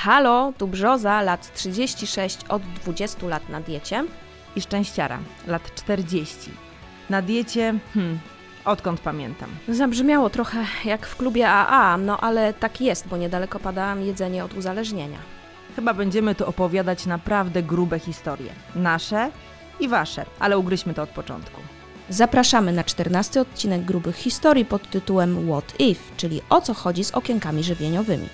Halo, 0.00 0.52
tu 0.58 0.66
Brzoza, 0.66 1.22
lat 1.22 1.54
36, 1.54 2.38
od 2.48 2.62
20 2.62 3.26
lat 3.26 3.48
na 3.48 3.60
diecie. 3.60 4.04
I 4.56 4.60
Szczęściara, 4.60 5.18
lat 5.46 5.74
40. 5.74 6.50
Na 7.10 7.22
diecie, 7.22 7.74
hmm, 7.94 8.18
odkąd 8.64 9.00
pamiętam. 9.00 9.48
Zabrzmiało 9.68 10.30
trochę 10.30 10.64
jak 10.84 11.06
w 11.06 11.16
klubie 11.16 11.48
AA, 11.48 11.96
no 11.96 12.20
ale 12.20 12.54
tak 12.54 12.80
jest, 12.80 13.08
bo 13.08 13.16
niedaleko 13.16 13.58
pada 13.58 13.94
jedzenie 13.94 14.44
od 14.44 14.54
uzależnienia. 14.54 15.18
Chyba 15.76 15.94
będziemy 15.94 16.34
tu 16.34 16.46
opowiadać 16.46 17.06
naprawdę 17.06 17.62
grube 17.62 17.98
historie. 17.98 18.52
Nasze 18.74 19.30
i 19.80 19.88
wasze, 19.88 20.24
ale 20.38 20.58
ugryźmy 20.58 20.94
to 20.94 21.02
od 21.02 21.10
początku. 21.10 21.60
Zapraszamy 22.08 22.72
na 22.72 22.84
14 22.84 23.40
odcinek 23.40 23.84
grubych 23.84 24.16
historii 24.16 24.64
pod 24.64 24.90
tytułem 24.90 25.48
What 25.48 25.80
If, 25.80 26.00
czyli 26.16 26.40
o 26.50 26.60
co 26.60 26.74
chodzi 26.74 27.04
z 27.04 27.10
okienkami 27.10 27.64
żywieniowymi. 27.64 28.28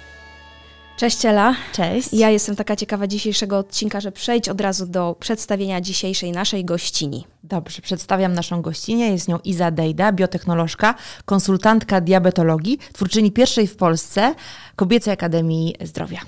Cześć 0.97 1.25
Ela. 1.25 1.55
Cześć. 1.73 2.09
Ja 2.13 2.31
jestem 2.31 2.57
taka 2.57 2.77
ciekawa 2.77 3.07
dzisiejszego 3.07 3.59
odcinka, 3.59 4.01
że 4.01 4.13
przejdź 4.13 4.49
od 4.49 4.61
razu 4.61 4.87
do 4.87 5.17
przedstawienia 5.21 5.81
dzisiejszej 5.81 6.33
naszej 6.33 6.65
gościni. 6.65 7.27
Dobrze, 7.45 7.83
przedstawiam 7.83 8.33
naszą 8.33 8.63
gościnę. 8.63 9.05
Jest 9.05 9.29
nią 9.29 9.39
Iza 9.45 9.71
Dejda, 9.71 10.13
biotechnolożka, 10.13 10.95
konsultantka 11.25 12.01
diabetologii, 12.01 12.79
twórczyni 12.93 13.33
pierwszej 13.33 13.67
w 13.67 13.77
Polsce 13.77 14.35
Kobiecej 14.77 15.13
Akademii 15.13 15.75
Zdrowia. 15.85 16.21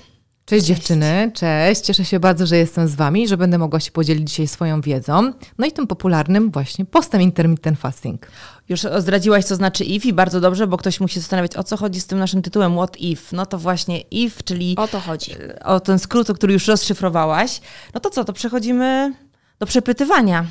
Cześć, 0.49 0.65
dziewczyny, 0.65 1.31
cześć. 1.33 1.81
Cieszę 1.81 2.05
się 2.05 2.19
bardzo, 2.19 2.45
że 2.45 2.57
jestem 2.57 2.87
z 2.87 2.95
Wami, 2.95 3.27
że 3.27 3.37
będę 3.37 3.57
mogła 3.57 3.79
się 3.79 3.91
podzielić 3.91 4.29
dzisiaj 4.29 4.47
swoją 4.47 4.81
wiedzą. 4.81 5.33
No 5.57 5.65
i 5.65 5.71
tym 5.71 5.87
popularnym 5.87 6.51
właśnie 6.51 6.85
postem 6.85 7.21
intermittent 7.21 7.79
fasting. 7.79 8.27
Już 8.69 8.81
zdradziłaś, 8.97 9.45
co 9.45 9.55
znaczy 9.55 9.83
if 9.83 10.07
i 10.07 10.13
bardzo 10.13 10.39
dobrze, 10.41 10.67
bo 10.67 10.77
ktoś 10.77 10.99
musi 10.99 11.19
zastanawiać, 11.19 11.57
o 11.57 11.63
co 11.63 11.77
chodzi 11.77 12.01
z 12.01 12.07
tym 12.07 12.19
naszym 12.19 12.41
tytułem 12.41 12.75
What 12.75 12.97
if? 12.97 13.35
No 13.35 13.45
to 13.45 13.57
właśnie 13.57 13.99
if, 14.01 14.43
czyli 14.43 14.75
O 14.77 14.87
to 14.87 14.99
chodzi. 14.99 15.31
o 15.63 15.79
ten 15.79 15.99
skrót, 15.99 16.27
który 16.35 16.53
już 16.53 16.67
rozszyfrowałaś. 16.67 17.61
No 17.93 17.99
to 17.99 18.09
co, 18.09 18.25
to 18.25 18.33
przechodzimy 18.33 19.13
do 19.59 19.65
przepytywania. 19.65 20.45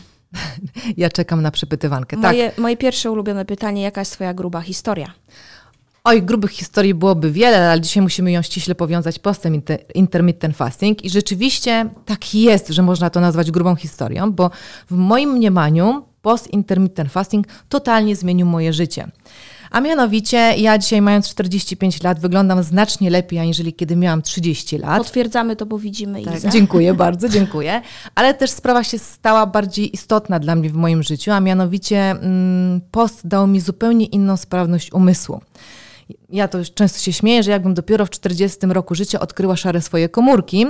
Ja 0.97 1.11
czekam 1.11 1.43
na 1.43 1.51
przepytywankę. 1.51 2.17
Tak. 2.17 2.33
Moje, 2.33 2.53
moje 2.59 2.77
pierwsze 2.77 3.11
ulubione 3.11 3.45
pytanie, 3.45 3.83
jaka 3.83 4.01
jest 4.01 4.12
Twoja 4.12 4.35
gruba 4.35 4.61
historia? 4.61 5.12
Oj, 6.09 6.23
grubych 6.23 6.51
historii 6.51 6.95
byłoby 6.95 7.33
wiele, 7.33 7.70
ale 7.70 7.81
dzisiaj 7.81 8.03
musimy 8.03 8.33
ją 8.33 8.42
ściśle 8.42 8.75
powiązać 8.75 9.19
postem 9.19 9.55
inter 9.55 9.78
intermittent 9.95 10.56
fasting 10.56 11.05
i 11.05 11.11
rzeczywiście 11.11 11.91
tak 12.05 12.34
jest, 12.34 12.69
że 12.69 12.83
można 12.83 13.11
to 13.11 13.20
nazwać 13.20 13.50
grubą 13.50 13.77
historią, 13.77 14.33
bo 14.33 14.50
w 14.91 14.95
moim 14.95 15.31
mniemaniu 15.31 16.05
post 16.23 16.53
intermittent 16.53 17.12
fasting 17.12 17.47
totalnie 17.69 18.17
zmienił 18.17 18.47
moje 18.47 18.73
życie. 18.73 19.09
A 19.70 19.81
mianowicie 19.81 20.37
ja 20.37 20.78
dzisiaj 20.78 21.03
mając 21.03 21.28
45 21.28 22.03
lat 22.03 22.20
wyglądam 22.20 22.62
znacznie 22.62 23.11
lepiej, 23.11 23.39
aniżeli 23.39 23.72
kiedy 23.72 23.97
miałam 23.97 24.22
30 24.22 24.78
lat. 24.78 24.98
Potwierdzamy 24.98 25.56
to, 25.56 25.67
bo 25.67 25.78
widzimy 25.78 26.22
Tak, 26.22 26.34
Izę. 26.34 26.50
dziękuję 26.50 26.95
bardzo, 27.05 27.28
dziękuję. 27.28 27.83
Ale 28.15 28.34
też 28.34 28.50
sprawa 28.50 28.84
się 28.84 28.98
stała 28.98 29.47
bardziej 29.47 29.95
istotna 29.95 30.39
dla 30.39 30.55
mnie 30.55 30.70
w 30.70 30.75
moim 30.75 31.03
życiu, 31.03 31.33
a 31.33 31.41
mianowicie 31.41 32.11
mm, 32.11 32.81
post 32.91 33.27
dał 33.27 33.47
mi 33.47 33.61
zupełnie 33.61 34.06
inną 34.06 34.37
sprawność 34.37 34.93
umysłu. 34.93 35.41
Ja 36.28 36.48
to 36.48 36.59
często 36.75 36.98
się 36.98 37.12
śmieję, 37.12 37.42
że 37.42 37.51
jakbym 37.51 37.75
dopiero 37.75 38.06
w 38.06 38.11
40 38.11 38.67
roku 38.67 38.95
życia 38.95 39.20
odkryła 39.20 39.56
szare 39.56 39.81
swoje 39.81 40.09
komórki, 40.09 40.67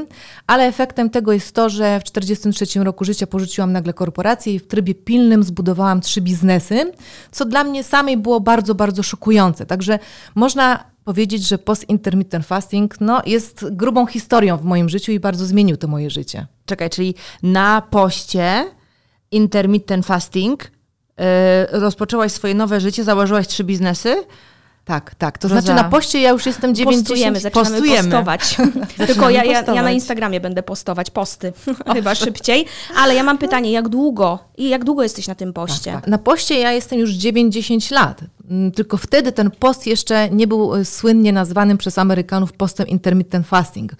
ale 0.46 0.64
efektem 0.64 1.10
tego 1.10 1.32
jest 1.32 1.54
to, 1.54 1.68
że 1.68 2.00
w 2.00 2.04
43 2.04 2.84
roku 2.84 3.04
życia 3.04 3.26
porzuciłam 3.26 3.72
nagle 3.72 3.92
korporację 3.92 4.54
i 4.54 4.58
w 4.58 4.66
trybie 4.66 4.94
pilnym 4.94 5.42
zbudowałam 5.42 6.00
trzy 6.00 6.20
biznesy, 6.20 6.92
co 7.30 7.44
dla 7.44 7.64
mnie 7.64 7.84
samej 7.84 8.16
było 8.16 8.40
bardzo, 8.40 8.74
bardzo 8.74 9.02
szokujące. 9.02 9.66
Także 9.66 9.98
można 10.34 10.84
powiedzieć, 11.04 11.48
że 11.48 11.58
post-intermittent 11.58 12.46
fasting 12.46 13.00
no, 13.00 13.22
jest 13.26 13.66
grubą 13.70 14.06
historią 14.06 14.56
w 14.56 14.64
moim 14.64 14.88
życiu 14.88 15.12
i 15.12 15.20
bardzo 15.20 15.46
zmienił 15.46 15.76
to 15.76 15.88
moje 15.88 16.10
życie. 16.10 16.46
Czekaj, 16.66 16.90
czyli 16.90 17.14
na 17.42 17.82
poście 17.90 18.64
intermittent 19.30 20.06
fasting 20.06 20.64
yy, 21.18 21.24
rozpoczęłaś 21.70 22.32
swoje 22.32 22.54
nowe 22.54 22.80
życie, 22.80 23.04
założyłaś 23.04 23.48
trzy 23.48 23.64
biznesy. 23.64 24.24
Tak, 24.88 25.14
tak. 25.14 25.38
To 25.38 25.48
Roza- 25.48 25.60
znaczy 25.60 25.82
na 25.82 25.84
poście 25.90 26.20
ja 26.20 26.30
już 26.30 26.46
jestem 26.46 26.74
9 26.74 26.96
Postujemy, 26.96 27.40
zaczynamy 27.40 27.70
postujemy. 27.70 28.02
postować. 28.02 28.56
Tylko 29.06 29.30
ja, 29.30 29.44
ja, 29.44 29.62
ja 29.74 29.82
na. 29.82 29.90
Instagramie 29.90 30.40
będę 30.40 30.62
postować 30.62 31.10
posty, 31.10 31.52
chyba 31.94 32.14
szybciej. 32.14 32.64
Ale 32.96 33.14
ja 33.14 33.22
mam 33.22 33.38
pytanie, 33.38 33.72
jak 33.72 33.88
długo 33.88 34.38
i 34.56 34.68
jak 34.68 34.84
długo 34.84 35.02
jesteś 35.02 35.28
na 35.28 35.34
tym 35.34 35.52
poście? 35.52 35.92
Tak. 35.92 36.06
Na 36.06 36.18
poście 36.18 36.58
ja 36.60 36.72
jestem 36.72 36.98
już 36.98 37.10
9-10 37.10 37.92
lat. 37.92 38.20
Mm, 38.50 38.72
Tylko 38.72 38.96
wtedy 38.96 39.32
ten 39.32 39.50
post 39.50 39.86
jeszcze 39.86 40.30
nie 40.30 40.46
był 40.46 40.74
y, 40.74 40.84
słynnie 40.84 41.32
nazwanym 41.32 41.78
przez 41.78 41.98
Amerykanów 41.98 42.52
postem 42.52 42.86
intermittent 42.86 43.46
fasting. 43.46 43.92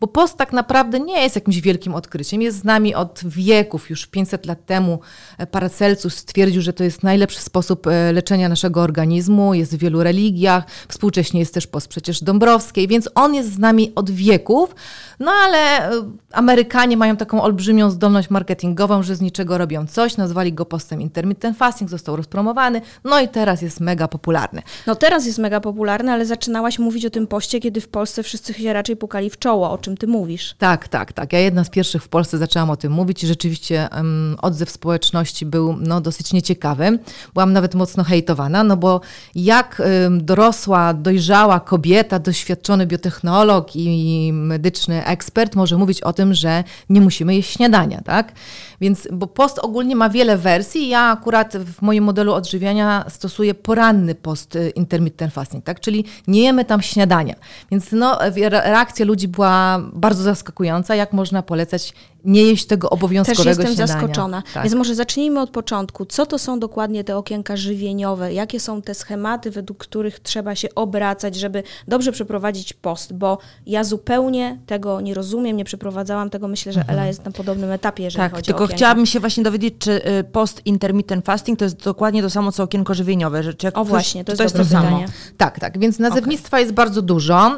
Bo 0.00 0.06
post 0.06 0.36
tak 0.36 0.52
naprawdę 0.52 1.00
nie 1.00 1.22
jest 1.22 1.34
jakimś 1.34 1.60
wielkim 1.60 1.94
odkryciem. 1.94 2.42
Jest 2.42 2.58
z 2.58 2.64
nami 2.64 2.94
od 2.94 3.20
wieków. 3.24 3.90
Już 3.90 4.06
500 4.06 4.46
lat 4.46 4.66
temu 4.66 5.00
e, 5.38 5.46
Paracelsus 5.46 6.14
stwierdził, 6.16 6.62
że 6.62 6.72
to 6.72 6.84
jest 6.84 7.02
najlepszy 7.02 7.40
sposób 7.40 7.86
e, 7.86 8.12
leczenia 8.12 8.48
naszego 8.48 8.80
organizmu. 8.82 9.54
Jest 9.54 9.76
w 9.76 9.78
wielu 9.78 10.02
religiach. 10.34 10.64
Współcześnie 10.88 11.40
jest 11.40 11.54
też 11.54 11.66
post 11.66 11.88
przecież 11.88 12.22
Dąbrowskiej, 12.22 12.88
więc 12.88 13.08
on 13.14 13.34
jest 13.34 13.52
z 13.52 13.58
nami 13.58 13.92
od 13.94 14.10
wieków. 14.10 14.74
No 15.20 15.30
ale 15.30 15.90
e, 15.90 15.90
Amerykanie 16.32 16.96
mają 16.96 17.16
taką 17.16 17.42
olbrzymią 17.42 17.90
zdolność 17.90 18.30
marketingową, 18.30 19.02
że 19.02 19.16
z 19.16 19.20
niczego 19.20 19.58
robią 19.58 19.86
coś. 19.86 20.16
Nazwali 20.16 20.52
go 20.52 20.64
postem 20.64 21.00
intermittent 21.00 21.58
fasting, 21.58 21.90
został 21.90 22.16
rozpromowany. 22.16 22.80
No 23.04 23.20
i 23.20 23.28
teraz 23.28 23.62
jest 23.62 23.80
mega 23.80 24.08
popularny. 24.08 24.62
No 24.86 24.94
teraz 24.94 25.26
jest 25.26 25.38
mega 25.38 25.60
popularny, 25.60 26.12
ale 26.12 26.26
zaczynałaś 26.26 26.78
mówić 26.78 27.06
o 27.06 27.10
tym 27.10 27.26
poście, 27.26 27.60
kiedy 27.60 27.80
w 27.80 27.88
Polsce 27.88 28.22
wszyscy 28.22 28.54
się 28.54 28.72
raczej 28.72 28.96
pukali 28.96 29.30
w 29.30 29.38
czoło, 29.38 29.70
o 29.70 29.78
czym 29.78 29.96
ty 29.96 30.06
mówisz. 30.06 30.54
Tak, 30.58 30.88
tak, 30.88 31.12
tak. 31.12 31.32
Ja 31.32 31.38
jedna 31.38 31.64
z 31.64 31.70
pierwszych 31.70 32.02
w 32.02 32.08
Polsce 32.08 32.38
zaczęłam 32.38 32.70
o 32.70 32.76
tym 32.76 32.92
mówić 32.92 33.24
i 33.24 33.26
rzeczywiście 33.26 33.88
um, 33.96 34.36
odzew 34.42 34.70
społeczności 34.70 35.46
był 35.46 35.76
no, 35.80 36.00
dosyć 36.00 36.32
nieciekawy. 36.32 36.98
Byłam 37.34 37.52
nawet 37.52 37.74
mocno 37.74 38.04
hejtowana, 38.04 38.64
no 38.64 38.76
bo 38.76 39.00
jak 39.34 39.82
um, 40.04 40.24
dorosła, 40.24 40.94
dojrzała 40.94 41.60
kobieta, 41.60 42.18
doświadczony 42.18 42.86
biotechnolog 42.86 43.76
i 43.76 44.30
medyczny 44.32 45.03
ekspert 45.04 45.54
może 45.54 45.78
mówić 45.78 46.00
o 46.00 46.12
tym, 46.12 46.34
że 46.34 46.64
nie 46.88 47.00
musimy 47.00 47.34
jeść 47.34 47.52
śniadania, 47.52 48.00
tak? 48.04 48.32
Więc, 48.80 49.08
bo 49.12 49.26
post 49.26 49.58
ogólnie 49.58 49.96
ma 49.96 50.08
wiele 50.10 50.36
wersji. 50.36 50.88
Ja 50.88 51.00
akurat 51.00 51.56
w 51.56 51.82
moim 51.82 52.04
modelu 52.04 52.32
odżywiania 52.32 53.04
stosuję 53.08 53.54
poranny 53.54 54.14
post 54.14 54.56
y, 54.56 54.70
intermittent 54.70 55.32
fasting, 55.32 55.64
tak? 55.64 55.80
Czyli 55.80 56.04
nie 56.26 56.42
jemy 56.42 56.64
tam 56.64 56.82
śniadania. 56.82 57.34
Więc 57.70 57.92
no, 57.92 58.22
re- 58.24 58.48
reakcja 58.50 59.06
ludzi 59.06 59.28
była 59.28 59.80
bardzo 59.92 60.22
zaskakująca. 60.22 60.94
Jak 60.94 61.12
można 61.12 61.42
polecać 61.42 61.92
nie 62.24 62.42
jeść 62.42 62.66
tego 62.66 62.88
Też 62.88 62.92
obowiązkowego 62.98 63.48
jestem 63.48 63.66
śniadania? 63.66 63.86
zaskoczona. 63.86 64.42
Tak. 64.54 64.62
Więc 64.62 64.74
może 64.74 64.94
zacznijmy 64.94 65.40
od 65.40 65.50
początku. 65.50 66.04
Co 66.06 66.26
to 66.26 66.38
są 66.38 66.58
dokładnie 66.60 67.04
te 67.04 67.16
okienka 67.16 67.56
żywieniowe? 67.56 68.32
Jakie 68.34 68.60
są 68.60 68.82
te 68.82 68.94
schematy, 68.94 69.50
według 69.50 69.78
których 69.78 70.20
trzeba 70.20 70.54
się 70.54 70.68
obracać, 70.74 71.34
żeby 71.36 71.62
dobrze 71.88 72.12
przeprowadzić 72.12 72.72
post? 72.72 73.12
Bo 73.12 73.38
ja 73.66 73.84
zupełnie 73.84 74.58
tego 74.66 75.00
nie 75.00 75.14
rozumiem, 75.14 75.56
nie 75.56 75.64
przeprowadzałam 75.64 76.30
tego. 76.30 76.48
Myślę, 76.48 76.72
że 76.72 76.84
Ela 76.88 77.06
jest 77.06 77.24
na 77.24 77.30
podobnym 77.30 77.70
etapie, 77.70 78.02
jeżeli 78.04 78.22
Tak, 78.22 78.32
chodzi 78.34 78.52
o 78.52 78.54
tylko 78.64 78.74
okienka. 78.74 78.76
chciałabym 78.76 79.06
się 79.06 79.20
właśnie 79.20 79.44
dowiedzieć, 79.44 79.74
czy 79.78 80.08
y, 80.20 80.24
post 80.24 80.62
intermittent 80.64 81.24
fasting 81.24 81.58
to 81.58 81.64
jest 81.64 81.84
dokładnie 81.84 82.22
to 82.22 82.30
samo, 82.30 82.52
co 82.52 82.62
okienko 82.62 82.94
żywieniowe. 82.94 83.42
Że, 83.42 83.54
czy 83.54 83.66
jak 83.66 83.78
O 83.78 83.84
właśnie, 83.84 84.24
to 84.24 84.32
jest 84.32 84.42
to 84.42 84.48
dobre 84.48 84.64
to 84.64 84.70
samo. 84.70 85.04
Tak, 85.36 85.60
tak. 85.60 85.78
Więc 85.78 85.98
nazewnictwa 85.98 86.60
jest 86.60 86.72
bardzo 86.72 87.02
dużo. 87.02 87.56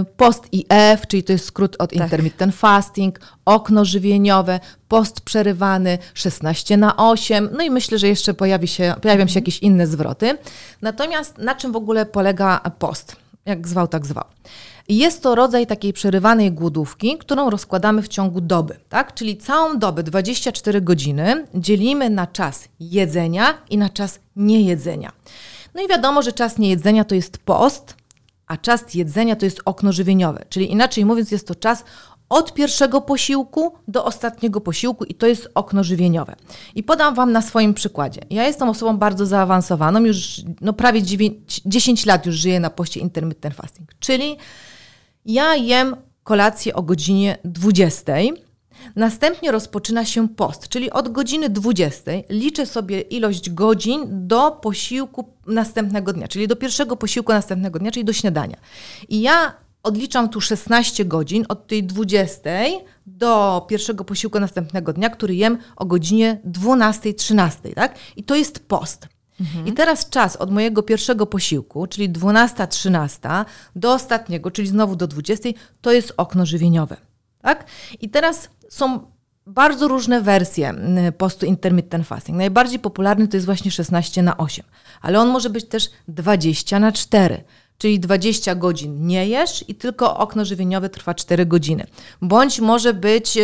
Y, 0.00 0.04
Post 0.16 0.48
IF, 0.52 1.06
czyli 1.08 1.22
to 1.22 1.32
jest 1.32 1.44
skrót 1.44 1.76
od 1.78 1.92
intermittent 1.92 2.54
fasting, 2.54 3.20
okno 3.44 3.84
żywieniowe, 3.84 4.60
post 4.88 5.20
przerywany, 5.20 5.98
16 6.14 6.76
na 6.76 6.96
8, 6.96 7.48
no 7.52 7.64
i 7.64 7.70
myślę, 7.70 7.98
że 7.98 8.08
jeszcze 8.08 8.34
pojawi 8.34 8.68
się, 8.68 8.94
pojawią 9.02 9.26
się 9.26 9.40
jakieś 9.40 9.58
inne 9.58 9.86
zwroty. 9.86 10.38
Natomiast 10.82 11.38
na 11.38 11.54
czym 11.54 11.72
w 11.72 11.76
ogóle 11.76 12.06
polega 12.06 12.60
post? 12.78 13.16
Jak 13.46 13.68
zwał, 13.68 13.88
tak 13.88 14.06
zwał. 14.06 14.24
Jest 14.88 15.22
to 15.22 15.34
rodzaj 15.34 15.66
takiej 15.66 15.92
przerywanej 15.92 16.52
głodówki, 16.52 17.18
którą 17.18 17.50
rozkładamy 17.50 18.02
w 18.02 18.08
ciągu 18.08 18.40
doby, 18.40 18.76
tak? 18.88 19.14
Czyli 19.14 19.36
całą 19.36 19.78
dobę, 19.78 20.02
24 20.02 20.80
godziny, 20.80 21.46
dzielimy 21.54 22.10
na 22.10 22.26
czas 22.26 22.68
jedzenia 22.80 23.54
i 23.70 23.78
na 23.78 23.88
czas 23.88 24.18
niejedzenia. 24.36 25.12
No 25.74 25.82
i 25.82 25.88
wiadomo, 25.88 26.22
że 26.22 26.32
czas 26.32 26.58
niejedzenia 26.58 27.04
to 27.04 27.14
jest 27.14 27.38
post, 27.38 27.94
a 28.46 28.56
czas 28.56 28.94
jedzenia 28.94 29.36
to 29.36 29.44
jest 29.44 29.60
okno 29.64 29.92
żywieniowe. 29.92 30.44
Czyli 30.48 30.72
inaczej 30.72 31.04
mówiąc, 31.04 31.30
jest 31.30 31.48
to 31.48 31.54
czas 31.54 31.84
od 32.28 32.54
pierwszego 32.54 33.00
posiłku 33.00 33.72
do 33.88 34.04
ostatniego 34.04 34.60
posiłku 34.60 35.04
i 35.04 35.14
to 35.14 35.26
jest 35.26 35.48
okno 35.54 35.84
żywieniowe. 35.84 36.36
I 36.74 36.82
podam 36.82 37.14
Wam 37.14 37.32
na 37.32 37.42
swoim 37.42 37.74
przykładzie. 37.74 38.20
Ja 38.30 38.46
jestem 38.46 38.68
osobą 38.68 38.96
bardzo 38.96 39.26
zaawansowaną, 39.26 40.04
już 40.04 40.40
no 40.60 40.72
prawie 40.72 41.02
9, 41.02 41.60
10 41.66 42.06
lat 42.06 42.26
już 42.26 42.34
żyję 42.34 42.60
na 42.60 42.70
poście 42.70 43.00
intermittent 43.00 43.54
fasting, 43.54 43.88
czyli 44.00 44.36
ja 45.24 45.56
jem 45.56 45.96
kolację 46.22 46.74
o 46.74 46.82
godzinie 46.82 47.38
20. 47.44 48.12
Następnie 48.96 49.52
rozpoczyna 49.52 50.04
się 50.04 50.28
post, 50.28 50.68
czyli 50.68 50.90
od 50.90 51.08
godziny 51.08 51.48
20 51.48 52.10
liczę 52.30 52.66
sobie 52.66 53.00
ilość 53.00 53.50
godzin 53.50 54.00
do 54.08 54.50
posiłku 54.50 55.34
następnego 55.46 56.12
dnia, 56.12 56.28
czyli 56.28 56.48
do 56.48 56.56
pierwszego 56.56 56.96
posiłku 56.96 57.32
następnego 57.32 57.78
dnia, 57.78 57.90
czyli 57.90 58.04
do 58.04 58.12
śniadania. 58.12 58.56
I 59.08 59.20
ja 59.20 59.54
odliczam 59.82 60.28
tu 60.28 60.40
16 60.40 61.04
godzin 61.04 61.44
od 61.48 61.66
tej 61.66 61.84
20 61.84 62.50
do 63.06 63.64
pierwszego 63.68 64.04
posiłku 64.04 64.40
następnego 64.40 64.92
dnia, 64.92 65.10
który 65.10 65.34
jem 65.34 65.58
o 65.76 65.86
godzinie 65.86 66.40
12-13, 66.46 67.74
tak? 67.74 67.94
I 68.16 68.24
to 68.24 68.34
jest 68.34 68.68
post. 68.68 69.13
I 69.66 69.72
teraz 69.72 70.08
czas 70.08 70.36
od 70.36 70.50
mojego 70.50 70.82
pierwszego 70.82 71.26
posiłku, 71.26 71.86
czyli 71.86 72.10
12-13, 72.10 73.44
do 73.76 73.92
ostatniego, 73.92 74.50
czyli 74.50 74.68
znowu 74.68 74.96
do 74.96 75.06
20, 75.06 75.48
to 75.80 75.92
jest 75.92 76.14
okno 76.16 76.46
żywieniowe. 76.46 76.96
Tak? 77.42 77.64
I 78.00 78.08
teraz 78.08 78.48
są 78.68 79.14
bardzo 79.46 79.88
różne 79.88 80.20
wersje 80.22 80.68
mm, 80.68 81.12
postu 81.12 81.46
intermittent 81.46 82.06
fasting. 82.06 82.38
Najbardziej 82.38 82.78
popularny 82.78 83.28
to 83.28 83.36
jest 83.36 83.46
właśnie 83.46 83.70
16 83.70 84.22
na 84.22 84.36
8, 84.36 84.64
ale 85.00 85.20
on 85.20 85.28
może 85.28 85.50
być 85.50 85.68
też 85.68 85.90
20 86.08 86.80
na 86.80 86.92
4 86.92 87.44
czyli 87.78 88.00
20 88.00 88.54
godzin 88.54 89.06
nie 89.06 89.28
jesz 89.28 89.64
i 89.68 89.74
tylko 89.74 90.16
okno 90.16 90.44
żywieniowe 90.44 90.88
trwa 90.88 91.14
4 91.14 91.46
godziny. 91.46 91.86
Bądź 92.22 92.60
może 92.60 92.94
być 92.94 93.38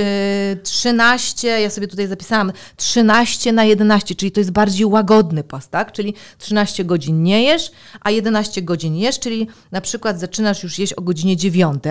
13, 0.63 1.49
e, 1.49 1.61
ja 1.61 1.71
sobie 1.71 1.89
tutaj 1.89 2.07
zapisałam, 2.07 2.53
13 2.77 3.53
na 3.53 3.65
11, 3.65 4.15
czyli 4.15 4.33
to 4.33 4.41
jest 4.41 4.51
bardziej 4.51 4.87
łagodny 4.87 5.45
post, 5.45 5.71
tak? 5.71 5.93
Czyli 5.93 6.15
13 6.39 6.85
godzin 6.85 7.23
nie 7.23 7.43
jesz, 7.43 7.71
a 8.01 8.11
11 8.11 8.63
godzin 8.63 8.97
jesz, 8.97 9.19
czyli 9.19 9.47
na 9.73 9.81
przykład 9.81 10.21
zaczynasz 10.21 10.63
już 10.63 10.79
jeść 10.79 10.93
o 10.93 11.03
godzinie 11.03 11.37
9, 11.37 11.83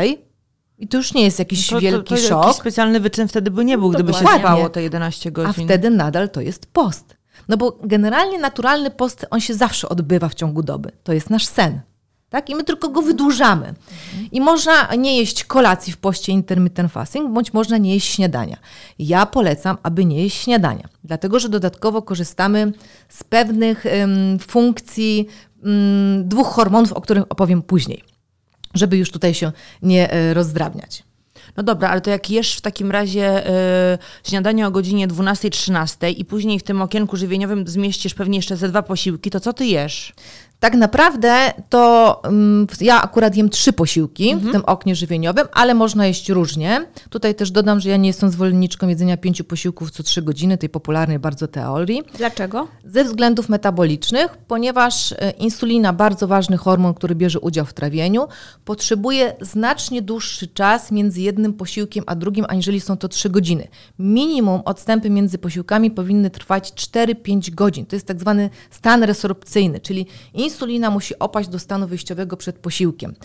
i 0.79 0.87
to 0.87 0.97
już 0.97 1.13
nie 1.13 1.23
jest 1.23 1.39
jakiś 1.39 1.71
No 1.71 1.77
to, 1.77 1.81
wielki 1.81 2.09
to, 2.09 2.15
to 2.15 2.21
szok. 2.21 2.45
Jakiś 2.45 2.59
specjalny 2.61 2.99
wyczyn 2.99 3.27
wtedy 3.27 3.51
by 3.51 3.65
nie 3.65 3.77
był, 3.77 3.89
gdyby 3.89 4.13
się 4.13 4.25
spało 4.39 4.69
te 4.69 4.83
11 4.83 5.31
godzin. 5.31 5.63
A 5.63 5.65
wtedy 5.65 5.89
nadal 5.89 6.29
to 6.29 6.41
jest 6.41 6.65
post. 6.65 7.17
No 7.47 7.57
bo 7.57 7.79
generalnie 7.83 8.39
naturalny 8.39 8.91
post, 8.91 9.25
on 9.29 9.39
się 9.39 9.53
zawsze 9.53 9.89
odbywa 9.89 10.29
w 10.29 10.33
ciągu 10.33 10.63
doby. 10.63 10.91
To 11.03 11.13
jest 11.13 11.29
nasz 11.29 11.45
sen. 11.45 11.81
Tak? 12.29 12.49
I 12.49 12.55
my 12.55 12.63
tylko 12.63 12.89
go 12.89 13.01
wydłużamy. 13.01 13.73
I 14.31 14.41
można 14.41 14.95
nie 14.95 15.17
jeść 15.17 15.43
kolacji 15.43 15.93
w 15.93 15.97
poście 15.97 16.31
intermittent 16.31 16.91
fasting, 16.91 17.33
bądź 17.33 17.53
można 17.53 17.77
nie 17.77 17.93
jeść 17.93 18.13
śniadania. 18.13 18.57
Ja 18.99 19.25
polecam, 19.25 19.77
aby 19.83 20.05
nie 20.05 20.23
jeść 20.23 20.41
śniadania, 20.41 20.89
dlatego 21.03 21.39
że 21.39 21.49
dodatkowo 21.49 22.01
korzystamy 22.01 22.71
z 23.09 23.23
pewnych 23.23 23.85
ym, 23.85 24.39
funkcji 24.39 25.27
ym, 25.65 26.23
dwóch 26.29 26.47
hormonów, 26.47 26.93
o 26.93 27.01
których 27.01 27.23
opowiem 27.29 27.61
później, 27.61 28.03
żeby 28.73 28.97
już 28.97 29.11
tutaj 29.11 29.33
się 29.33 29.51
nie 29.81 30.15
y, 30.15 30.33
rozdrabniać. 30.33 31.03
No 31.57 31.63
dobra, 31.63 31.89
ale 31.89 32.01
to 32.01 32.09
jak 32.09 32.29
jesz 32.29 32.57
w 32.57 32.61
takim 32.61 32.91
razie 32.91 33.49
y, 33.93 33.97
śniadanie 34.23 34.67
o 34.67 34.71
godzinie 34.71 35.07
12-13 35.07 36.13
i 36.17 36.25
później 36.25 36.59
w 36.59 36.63
tym 36.63 36.81
okienku 36.81 37.17
żywieniowym 37.17 37.67
zmieścisz 37.67 38.13
pewnie 38.13 38.37
jeszcze 38.37 38.57
ze 38.57 38.69
dwa 38.69 38.81
posiłki, 38.81 39.29
to 39.29 39.39
co 39.39 39.53
ty 39.53 39.65
jesz? 39.65 40.13
Tak 40.59 40.73
naprawdę 40.73 41.53
to 41.69 42.21
um, 42.23 42.67
ja 42.81 43.01
akurat 43.01 43.35
jem 43.35 43.49
trzy 43.49 43.73
posiłki 43.73 44.35
w 44.35 44.51
tym 44.51 44.65
oknie 44.65 44.95
żywieniowym, 44.95 45.47
ale 45.53 45.73
można 45.73 46.07
jeść 46.07 46.29
różnie. 46.29 46.85
Tutaj 47.09 47.35
też 47.35 47.51
dodam, 47.51 47.79
że 47.79 47.89
ja 47.89 47.97
nie 47.97 48.09
jestem 48.09 48.29
zwolenniczką 48.29 48.87
jedzenia 48.87 49.17
pięciu 49.17 49.43
posiłków 49.43 49.91
co 49.91 50.03
trzy 50.03 50.21
godziny, 50.21 50.57
tej 50.57 50.69
popularnej 50.69 51.19
bardzo 51.19 51.47
teorii. 51.47 52.03
Dlaczego? 52.17 52.67
Ze 52.85 53.03
względów 53.03 53.49
metabolicznych, 53.49 54.37
ponieważ 54.47 55.11
e, 55.11 55.31
insulina, 55.31 55.93
bardzo 55.93 56.27
ważny 56.27 56.57
hormon, 56.57 56.93
który 56.93 57.15
bierze 57.15 57.39
udział 57.39 57.65
w 57.65 57.73
trawieniu, 57.73 58.27
potrzebuje 58.65 59.33
znacznie 59.41 60.01
dłuższy 60.01 60.47
czas 60.47 60.91
między 60.91 61.21
jednym 61.21 61.53
posiłkiem 61.53 62.03
a 62.07 62.15
drugim, 62.15 62.45
aniżeli 62.49 62.81
są 62.81 62.97
to 62.97 63.07
3 63.07 63.29
godziny. 63.29 63.67
Minimum 63.99 64.61
odstępy 64.65 65.09
między 65.09 65.37
posiłkami 65.37 65.91
powinny 65.91 66.29
trwać 66.29 66.71
4-5 66.71 67.51
godzin. 67.51 67.85
To 67.85 67.95
jest 67.95 68.07
tak 68.07 68.19
zwany 68.19 68.49
stan 68.69 69.03
resorpcyjny, 69.03 69.79
czyli 69.79 70.05
insulina 70.33 70.48
musi 70.91 71.19
opaść 71.19 71.49
do 71.49 71.59
stanu 71.59 71.87
wyjściowego 71.87 72.37
przed 72.37 72.59
posiłkiem. 72.59 73.15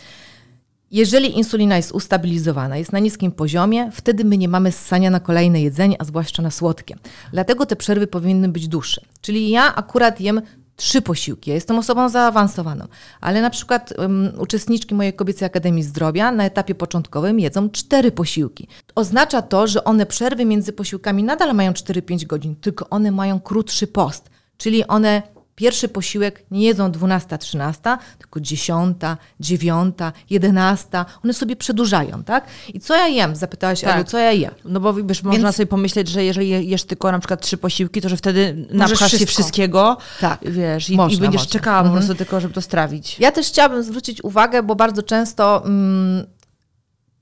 Jeżeli 0.91 1.37
insulina 1.37 1.76
jest 1.76 1.93
ustabilizowana, 1.93 2.76
jest 2.76 2.93
na 2.93 2.99
niskim 2.99 3.32
poziomie, 3.32 3.91
wtedy 3.93 4.25
my 4.25 4.38
nie 4.38 4.49
mamy 4.49 4.73
ssania 4.73 5.11
na 5.11 5.21
kolejne 5.21 5.62
jedzenie, 5.62 5.97
a 5.99 6.05
zwłaszcza 6.05 6.43
na 6.43 6.50
słodkie. 6.50 6.97
Dlatego 7.32 7.67
te 7.67 7.76
przerwy 7.76 8.06
powinny 8.06 8.49
być 8.49 8.69
dłuższe. 8.69 9.00
Czyli 9.21 9.50
ja 9.50 9.75
akurat 9.75 10.21
jem 10.21 10.43
trzy 10.76 11.03
posiłki. 11.03 11.50
Ja 11.50 11.55
jestem 11.55 11.79
osobą 11.79 12.09
zaawansowaną, 12.09 12.88
ale 13.21 13.43
na 13.43 13.50
przykład 13.50 13.94
um, 13.99 14.32
uczestniczki 14.38 14.94
mojej 14.94 15.12
kobiecej 15.12 15.47
Akademii 15.47 15.82
Zdrowia 15.82 16.32
na 16.32 16.44
etapie 16.44 16.75
początkowym 16.75 17.41
jedzą 17.41 17.70
cztery 17.70 18.12
posiłki. 18.12 18.69
Oznacza 18.94 19.43
to, 19.43 19.67
że 19.67 19.85
one 19.85 20.06
przerwy 20.06 20.44
między 20.44 20.73
posiłkami 20.73 21.25
nadal 21.25 21.55
mają 21.55 21.73
4-5 21.73 22.27
godzin, 22.27 22.56
tylko 22.56 22.88
one 22.88 23.11
mają 23.11 23.41
krótszy 23.41 23.87
post, 23.87 24.31
czyli 24.56 24.87
one 24.87 25.23
pierwszy 25.55 25.89
posiłek 25.89 26.43
nie 26.51 26.62
jedzą 26.67 26.91
12-13, 26.91 27.99
tylko 28.19 28.41
10, 28.41 28.97
9, 29.41 29.95
11. 30.31 31.05
One 31.25 31.35
sobie 31.35 31.56
przedłużają, 31.56 32.25
tak? 32.25 32.47
I 32.75 32.81
co 32.81 32.97
ja 32.97 33.09
jem? 33.09 33.37
Zapytałaś, 33.37 33.81
Tak. 33.81 34.09
Co 34.09 34.19
ja 34.19 34.33
jem? 34.33 34.55
No 34.65 34.81
bo 34.81 34.95
wiesz, 34.95 35.23
można 35.23 35.43
Więc- 35.43 35.56
sobie 35.56 35.67
pomyśleć, 35.67 36.09
że 36.09 36.25
jeżeli 36.25 36.49
je- 36.49 36.62
jesz 36.62 36.85
tylko 36.85 37.12
na 37.12 37.19
przykład 37.19 37.41
trzy 37.43 37.56
posiłki, 37.56 38.01
to 38.01 38.09
że 38.09 38.17
wtedy 38.17 38.67
napchasz 38.71 39.12
się 39.12 39.27
wszystkiego, 39.27 39.97
Tak. 40.21 40.39
wiesz, 40.43 40.91
i, 40.91 40.97
Można, 40.97 41.17
i 41.19 41.21
będziesz 41.21 41.41
można. 41.41 41.53
czekała 41.53 41.81
po 41.81 41.87
Mhm. 41.87 41.99
prostu 42.06 42.19
tylko, 42.19 42.41
żeby 42.41 42.55
to 42.55 42.61
strawić. 42.61 43.17
Ja 43.21 43.33
też 43.33 43.47
chciałabym 43.49 43.83
zwrócić 43.83 44.25
uwagę, 44.25 44.62
bo 44.62 44.75
bardzo 44.77 45.03
często 45.03 45.65
mm, 45.67 46.27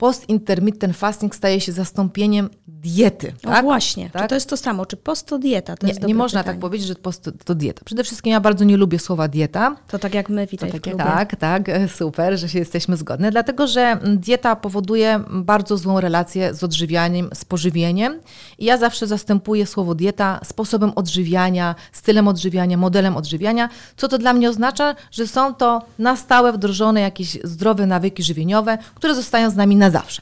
post 0.03 0.29
intermittent 0.29 0.97
fasting 0.97 1.35
staje 1.35 1.61
się 1.61 1.71
zastąpieniem 1.71 2.49
diety. 2.67 3.33
No 3.43 3.51
tak? 3.51 3.63
właśnie. 3.65 4.05
Czy 4.05 4.11
Tak? 4.11 4.29
to 4.29 4.35
jest 4.35 4.49
to 4.49 4.57
samo? 4.57 4.85
Czy 4.85 4.97
post 4.97 5.27
to 5.27 5.39
dieta? 5.39 5.77
To 5.77 5.87
Nie, 5.87 5.93
nie 5.93 6.15
można 6.15 6.39
pytanie. 6.39 6.53
tak 6.55 6.61
powiedzieć, 6.61 6.87
że 6.87 6.95
post 6.95 7.23
to, 7.23 7.31
to 7.45 7.55
dieta. 7.55 7.81
Przede 7.85 8.03
wszystkim 8.03 8.31
ja 8.31 8.39
bardzo 8.39 8.65
nie 8.65 8.77
lubię 8.77 8.99
słowa 8.99 9.27
dieta. 9.27 9.75
To 9.87 9.99
tak 9.99 10.13
jak 10.13 10.29
my, 10.29 10.47
witaj 10.47 10.71
w 10.71 10.81
tak. 10.81 10.97
Tak, 10.97 11.35
tak, 11.35 11.69
super, 11.95 12.39
że 12.39 12.49
się 12.49 12.59
jesteśmy 12.59 12.97
zgodne, 12.97 13.31
dlatego 13.31 13.67
że 13.67 13.99
dieta 14.17 14.55
powoduje 14.55 15.19
bardzo 15.29 15.77
złą 15.77 15.99
relację 15.99 16.53
z 16.53 16.63
odżywianiem, 16.63 17.29
z 17.33 17.45
pożywieniem. 17.45 18.19
I 18.57 18.65
ja 18.65 18.77
zawsze 18.77 19.07
zastępuję 19.07 19.65
słowo 19.65 19.95
dieta 19.95 20.39
sposobem 20.43 20.91
odżywiania, 20.95 21.75
stylem 21.91 22.27
odżywiania, 22.27 22.77
modelem 22.77 23.17
odżywiania, 23.17 23.69
co 23.97 24.07
to 24.07 24.17
dla 24.17 24.33
mnie 24.33 24.49
oznacza, 24.49 24.95
że 25.11 25.27
są 25.27 25.53
to 25.55 25.81
na 25.99 26.15
stałe 26.15 26.53
wdrożone 26.53 27.01
jakieś 27.01 27.37
zdrowe 27.43 27.85
nawyki 27.85 28.23
żywieniowe, 28.23 28.77
które 28.95 29.15
zostają 29.15 29.49
z 29.49 29.55
nami 29.55 29.75
na 29.75 29.92
zawsze. 29.93 30.21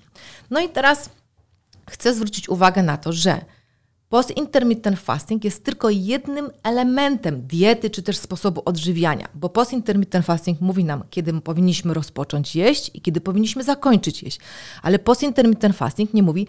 No 0.49 0.59
i 0.59 0.69
teraz 0.69 1.09
chcę 1.89 2.13
zwrócić 2.13 2.49
uwagę 2.49 2.83
na 2.83 2.97
to, 2.97 3.13
że 3.13 3.41
Post 4.11 4.37
intermittent 4.37 4.99
fasting 4.99 5.43
jest 5.43 5.63
tylko 5.63 5.89
jednym 5.89 6.49
elementem 6.63 7.47
diety 7.47 7.89
czy 7.89 8.03
też 8.03 8.17
sposobu 8.17 8.61
odżywiania, 8.65 9.27
bo 9.33 9.49
post 9.49 9.73
intermittent 9.73 10.25
fasting 10.25 10.61
mówi 10.61 10.83
nam, 10.83 11.03
kiedy 11.09 11.41
powinniśmy 11.41 11.93
rozpocząć 11.93 12.55
jeść 12.55 12.91
i 12.93 13.01
kiedy 13.01 13.21
powinniśmy 13.21 13.63
zakończyć 13.63 14.23
jeść. 14.23 14.39
Ale 14.81 14.99
post 14.99 15.23
intermittent 15.23 15.75
fasting 15.75 16.13
nie 16.13 16.23
mówi, 16.23 16.47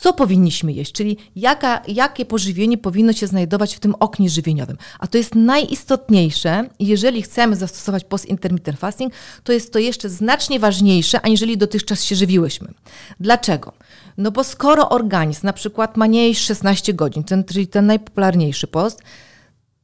co 0.00 0.12
powinniśmy 0.12 0.72
jeść, 0.72 0.92
czyli 0.92 1.16
jaka, 1.36 1.82
jakie 1.88 2.24
pożywienie 2.24 2.78
powinno 2.78 3.12
się 3.12 3.26
znajdować 3.26 3.76
w 3.76 3.80
tym 3.80 3.94
oknie 4.00 4.30
żywieniowym. 4.30 4.76
A 4.98 5.06
to 5.06 5.18
jest 5.18 5.34
najistotniejsze 5.34 6.68
jeżeli 6.80 7.22
chcemy 7.22 7.56
zastosować 7.56 8.04
post 8.04 8.26
intermittent 8.26 8.78
fasting, 8.78 9.12
to 9.44 9.52
jest 9.52 9.72
to 9.72 9.78
jeszcze 9.78 10.08
znacznie 10.08 10.60
ważniejsze, 10.60 11.20
aniżeli 11.20 11.58
dotychczas 11.58 12.04
się 12.04 12.16
żywiłyśmy. 12.16 12.68
Dlaczego? 13.20 13.72
No 14.18 14.30
bo 14.30 14.44
skoro 14.44 14.88
organizm 14.88 15.46
na 15.46 15.52
przykład 15.52 15.96
ma 15.96 16.06
nie 16.06 16.28
jeść 16.28 16.44
16 16.44 16.94
godzin, 16.94 17.24
ten, 17.24 17.44
czyli 17.44 17.66
ten 17.66 17.86
najpopularniejszy 17.86 18.66
post, 18.66 19.02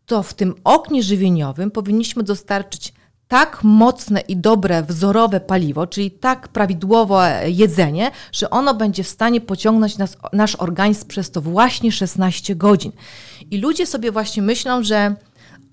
to 0.07 0.23
w 0.23 0.35
tym 0.35 0.55
oknie 0.65 1.03
żywieniowym 1.03 1.71
powinniśmy 1.71 2.23
dostarczyć 2.23 2.93
tak 3.29 3.65
mocne 3.65 4.21
i 4.21 4.37
dobre, 4.37 4.83
wzorowe 4.83 5.41
paliwo, 5.41 5.87
czyli 5.87 6.11
tak 6.11 6.49
prawidłowe 6.49 7.43
jedzenie, 7.47 8.11
że 8.33 8.51
ono 8.51 8.75
będzie 8.75 9.05
w 9.05 9.09
stanie 9.09 9.41
pociągnąć 9.41 9.99
nas, 9.99 10.17
nasz 10.33 10.57
organizm 10.57 11.07
przez 11.07 11.31
to 11.31 11.41
właśnie 11.41 11.93
16 11.93 12.57
godzin. 12.57 12.93
I 13.51 13.59
ludzie 13.59 13.87
sobie 13.87 14.13
właśnie 14.13 14.43
myślą, 14.43 14.83
że 14.83 15.15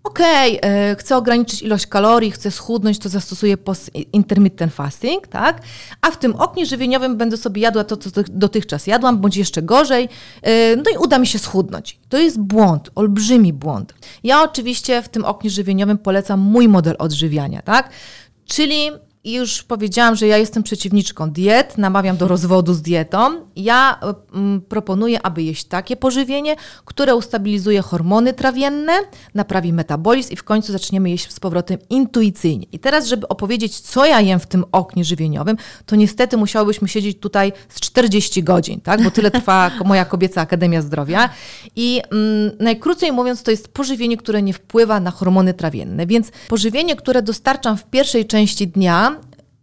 okej, 0.05 0.59
e, 0.61 0.95
chcę 0.99 1.17
ograniczyć 1.17 1.61
ilość 1.61 1.87
kalorii, 1.87 2.31
chcę 2.31 2.51
schudnąć, 2.51 2.99
to 2.99 3.09
zastosuję 3.09 3.57
post 3.57 3.91
intermittent 4.13 4.73
fasting, 4.73 5.27
tak? 5.27 5.61
A 6.01 6.11
w 6.11 6.19
tym 6.19 6.35
oknie 6.35 6.65
żywieniowym 6.65 7.17
będę 7.17 7.37
sobie 7.37 7.61
jadła 7.61 7.83
to, 7.83 7.97
co 7.97 8.09
dotych- 8.09 8.29
dotychczas 8.29 8.87
jadłam, 8.87 9.17
bądź 9.21 9.37
jeszcze 9.37 9.61
gorzej, 9.61 10.09
e, 10.41 10.75
no 10.75 10.83
i 10.93 10.97
uda 10.97 11.19
mi 11.19 11.27
się 11.27 11.39
schudnąć. 11.39 11.99
To 12.09 12.17
jest 12.17 12.39
błąd, 12.39 12.89
olbrzymi 12.95 13.53
błąd. 13.53 13.93
Ja 14.23 14.43
oczywiście 14.43 15.01
w 15.01 15.09
tym 15.09 15.25
oknie 15.25 15.49
żywieniowym 15.49 15.97
polecam 15.97 16.39
mój 16.39 16.67
model 16.67 16.95
odżywiania, 16.99 17.61
tak? 17.61 17.89
Czyli 18.45 18.91
i 19.25 19.33
już 19.33 19.63
powiedziałam, 19.63 20.15
że 20.15 20.27
ja 20.27 20.37
jestem 20.37 20.63
przeciwniczką 20.63 21.31
diet, 21.31 21.77
namawiam 21.77 22.17
do 22.17 22.27
rozwodu 22.27 22.73
z 22.73 22.81
dietą. 22.81 23.19
Ja 23.55 23.99
mm, 24.33 24.61
proponuję, 24.61 25.25
aby 25.25 25.43
jeść 25.43 25.65
takie 25.65 25.95
pożywienie, 25.95 26.55
które 26.85 27.15
ustabilizuje 27.15 27.81
hormony 27.81 28.33
trawienne, 28.33 28.93
naprawi 29.33 29.73
metabolizm 29.73 30.33
i 30.33 30.35
w 30.35 30.43
końcu 30.43 30.71
zaczniemy 30.71 31.09
jeść 31.09 31.33
z 31.33 31.39
powrotem 31.39 31.77
intuicyjnie. 31.89 32.65
I 32.71 32.79
teraz, 32.79 33.07
żeby 33.07 33.27
opowiedzieć, 33.27 33.79
co 33.79 34.05
ja 34.05 34.21
jem 34.21 34.39
w 34.39 34.47
tym 34.47 34.65
oknie 34.71 35.03
żywieniowym, 35.03 35.57
to 35.85 35.95
niestety 35.95 36.37
musiałybyśmy 36.37 36.87
siedzieć 36.87 37.19
tutaj 37.19 37.53
z 37.69 37.79
40 37.79 38.43
godzin, 38.43 38.81
tak? 38.81 39.03
bo 39.03 39.11
tyle 39.11 39.31
trwa 39.31 39.71
moja 39.85 40.05
kobieca 40.05 40.41
Akademia 40.41 40.81
Zdrowia. 40.81 41.29
I 41.75 42.01
mm, 42.11 42.51
najkrócej 42.59 43.11
mówiąc, 43.11 43.43
to 43.43 43.51
jest 43.51 43.67
pożywienie, 43.67 44.17
które 44.17 44.41
nie 44.41 44.53
wpływa 44.53 44.99
na 44.99 45.11
hormony 45.11 45.53
trawienne. 45.53 46.07
Więc 46.07 46.31
pożywienie, 46.47 46.95
które 46.95 47.21
dostarczam 47.21 47.77
w 47.77 47.85
pierwszej 47.85 48.25
części 48.25 48.67
dnia, 48.67 49.14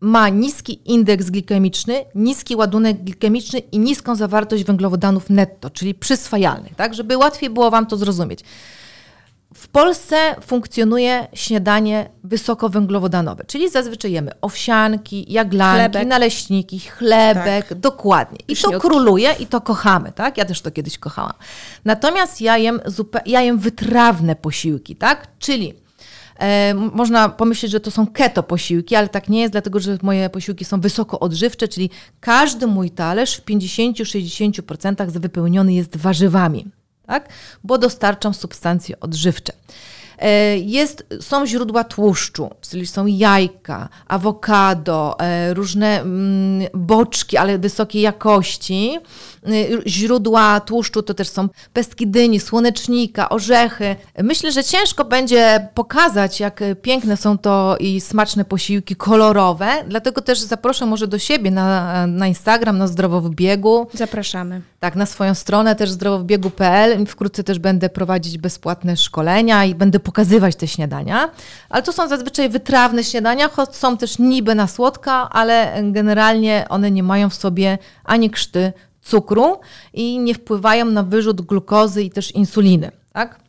ma 0.03 0.29
niski 0.29 0.81
indeks 0.85 1.31
glikemiczny, 1.31 2.05
niski 2.15 2.57
ładunek 2.57 3.05
glikemiczny 3.05 3.59
i 3.59 3.79
niską 3.79 4.17
zawartość 4.17 4.65
węglowodanów 4.65 5.31
netto, 5.31 5.71
czyli 5.71 5.95
przyswajalnych, 5.95 6.75
tak, 6.75 6.95
żeby 6.95 7.17
łatwiej 7.17 7.51
było 7.51 7.71
Wam 7.71 7.87
to 7.87 7.97
zrozumieć. 7.97 8.41
W 9.55 9.69
Polsce 9.69 10.17
funkcjonuje 10.41 11.27
śniadanie 11.35 12.09
wysokowęglowodanowe, 12.25 13.45
czyli 13.45 13.71
zazwyczaj 13.71 14.13
jemy 14.13 14.31
owsianki, 14.41 15.33
jaglanki, 15.33 15.93
chlebek. 15.93 16.09
naleśniki, 16.09 16.81
chlebek, 16.81 17.69
tak. 17.69 17.79
dokładnie. 17.79 18.39
I 18.49 18.57
to 18.57 18.81
króluje 18.81 19.35
i 19.39 19.47
to 19.47 19.61
kochamy, 19.61 20.13
tak? 20.13 20.39
Ja 20.39 20.45
też 20.45 20.61
to 20.61 20.71
kiedyś 20.71 20.99
kochałam. 20.99 21.33
Natomiast 21.85 22.41
ja 22.41 22.59
jem, 22.59 22.81
ja 23.27 23.41
jem 23.43 23.59
wytrawne 23.59 24.37
posiłki, 24.37 24.97
tak? 24.97 25.27
Czyli 25.39 25.82
E, 26.39 26.75
można 26.75 27.29
pomyśleć, 27.29 27.73
że 27.73 27.81
to 27.81 27.91
są 27.91 28.07
keto 28.07 28.43
posiłki, 28.43 28.97
ale 28.97 29.09
tak 29.09 29.29
nie 29.29 29.41
jest, 29.41 29.53
dlatego 29.53 29.81
że 29.81 29.99
moje 30.03 30.31
posiłki 30.31 30.65
są 30.65 30.81
wysoko 30.81 31.21
odżywcze, 31.21 31.69
czyli 31.69 31.91
każdy 32.21 32.67
mój 32.67 32.91
talerz 32.91 33.37
w 33.37 33.45
50-60% 33.45 35.19
wypełniony 35.19 35.75
jest 35.75 35.97
warzywami, 35.97 36.67
tak? 37.07 37.29
bo 37.65 37.79
dostarczam 37.79 38.35
substancje 38.35 39.01
odżywcze. 39.01 39.53
E, 40.19 40.59
jest, 40.59 41.07
są 41.21 41.47
źródła 41.47 41.85
tłuszczu, 41.85 42.51
czyli 42.61 42.87
są 42.87 43.07
jajka, 43.07 43.89
awokado, 44.09 45.17
e, 45.21 45.55
różne 45.55 46.01
mm, 46.01 46.69
boczki, 46.75 47.37
ale 47.37 47.59
wysokiej 47.59 48.03
jakości. 48.03 48.99
E, 49.47 49.51
źródła 49.87 50.61
tłuszczu 50.61 51.03
to 51.03 51.15
też 51.15 51.29
są 51.29 51.49
pestki 51.73 52.07
dyni, 52.07 52.41
słonecznika, 52.41 53.29
orzechy. 53.29 53.97
Myślę, 54.23 54.53
że 54.53 54.65
ciężko 54.65 55.05
będzie 55.05 55.69
pokazać, 55.75 56.41
jak 56.41 56.61
piękne 56.83 57.17
są 57.17 57.39
to 57.39 57.77
i 57.81 58.01
smaczne 58.01 58.45
posiłki 58.45 58.97
kolorowe, 58.97 59.69
dlatego 59.89 60.21
też 60.21 60.41
zaproszę 60.41 60.87
może 60.87 61.07
do 61.07 61.19
siebie 61.19 61.51
na, 61.51 62.07
na 62.07 62.27
Instagram, 62.27 62.79
na 62.79 62.87
Zdrowo 62.87 63.21
w 63.21 63.31
Biegu. 63.31 63.87
Zapraszamy. 63.95 64.61
Tak, 64.81 64.97
na 64.97 65.07
swoją 65.07 65.35
stronę 65.35 65.77
też 65.77 65.91
zdrowobiegu.pl. 65.91 67.07
Wkrótce 67.07 67.45
też 67.45 67.59
będę 67.59 67.89
prowadzić 67.89 68.39
bezpłatne 68.39 68.97
szkolenia 68.97 69.65
i 69.65 69.75
będę 69.75 70.01
pokazywać 70.01 70.57
te 70.57 70.69
śniadania. 70.69 71.31
Ale 71.69 71.83
to 71.83 71.93
są 71.93 72.09
zazwyczaj 72.09 72.49
wytrawne 72.49 73.05
śniadania, 73.05 73.49
choć 73.49 73.77
są 73.77 73.97
też 73.97 74.19
niby 74.19 74.55
na 74.55 74.67
słodka, 74.67 75.31
ale 75.31 75.83
generalnie 75.83 76.67
one 76.69 76.91
nie 76.91 77.03
mają 77.03 77.31
w 77.31 77.35
sobie 77.35 77.79
ani 78.05 78.31
krzty 78.31 78.73
cukru 79.03 79.61
i 79.93 80.19
nie 80.19 80.35
wpływają 80.35 80.85
na 80.85 81.03
wyrzut 81.03 81.41
glukozy 81.41 82.03
i 82.03 82.11
też 82.11 82.31
insuliny. 82.31 82.91
Tak? 83.13 83.42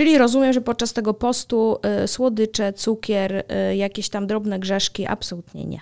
Czyli 0.00 0.18
rozumiem, 0.18 0.52
że 0.52 0.60
podczas 0.60 0.92
tego 0.92 1.14
postu 1.14 1.78
y, 2.04 2.08
słodycze, 2.08 2.72
cukier, 2.72 3.44
y, 3.70 3.76
jakieś 3.76 4.08
tam 4.08 4.26
drobne 4.26 4.58
grzeszki 4.58 5.06
absolutnie 5.06 5.64
nie. 5.64 5.80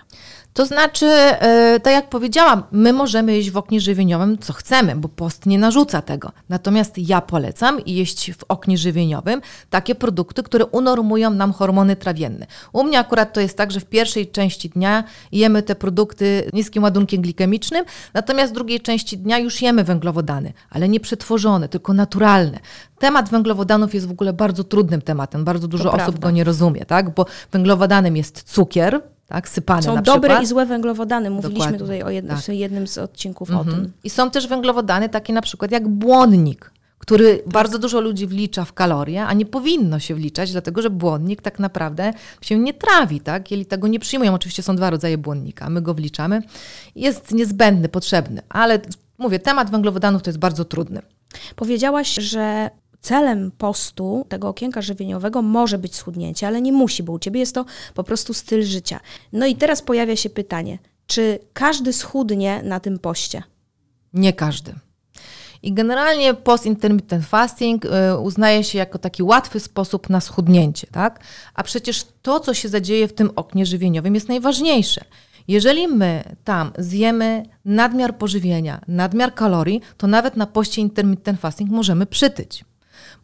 To 0.59 0.67
znaczy, 0.67 1.07
e, 1.07 1.81
tak 1.81 1.93
jak 1.93 2.09
powiedziałam, 2.09 2.63
my 2.73 2.93
możemy 2.93 3.37
jeść 3.37 3.51
w 3.51 3.57
oknie 3.57 3.81
żywieniowym 3.81 4.39
co 4.39 4.53
chcemy, 4.53 4.97
bo 4.97 5.09
post 5.09 5.47
nie 5.47 5.59
narzuca 5.59 6.03
tego. 6.03 6.33
Natomiast 6.49 6.99
ja 6.99 7.21
polecam 7.21 7.81
jeść 7.87 8.33
w 8.33 8.45
oknie 8.49 8.79
żywieniowym 8.79 9.41
takie 9.71 9.95
produkty, 9.95 10.43
które 10.43 10.67
unormują 10.67 11.31
nam 11.31 11.53
hormony 11.53 11.97
trawienne. 11.97 12.47
U 12.73 12.85
mnie 12.85 12.99
akurat 12.99 13.33
to 13.33 13.41
jest 13.41 13.57
tak, 13.57 13.71
że 13.71 13.81
w 13.81 13.85
pierwszej 13.85 14.31
części 14.31 14.69
dnia 14.69 15.05
jemy 15.33 15.63
te 15.63 15.75
produkty 15.75 16.51
niskim 16.53 16.83
ładunkiem 16.83 17.23
glikemicznym, 17.23 17.85
natomiast 18.15 18.53
w 18.53 18.55
drugiej 18.55 18.81
części 18.81 19.19
dnia 19.19 19.39
już 19.39 19.63
jemy 19.63 19.85
węglowodany, 19.85 20.53
ale 20.71 20.89
nie 20.89 21.01
przetworzone, 21.01 21.69
tylko 21.69 21.93
naturalne. 21.93 22.59
Temat 22.99 23.29
węglowodanów 23.29 23.95
jest 23.95 24.09
w 24.09 24.11
ogóle 24.11 24.33
bardzo 24.33 24.65
trudnym 24.65 25.03
tematem, 25.03 25.45
bardzo 25.45 25.69
dużo 25.69 25.85
to 25.85 25.91
osób 25.91 25.99
prawda. 25.99 26.21
go 26.21 26.31
nie 26.31 26.45
rozumie, 26.45 26.85
tak? 26.85 27.15
bo 27.15 27.27
węglowodanem 27.53 28.17
jest 28.17 28.43
cukier, 28.43 29.01
tak, 29.27 29.49
sypane 29.49 29.83
Są 29.83 29.95
na 29.95 30.03
dobre 30.03 30.29
przykład. 30.29 30.43
i 30.43 30.47
złe 30.47 30.67
węglowodany. 30.67 31.31
Mówiliśmy 31.31 31.59
Dokładnie. 31.59 31.79
tutaj 31.79 32.03
o 32.03 32.11
jednym, 32.11 32.37
tak. 32.37 32.49
jednym 32.49 32.87
z 32.87 32.99
odcinków 32.99 33.51
mhm. 33.51 33.69
o 33.69 33.73
tym. 33.73 33.93
I 34.05 34.11
są 34.11 34.31
też 34.31 34.47
węglowodany 34.47 35.09
takie 35.09 35.33
na 35.33 35.43
przykład 35.43 35.71
jak 35.71 35.89
błonnik, 35.89 36.71
który 36.99 37.37
tak. 37.37 37.53
bardzo 37.53 37.79
dużo 37.79 38.01
ludzi 38.01 38.27
wlicza 38.27 38.65
w 38.65 38.73
kalorie, 38.73 39.27
a 39.27 39.33
nie 39.33 39.47
powinno 39.47 39.99
się 39.99 40.15
wliczać, 40.15 40.53
dlatego 40.53 40.83
że 40.83 40.91
błonnik 40.91 41.43
tak 41.43 41.59
naprawdę 41.59 42.13
się 42.41 42.59
nie 42.59 42.75
trawi, 42.75 43.21
tak? 43.21 43.51
Jelita 43.51 43.77
go 43.77 43.89
nie 43.89 44.01
przyjmują. 44.01 44.35
Oczywiście 44.35 44.63
są 44.63 44.77
dwa 44.77 44.91
rodzaje 44.91 45.19
błonnika, 45.19 45.71
my 45.71 45.83
go 45.83 45.95
wliczamy. 45.95 46.43
Jest 46.95 47.33
niezbędny, 47.33 47.89
potrzebny, 47.89 48.43
ale 48.49 48.81
mówię, 49.19 49.39
temat 49.39 49.71
węglowodanów 49.71 50.23
to 50.23 50.31
jest 50.31 50.39
bardzo 50.39 50.65
trudny. 50.65 51.03
Powiedziałaś, 51.57 52.15
że 52.15 52.71
celem 53.01 53.51
postu, 53.51 54.27
tego 54.29 54.49
okienka 54.49 54.83
żywieniowego 54.83 55.43
może 55.43 55.79
być 55.79 55.95
schudnięcie, 55.95 56.47
ale 56.47 56.63
nie 56.63 56.73
musi, 56.73 57.03
bo 57.03 57.13
u 57.13 57.19
ciebie 57.19 57.41
jest 57.41 57.55
to 57.55 57.65
po 57.95 58.05
prostu 58.05 58.35
styl 58.35 58.65
życia. 58.65 59.01
No 59.33 59.47
i 59.47 59.57
teraz 59.57 59.83
pojawia 59.83 60.17
się 60.17 60.31
pytanie, 60.31 60.79
czy 61.07 61.39
każdy 61.53 61.93
schudnie 61.93 62.63
na 62.63 62.81
tym 62.81 62.99
poście? 62.99 63.43
Nie 64.13 64.33
każdy. 64.33 64.75
I 65.63 65.73
generalnie 65.73 66.35
post 66.35 66.67
intermittent 66.67 67.27
fasting 67.27 67.85
y, 67.85 67.89
uznaje 68.19 68.65
się 68.65 68.79
jako 68.79 68.99
taki 68.99 69.23
łatwy 69.23 69.61
sposób 69.61 70.11
na 70.11 70.21
schudnięcie, 70.21 70.87
tak? 70.93 71.21
A 71.55 71.63
przecież 71.63 72.07
to, 72.23 72.41
co 72.41 72.55
się 72.55 72.69
zadzieje 72.69 73.09
w 73.09 73.13
tym 73.13 73.31
oknie 73.37 73.67
żywieniowym 73.67 74.15
jest 74.15 74.29
najważniejsze. 74.29 75.05
Jeżeli 75.49 75.89
my 75.89 76.23
tam 76.45 76.73
zjemy 76.79 77.43
nadmiar 77.65 78.17
pożywienia, 78.17 78.81
nadmiar 78.89 79.35
kalorii, 79.35 79.81
to 79.97 80.07
nawet 80.07 80.37
na 80.37 80.47
poście 80.47 80.83
intermittent 80.83 81.41
fasting 81.41 81.71
możemy 81.71 82.07
przytyć. 82.07 82.65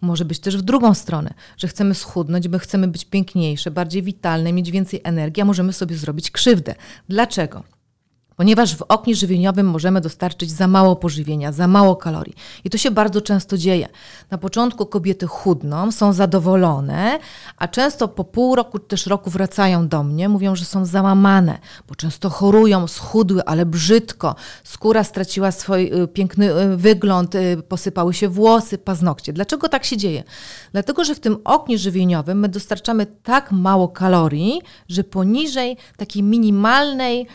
Może 0.00 0.24
być 0.24 0.38
też 0.38 0.56
w 0.56 0.62
drugą 0.62 0.94
stronę, 0.94 1.34
że 1.56 1.68
chcemy 1.68 1.94
schudnąć, 1.94 2.48
bo 2.48 2.58
chcemy 2.58 2.88
być 2.88 3.04
piękniejsze, 3.04 3.70
bardziej 3.70 4.02
witalne, 4.02 4.52
mieć 4.52 4.70
więcej 4.70 5.00
energii, 5.04 5.42
a 5.42 5.44
możemy 5.44 5.72
sobie 5.72 5.96
zrobić 5.96 6.30
krzywdę. 6.30 6.74
Dlaczego? 7.08 7.62
Ponieważ 8.36 8.76
w 8.76 8.82
oknie 8.82 9.14
żywieniowym 9.14 9.66
możemy 9.66 10.00
dostarczyć 10.00 10.50
za 10.50 10.68
mało 10.68 10.96
pożywienia, 10.96 11.52
za 11.52 11.68
mało 11.68 11.96
kalorii. 11.96 12.34
I 12.64 12.70
to 12.70 12.78
się 12.78 12.90
bardzo 12.90 13.20
często 13.20 13.58
dzieje. 13.58 13.88
Na 14.30 14.38
początku 14.38 14.86
kobiety 14.86 15.26
chudną, 15.26 15.92
są 15.92 16.12
zadowolone, 16.12 17.18
a 17.56 17.68
często 17.68 18.08
po 18.08 18.24
pół 18.24 18.54
roku, 18.54 18.78
też 18.78 19.06
roku 19.06 19.30
wracają 19.30 19.88
do 19.88 20.02
mnie, 20.02 20.28
mówią, 20.28 20.56
że 20.56 20.64
są 20.64 20.84
załamane, 20.84 21.58
bo 21.88 21.94
często 21.94 22.30
chorują, 22.30 22.86
schudły, 22.86 23.44
ale 23.44 23.66
brzydko, 23.66 24.34
skóra 24.64 25.04
straciła 25.04 25.50
swój 25.52 26.02
y, 26.02 26.08
piękny 26.08 26.54
y, 26.54 26.76
wygląd, 26.76 27.34
y, 27.34 27.62
posypały 27.68 28.14
się 28.14 28.28
włosy, 28.28 28.78
paznokcie. 28.78 29.32
Dlaczego 29.32 29.68
tak 29.68 29.84
się 29.84 29.96
dzieje? 29.96 30.22
Dlatego, 30.72 31.04
że 31.04 31.14
w 31.14 31.20
tym 31.20 31.36
oknie 31.44 31.78
żywieniowym 31.78 32.38
my 32.38 32.48
dostarczamy 32.48 33.06
tak 33.06 33.52
mało 33.52 33.88
kalorii, 33.88 34.62
że 34.88 35.04
poniżej 35.04 35.76
takiej 35.96 36.22
minimalnej 36.22 37.26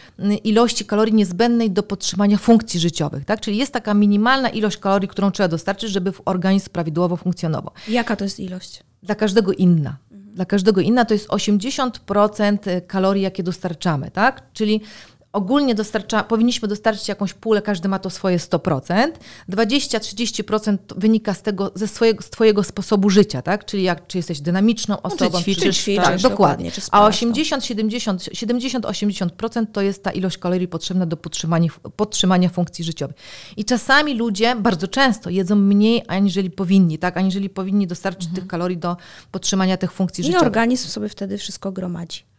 ilości 0.43 0.85
kalorii 0.89 1.13
niezbędnej 1.13 1.71
do 1.71 1.83
podtrzymania 1.83 2.37
funkcji 2.37 2.79
życiowych. 2.79 3.25
Tak? 3.25 3.41
Czyli 3.41 3.57
jest 3.57 3.73
taka 3.73 3.93
minimalna 3.93 4.49
ilość 4.49 4.77
kalorii, 4.77 5.07
którą 5.07 5.31
trzeba 5.31 5.49
dostarczyć, 5.49 5.91
żeby 5.91 6.13
organizm 6.25 6.69
prawidłowo 6.69 7.17
funkcjonował. 7.17 7.71
Jaka 7.87 8.15
to 8.15 8.23
jest 8.23 8.39
ilość? 8.39 8.83
Dla 9.03 9.15
każdego 9.15 9.53
inna. 9.53 9.97
Dla 10.11 10.45
każdego 10.45 10.81
inna 10.81 11.05
to 11.05 11.13
jest 11.13 11.27
80% 11.27 12.81
kalorii, 12.87 13.23
jakie 13.23 13.43
dostarczamy, 13.43 14.11
tak? 14.11 14.53
Czyli 14.53 14.81
ogólnie 15.33 15.75
dostarcza, 15.75 16.23
powinniśmy 16.23 16.67
dostarczyć 16.67 17.07
jakąś 17.07 17.33
pulę, 17.33 17.61
każdy 17.61 17.89
ma 17.89 17.99
to 17.99 18.09
swoje 18.09 18.37
100%. 18.37 19.11
20-30% 19.49 20.77
wynika 20.97 21.33
z 21.33 21.41
tego, 21.41 21.71
ze 21.75 21.87
swojego, 21.87 22.23
z 22.23 22.29
twojego 22.29 22.63
sposobu 22.63 23.09
życia, 23.09 23.41
tak? 23.41 23.65
Czyli 23.65 23.83
jak, 23.83 24.07
czy 24.07 24.17
jesteś 24.17 24.41
dynamiczną 24.41 25.01
osobą, 25.01 25.29
no, 25.33 25.37
czy 25.37 25.43
ćwiczysz, 25.43 25.77
czy 25.77 25.83
ćwiczysz, 25.83 26.03
tak, 26.03 26.21
dokładnie. 26.21 26.71
dokładnie 26.71 26.89
A 26.91 27.09
80-70-80% 27.09 29.65
to 29.71 29.81
jest 29.81 30.03
ta 30.03 30.11
ilość 30.11 30.37
kalorii 30.37 30.67
potrzebna 30.67 31.05
do 31.05 31.17
podtrzymania, 31.17 31.69
podtrzymania 31.95 32.49
funkcji 32.49 32.85
życiowych. 32.85 33.15
I 33.57 33.65
czasami 33.65 34.13
ludzie, 34.13 34.55
bardzo 34.55 34.87
często, 34.87 35.29
jedzą 35.29 35.55
mniej, 35.55 36.03
aniżeli 36.07 36.51
powinni, 36.51 36.97
tak? 36.97 37.17
Aniżeli 37.17 37.49
powinni 37.49 37.87
dostarczyć 37.87 38.23
mhm. 38.23 38.35
tych 38.35 38.47
kalorii 38.47 38.77
do 38.77 38.97
podtrzymania 39.31 39.77
tych 39.77 39.91
funkcji 39.91 40.21
I 40.21 40.25
życiowych. 40.25 40.43
I 40.43 40.45
organizm 40.45 40.87
sobie 40.87 41.09
wtedy 41.09 41.37
wszystko 41.37 41.71
gromadzi 41.71 42.29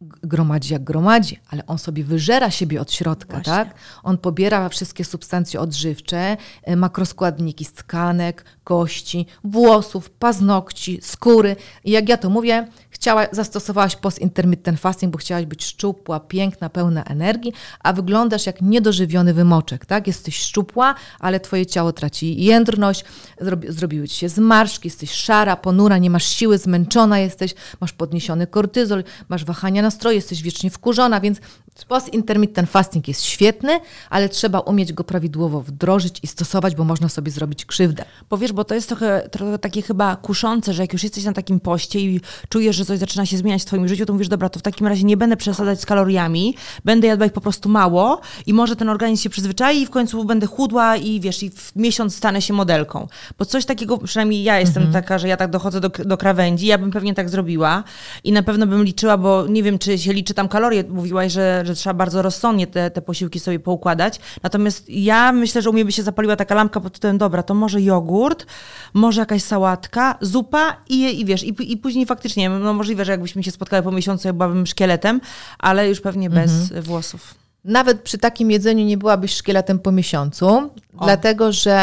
gromadzi 0.00 0.72
jak 0.72 0.84
gromadzi, 0.84 1.38
ale 1.50 1.66
on 1.66 1.78
sobie 1.78 2.04
wyżera 2.04 2.50
siebie 2.50 2.80
od 2.80 2.92
środka, 2.92 3.32
Właśnie. 3.32 3.52
tak? 3.52 3.74
On 4.02 4.18
pobiera 4.18 4.68
wszystkie 4.68 5.04
substancje 5.04 5.60
odżywcze, 5.60 6.36
e, 6.62 6.76
makroskładniki 6.76 7.64
z 7.64 7.72
tkanek, 7.72 8.44
kości, 8.64 9.26
włosów, 9.44 10.10
paznokci, 10.10 10.98
skóry. 11.02 11.56
I 11.84 11.90
jak 11.90 12.08
ja 12.08 12.16
to 12.16 12.30
mówię, 12.30 12.68
chciała, 12.90 13.26
zastosowałaś 13.32 13.96
post 13.96 14.18
intermittent 14.18 14.80
fasting, 14.80 15.12
bo 15.12 15.18
chciałaś 15.18 15.46
być 15.46 15.64
szczupła, 15.64 16.20
piękna, 16.20 16.70
pełna 16.70 17.04
energii, 17.04 17.52
a 17.80 17.92
wyglądasz 17.92 18.46
jak 18.46 18.62
niedożywiony 18.62 19.34
wymoczek, 19.34 19.86
tak? 19.86 20.06
Jesteś 20.06 20.36
szczupła, 20.36 20.94
ale 21.20 21.40
twoje 21.40 21.66
ciało 21.66 21.92
traci 21.92 22.44
jędrność, 22.44 23.04
zrobi, 23.40 23.72
zrobiły 23.72 24.08
ci 24.08 24.16
się 24.16 24.28
zmarszki, 24.28 24.88
jesteś 24.88 25.10
szara, 25.10 25.56
ponura, 25.56 25.98
nie 25.98 26.10
masz 26.10 26.24
siły, 26.28 26.58
zmęczona 26.58 27.18
jesteś, 27.18 27.54
masz 27.80 27.92
podniesiony 27.92 28.46
kortyzol, 28.46 29.04
masz 29.28 29.44
wahania 29.44 29.87
nastroju, 29.88 30.16
jesteś 30.16 30.42
wiecznie 30.42 30.70
wkurzona, 30.70 31.20
więc 31.20 31.38
Post-intermittent 31.84 32.70
fasting 32.70 33.08
jest 33.08 33.24
świetny, 33.24 33.80
ale 34.10 34.28
trzeba 34.28 34.60
umieć 34.60 34.92
go 34.92 35.04
prawidłowo 35.04 35.60
wdrożyć 35.60 36.20
i 36.22 36.26
stosować, 36.26 36.74
bo 36.76 36.84
można 36.84 37.08
sobie 37.08 37.30
zrobić 37.30 37.64
krzywdę. 37.64 38.04
Bo 38.30 38.38
wiesz, 38.38 38.52
bo 38.52 38.64
to 38.64 38.74
jest 38.74 38.88
trochę, 38.88 39.28
trochę 39.30 39.58
takie 39.58 39.82
chyba 39.82 40.16
kuszące, 40.16 40.72
że 40.72 40.82
jak 40.82 40.92
już 40.92 41.02
jesteś 41.02 41.24
na 41.24 41.32
takim 41.32 41.60
poście 41.60 42.00
i 42.00 42.20
czujesz, 42.48 42.76
że 42.76 42.84
coś 42.84 42.98
zaczyna 42.98 43.26
się 43.26 43.36
zmieniać 43.36 43.62
w 43.62 43.64
twoim 43.64 43.88
życiu, 43.88 44.06
to 44.06 44.12
mówisz, 44.12 44.28
dobra, 44.28 44.48
to 44.48 44.58
w 44.58 44.62
takim 44.62 44.86
razie 44.86 45.04
nie 45.04 45.16
będę 45.16 45.36
przesadzać 45.36 45.80
z 45.80 45.86
kaloriami, 45.86 46.54
będę 46.84 47.06
jadła 47.06 47.26
ich 47.26 47.32
po 47.32 47.40
prostu 47.40 47.68
mało 47.68 48.20
i 48.46 48.54
może 48.54 48.76
ten 48.76 48.88
organizm 48.88 49.22
się 49.22 49.30
przyzwyczai 49.30 49.82
i 49.82 49.86
w 49.86 49.90
końcu 49.90 50.24
będę 50.24 50.46
chudła 50.46 50.96
i 50.96 51.20
wiesz, 51.20 51.42
i 51.42 51.50
w 51.50 51.76
miesiąc 51.76 52.16
stanę 52.16 52.42
się 52.42 52.54
modelką. 52.54 53.08
Bo 53.38 53.44
coś 53.44 53.64
takiego, 53.64 53.98
przynajmniej 53.98 54.42
ja 54.42 54.60
jestem 54.60 54.82
mhm. 54.82 55.02
taka, 55.02 55.18
że 55.18 55.28
ja 55.28 55.36
tak 55.36 55.50
dochodzę 55.50 55.80
do, 55.80 55.88
do 55.88 56.16
krawędzi, 56.16 56.66
ja 56.66 56.78
bym 56.78 56.90
pewnie 56.90 57.14
tak 57.14 57.28
zrobiła 57.28 57.84
i 58.24 58.32
na 58.32 58.42
pewno 58.42 58.66
bym 58.66 58.84
liczyła, 58.84 59.16
bo 59.16 59.46
nie 59.46 59.62
wiem, 59.62 59.78
czy 59.78 59.98
się 59.98 60.12
liczy 60.12 60.34
tam 60.34 60.48
kalorie, 60.48 60.84
mówiłaś, 60.88 61.32
że, 61.32 61.62
że 61.68 61.74
trzeba 61.74 61.94
bardzo 61.94 62.22
rozsądnie 62.22 62.66
te, 62.66 62.90
te 62.90 63.02
posiłki 63.02 63.40
sobie 63.40 63.58
poukładać. 63.60 64.20
Natomiast 64.42 64.90
ja 64.90 65.32
myślę, 65.32 65.62
że 65.62 65.70
u 65.70 65.72
mnie 65.72 65.84
by 65.84 65.92
się 65.92 66.02
zapaliła 66.02 66.36
taka 66.36 66.54
lampka 66.54 66.80
pod 66.80 66.92
tytułem, 66.92 67.18
dobra, 67.18 67.42
to 67.42 67.54
może 67.54 67.82
jogurt, 67.82 68.46
może 68.94 69.20
jakaś 69.20 69.42
sałatka, 69.42 70.18
zupa 70.20 70.76
i, 70.88 71.20
i 71.20 71.24
wiesz, 71.24 71.44
i, 71.44 71.72
i 71.72 71.76
później 71.76 72.06
faktycznie, 72.06 72.50
no 72.50 72.74
możliwe, 72.74 73.04
że 73.04 73.12
jakbyśmy 73.12 73.42
się 73.42 73.50
spotkały 73.50 73.82
po 73.82 73.92
miesiącu, 73.92 74.28
ja 74.28 74.32
byłabym 74.32 74.66
szkieletem, 74.66 75.20
ale 75.58 75.88
już 75.88 76.00
pewnie 76.00 76.30
bez 76.30 76.52
mhm. 76.52 76.82
włosów. 76.82 77.34
Nawet 77.64 78.02
przy 78.02 78.18
takim 78.18 78.50
jedzeniu 78.50 78.84
nie 78.84 78.98
byłabyś 78.98 79.34
szkieletem 79.34 79.78
po 79.78 79.92
miesiącu, 79.92 80.48
o. 80.48 80.70
dlatego 81.04 81.52
że 81.52 81.78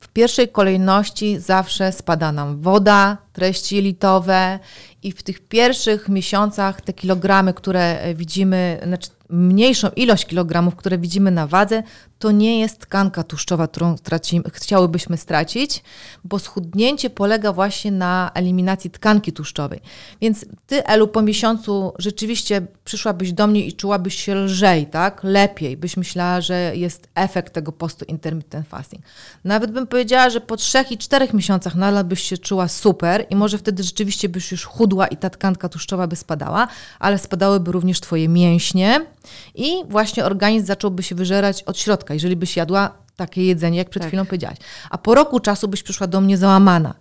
w 0.00 0.08
pierwszej 0.08 0.48
kolejności 0.48 1.38
zawsze 1.38 1.92
spada 1.92 2.32
nam 2.32 2.60
woda, 2.60 3.18
treści 3.32 3.76
jelitowe 3.76 4.58
i 5.04 5.12
w 5.12 5.22
tych 5.22 5.40
pierwszych 5.48 6.08
miesiącach 6.08 6.80
te 6.80 6.92
kilogramy, 6.92 7.54
które 7.54 8.14
widzimy, 8.14 8.80
znaczy 8.86 9.08
mniejszą 9.30 9.88
ilość 9.96 10.26
kilogramów, 10.26 10.76
które 10.76 10.98
widzimy 10.98 11.30
na 11.30 11.46
wadze, 11.46 11.82
to 12.18 12.30
nie 12.30 12.60
jest 12.60 12.78
tkanka 12.78 13.22
tłuszczowa, 13.22 13.68
którą 13.68 13.98
tracimy, 13.98 14.44
chciałybyśmy 14.52 15.16
stracić, 15.16 15.82
bo 16.24 16.38
schudnięcie 16.38 17.10
polega 17.10 17.52
właśnie 17.52 17.92
na 17.92 18.30
eliminacji 18.34 18.90
tkanki 18.90 19.32
tłuszczowej. 19.32 19.80
Więc 20.20 20.44
ty, 20.66 20.86
Elu, 20.86 21.08
po 21.08 21.22
miesiącu 21.22 21.92
rzeczywiście 21.98 22.66
przyszłabyś 22.84 23.32
do 23.32 23.46
mnie 23.46 23.66
i 23.66 23.72
czułabyś 23.72 24.14
się 24.14 24.34
lżej, 24.34 24.86
tak? 24.86 25.20
Lepiej, 25.22 25.76
byś 25.76 25.96
myślała, 25.96 26.40
że 26.40 26.72
jest 26.76 27.08
efekt 27.14 27.52
tego 27.52 27.72
postu 27.72 28.04
intermittent 28.04 28.68
fasting. 28.68 29.04
Nawet 29.44 29.70
bym 29.70 29.86
powiedziała, 29.86 30.30
że 30.30 30.40
po 30.40 30.56
trzech 30.56 30.92
i 30.92 30.98
czterech 30.98 31.34
miesiącach 31.34 31.74
nadal 31.74 32.04
byś 32.04 32.22
się 32.22 32.38
czuła 32.38 32.68
super 32.68 33.26
i 33.30 33.36
może 33.36 33.58
wtedy 33.58 33.82
rzeczywiście 33.82 34.28
byś 34.28 34.52
już 34.52 34.64
chudła 34.64 35.06
i 35.06 35.16
ta 35.16 35.30
tkanka 35.30 35.68
tłuszczowa 35.68 36.06
by 36.06 36.16
spadała, 36.16 36.68
ale 36.98 37.18
spadałyby 37.18 37.72
również 37.72 38.00
twoje 38.00 38.28
mięśnie 38.28 39.06
i 39.54 39.74
właśnie 39.88 40.24
organizm 40.24 40.66
zacząłby 40.66 41.02
się 41.02 41.14
wyżerać 41.14 41.62
od 41.62 41.78
środka 41.78 42.14
jeżeli 42.14 42.36
byś 42.36 42.56
jadła 42.56 43.04
takie 43.16 43.44
jedzenie, 43.44 43.78
jak 43.78 43.90
przed 43.90 44.02
tak. 44.02 44.10
chwilą 44.10 44.26
powiedziałaś. 44.26 44.58
A 44.90 44.98
po 44.98 45.14
roku 45.14 45.40
czasu 45.40 45.68
byś 45.68 45.82
przyszła 45.82 46.06
do 46.06 46.20
mnie 46.20 46.38
załamana, 46.38 46.94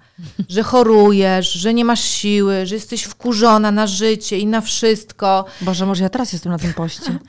że 0.49 0.63
chorujesz, 0.63 1.51
że 1.53 1.73
nie 1.73 1.85
masz 1.85 2.03
siły, 2.03 2.65
że 2.65 2.75
jesteś 2.75 3.03
wkurzona 3.03 3.71
na 3.71 3.87
życie 3.87 4.39
i 4.39 4.45
na 4.45 4.61
wszystko. 4.61 5.45
Boże, 5.61 5.85
może 5.85 6.03
ja 6.03 6.09
teraz 6.09 6.33
jestem 6.33 6.51
na 6.51 6.57
tym 6.57 6.73
poście. 6.73 7.19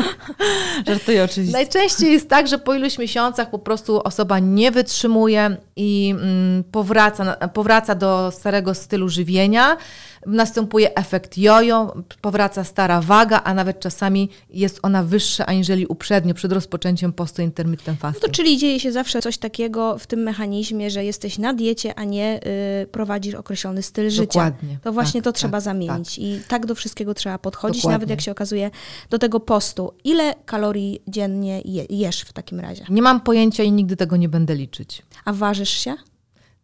Żartuję 0.86 1.24
oczywiście. 1.24 1.52
Najczęściej 1.52 2.12
jest 2.12 2.28
tak, 2.28 2.48
że 2.48 2.58
po 2.58 2.74
iluś 2.74 2.98
miesiącach 2.98 3.50
po 3.50 3.58
prostu 3.58 4.02
osoba 4.02 4.38
nie 4.38 4.70
wytrzymuje 4.70 5.56
i 5.76 6.14
mm, 6.18 6.64
powraca, 6.64 7.36
powraca 7.48 7.94
do 7.94 8.30
starego 8.30 8.74
stylu 8.74 9.08
żywienia 9.08 9.76
następuje 10.26 10.94
efekt 10.94 11.38
jojo, 11.38 11.94
powraca 12.20 12.64
stara 12.64 13.00
waga, 13.00 13.40
a 13.44 13.54
nawet 13.54 13.80
czasami 13.80 14.28
jest 14.50 14.78
ona 14.82 15.04
wyższa 15.04 15.46
aniżeli 15.46 15.86
uprzednio, 15.86 16.34
przed 16.34 16.52
rozpoczęciem 16.52 17.12
postu 17.12 17.42
intermittent 17.42 18.00
fasting. 18.00 18.22
No 18.22 18.28
to 18.28 18.34
czyli 18.34 18.58
dzieje 18.58 18.80
się 18.80 18.92
zawsze 18.92 19.22
coś 19.22 19.38
takiego 19.38 19.98
w 19.98 20.06
tym 20.06 20.20
mechanizmie, 20.20 20.90
że 20.90 21.04
jesteś 21.04 21.38
na 21.38 21.54
diecie, 21.54 21.94
a 21.94 22.04
nie 22.04 22.40
y, 22.82 22.86
prowadzisz 22.86 23.34
określony 23.34 23.82
styl 23.82 24.16
Dokładnie. 24.16 24.68
życia. 24.68 24.80
To 24.82 24.92
właśnie 24.92 25.22
tak, 25.22 25.24
to 25.24 25.38
trzeba 25.38 25.58
tak, 25.58 25.64
zamienić 25.64 26.08
tak. 26.08 26.18
i 26.18 26.40
tak 26.48 26.66
do 26.66 26.74
wszystkiego 26.74 27.14
trzeba 27.14 27.38
podchodzić, 27.38 27.82
Dokładnie. 27.82 27.94
nawet 27.94 28.10
jak 28.10 28.20
się 28.20 28.32
okazuje 28.32 28.70
do 29.10 29.18
tego 29.18 29.40
postu. 29.40 29.92
Ile 30.04 30.34
kalorii 30.46 31.02
dziennie 31.08 31.60
je, 31.64 31.86
jesz 31.90 32.20
w 32.20 32.32
takim 32.32 32.60
razie? 32.60 32.84
Nie 32.88 33.02
mam 33.02 33.20
pojęcia 33.20 33.62
i 33.62 33.72
nigdy 33.72 33.96
tego 33.96 34.16
nie 34.16 34.28
będę 34.28 34.54
liczyć. 34.54 35.02
A 35.24 35.32
ważysz 35.32 35.70
się? 35.70 35.94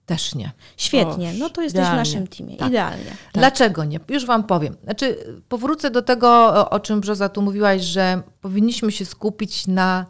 Też 0.08 0.34
nie. 0.34 0.52
Świetnie, 0.76 1.32
no 1.38 1.50
to 1.50 1.62
jesteś 1.62 1.80
idealnie. 1.80 2.04
w 2.04 2.06
naszym 2.06 2.26
teamie. 2.26 2.56
Tak. 2.56 2.68
Idealnie. 2.68 3.04
Tak. 3.04 3.34
Dlaczego 3.34 3.84
nie? 3.84 4.00
Już 4.08 4.26
Wam 4.26 4.44
powiem. 4.44 4.76
Znaczy, 4.84 5.16
powrócę 5.48 5.90
do 5.90 6.02
tego, 6.02 6.70
o 6.70 6.80
czym 6.80 7.00
Brzoza 7.00 7.28
tu 7.28 7.42
mówiłaś, 7.42 7.82
że 7.82 8.22
powinniśmy 8.40 8.92
się 8.92 9.04
skupić 9.04 9.66
na 9.66 10.06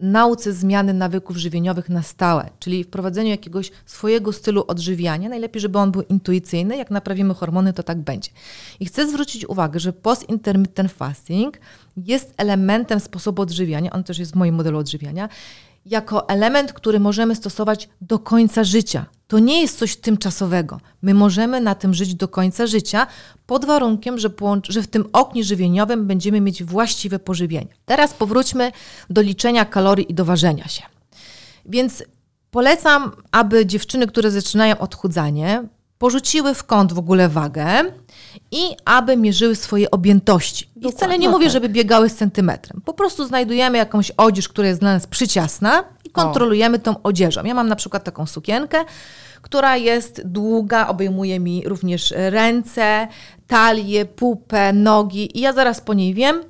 nauce 0.00 0.52
zmiany 0.52 0.94
nawyków 0.94 1.36
żywieniowych 1.36 1.88
na 1.88 2.02
stałe, 2.02 2.50
czyli 2.58 2.84
wprowadzeniu 2.84 3.30
jakiegoś 3.30 3.70
swojego 3.86 4.32
stylu 4.32 4.64
odżywiania. 4.68 5.28
Najlepiej, 5.28 5.60
żeby 5.60 5.78
on 5.78 5.92
był 5.92 6.02
intuicyjny. 6.02 6.76
Jak 6.76 6.90
naprawimy 6.90 7.34
hormony, 7.34 7.72
to 7.72 7.82
tak 7.82 7.98
będzie. 7.98 8.30
I 8.80 8.86
chcę 8.86 9.08
zwrócić 9.08 9.48
uwagę, 9.48 9.80
że 9.80 9.92
post-intermittent 9.92 10.92
fasting 10.92 11.58
jest 11.96 12.34
elementem 12.36 13.00
sposobu 13.00 13.42
odżywiania, 13.42 13.90
on 13.90 14.04
też 14.04 14.18
jest 14.18 14.32
w 14.32 14.36
moim 14.36 14.54
modelu 14.54 14.78
odżywiania, 14.78 15.28
jako 15.86 16.28
element, 16.28 16.72
który 16.72 17.00
możemy 17.00 17.36
stosować 17.36 17.88
do 18.00 18.18
końca 18.18 18.64
życia. 18.64 19.06
To 19.32 19.38
nie 19.38 19.60
jest 19.60 19.78
coś 19.78 19.96
tymczasowego. 19.96 20.80
My 21.02 21.14
możemy 21.14 21.60
na 21.60 21.74
tym 21.74 21.94
żyć 21.94 22.14
do 22.14 22.28
końca 22.28 22.66
życia, 22.66 23.06
pod 23.46 23.64
warunkiem, 23.64 24.18
że, 24.18 24.30
że 24.68 24.82
w 24.82 24.86
tym 24.86 25.08
oknie 25.12 25.44
żywieniowym 25.44 26.06
będziemy 26.06 26.40
mieć 26.40 26.64
właściwe 26.64 27.18
pożywienie. 27.18 27.66
Teraz 27.84 28.14
powróćmy 28.14 28.72
do 29.10 29.22
liczenia 29.22 29.64
kalorii 29.64 30.12
i 30.12 30.14
do 30.14 30.24
ważenia 30.24 30.68
się. 30.68 30.82
Więc 31.66 32.04
polecam, 32.50 33.12
aby 33.30 33.66
dziewczyny, 33.66 34.06
które 34.06 34.30
zaczynają 34.30 34.78
odchudzanie, 34.78 35.64
porzuciły 35.98 36.54
w 36.54 36.64
kąt 36.64 36.92
w 36.92 36.98
ogóle 36.98 37.28
wagę 37.28 37.84
i 38.50 38.62
aby 38.84 39.16
mierzyły 39.16 39.56
swoje 39.56 39.90
objętości. 39.90 40.70
I 40.76 40.92
wcale 40.92 41.18
nie 41.18 41.28
mówię, 41.28 41.50
żeby 41.50 41.68
biegały 41.68 42.08
z 42.08 42.14
centymetrem. 42.14 42.82
Po 42.84 42.94
prostu 42.94 43.26
znajdujemy 43.26 43.78
jakąś 43.78 44.10
odzież, 44.10 44.48
która 44.48 44.68
jest 44.68 44.80
dla 44.80 44.94
nas 44.94 45.06
przyciasna 45.06 45.84
kontrolujemy 46.12 46.78
tą 46.78 47.02
odzieżą. 47.02 47.44
Ja 47.44 47.54
mam 47.54 47.68
na 47.68 47.76
przykład 47.76 48.04
taką 48.04 48.26
sukienkę, 48.26 48.84
która 49.42 49.76
jest 49.76 50.22
długa, 50.24 50.88
obejmuje 50.88 51.40
mi 51.40 51.62
również 51.66 52.14
ręce, 52.16 53.08
talię, 53.46 54.04
pupę, 54.04 54.72
nogi 54.72 55.38
i 55.38 55.40
ja 55.40 55.52
zaraz 55.52 55.80
po 55.80 55.94
niej 55.94 56.14
wiem, 56.14 56.42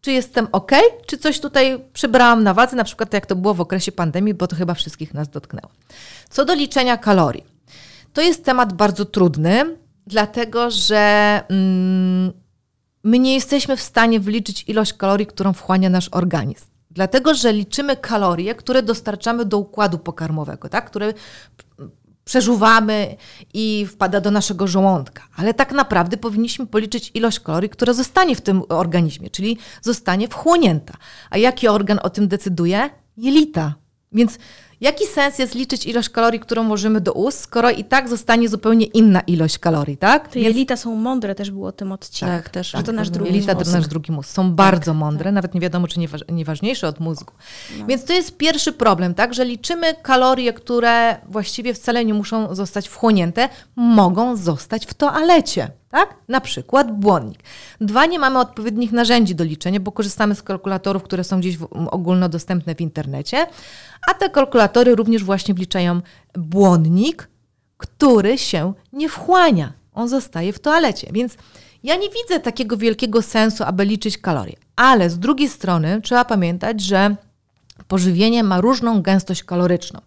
czy 0.00 0.12
jestem 0.12 0.48
ok, 0.52 0.72
czy 1.06 1.18
coś 1.18 1.40
tutaj 1.40 1.84
przybrałam 1.92 2.42
na 2.42 2.54
wadze, 2.54 2.76
na 2.76 2.84
przykład 2.84 3.12
jak 3.12 3.26
to 3.26 3.36
było 3.36 3.54
w 3.54 3.60
okresie 3.60 3.92
pandemii, 3.92 4.34
bo 4.34 4.46
to 4.46 4.56
chyba 4.56 4.74
wszystkich 4.74 5.14
nas 5.14 5.28
dotknęło. 5.28 5.68
Co 6.30 6.44
do 6.44 6.54
liczenia 6.54 6.96
kalorii. 6.96 7.44
To 8.12 8.20
jest 8.20 8.44
temat 8.44 8.72
bardzo 8.72 9.04
trudny, 9.04 9.76
dlatego 10.06 10.70
że 10.70 11.42
mm, 11.48 12.32
my 13.04 13.18
nie 13.18 13.34
jesteśmy 13.34 13.76
w 13.76 13.82
stanie 13.82 14.20
wliczyć 14.20 14.64
ilość 14.68 14.92
kalorii, 14.92 15.26
którą 15.26 15.52
wchłania 15.52 15.90
nasz 15.90 16.08
organizm. 16.12 16.75
Dlatego, 16.96 17.34
że 17.34 17.52
liczymy 17.52 17.96
kalorie, 17.96 18.54
które 18.54 18.82
dostarczamy 18.82 19.44
do 19.44 19.58
układu 19.58 19.98
pokarmowego, 19.98 20.68
tak? 20.68 20.86
które 20.86 21.14
przeżuwamy 22.24 23.16
i 23.54 23.86
wpada 23.86 24.20
do 24.20 24.30
naszego 24.30 24.66
żołądka. 24.66 25.22
Ale 25.36 25.54
tak 25.54 25.72
naprawdę 25.72 26.16
powinniśmy 26.16 26.66
policzyć 26.66 27.10
ilość 27.14 27.40
kalorii, 27.40 27.68
która 27.68 27.92
zostanie 27.92 28.36
w 28.36 28.40
tym 28.40 28.62
organizmie, 28.68 29.30
czyli 29.30 29.58
zostanie 29.82 30.28
wchłonięta. 30.28 30.94
A 31.30 31.38
jaki 31.38 31.68
organ 31.68 31.98
o 32.02 32.10
tym 32.10 32.28
decyduje? 32.28 32.90
Jelita. 33.16 33.74
Więc 34.12 34.38
Jaki 34.80 35.06
sens 35.06 35.38
jest 35.38 35.54
liczyć 35.54 35.86
ilość 35.86 36.08
kalorii, 36.08 36.40
którą 36.40 36.62
możemy 36.62 37.00
do 37.00 37.12
ust, 37.12 37.40
skoro 37.40 37.70
i 37.70 37.84
tak 37.84 38.08
zostanie 38.08 38.48
zupełnie 38.48 38.86
inna 38.86 39.20
ilość 39.20 39.58
kalorii, 39.58 39.96
tak? 39.96 40.28
Te 40.28 40.40
jelita 40.40 40.76
są 40.76 40.96
mądre, 40.96 41.34
też 41.34 41.50
było 41.50 41.68
o 41.68 41.72
tym 41.72 41.92
odcinku. 41.92 42.34
Tak, 42.34 42.48
też. 42.48 42.70
Że 42.70 42.82
to 42.82 42.92
nasz 42.92 43.10
drugi 43.10 43.32
jelita 43.32 43.54
mózg. 43.54 43.66
to 43.66 43.72
nasz 43.72 43.88
drugi 43.88 44.12
mózg. 44.12 44.30
Są 44.30 44.42
tak, 44.42 44.52
bardzo 44.52 44.94
mądre, 44.94 45.24
tak. 45.24 45.34
nawet 45.34 45.54
nie 45.54 45.60
wiadomo, 45.60 45.88
czy 45.88 46.00
nie, 46.00 46.08
nie 46.28 46.44
ważniejsze 46.44 46.88
od 46.88 47.00
mózgu. 47.00 47.32
No. 47.78 47.86
Więc 47.86 48.04
to 48.04 48.12
jest 48.12 48.36
pierwszy 48.36 48.72
problem, 48.72 49.14
tak? 49.14 49.34
Że 49.34 49.44
liczymy 49.44 49.94
kalorie, 50.02 50.52
które 50.52 51.16
właściwie 51.28 51.74
wcale 51.74 52.04
nie 52.04 52.14
muszą 52.14 52.54
zostać 52.54 52.88
wchłonięte, 52.88 53.48
mogą 53.76 54.36
zostać 54.36 54.86
w 54.86 54.94
toalecie 54.94 55.70
tak? 55.90 56.14
Na 56.28 56.40
przykład 56.40 57.00
błonnik. 57.00 57.38
Dwa, 57.80 58.06
nie 58.06 58.18
mamy 58.18 58.38
odpowiednich 58.38 58.92
narzędzi 58.92 59.34
do 59.34 59.44
liczenia, 59.44 59.80
bo 59.80 59.92
korzystamy 59.92 60.34
z 60.34 60.42
kalkulatorów, 60.42 61.02
które 61.02 61.24
są 61.24 61.40
gdzieś 61.40 61.56
w, 61.56 61.68
ogólnodostępne 61.90 62.74
w 62.74 62.80
internecie, 62.80 63.46
a 64.10 64.14
te 64.14 64.30
kalkulatory 64.30 64.94
również 64.94 65.24
właśnie 65.24 65.54
wliczają 65.54 66.00
błonnik, 66.34 67.28
który 67.76 68.38
się 68.38 68.72
nie 68.92 69.08
wchłania. 69.08 69.72
On 69.94 70.08
zostaje 70.08 70.52
w 70.52 70.58
toalecie, 70.58 71.08
więc 71.12 71.36
ja 71.82 71.96
nie 71.96 72.08
widzę 72.08 72.40
takiego 72.40 72.76
wielkiego 72.76 73.22
sensu, 73.22 73.64
aby 73.64 73.84
liczyć 73.84 74.18
kalorie. 74.18 74.56
Ale 74.76 75.10
z 75.10 75.18
drugiej 75.18 75.48
strony 75.48 76.00
trzeba 76.02 76.24
pamiętać, 76.24 76.80
że 76.80 77.16
pożywienie 77.88 78.42
ma 78.42 78.60
różną 78.60 79.02
gęstość 79.02 79.44
kaloryczną. 79.44 80.00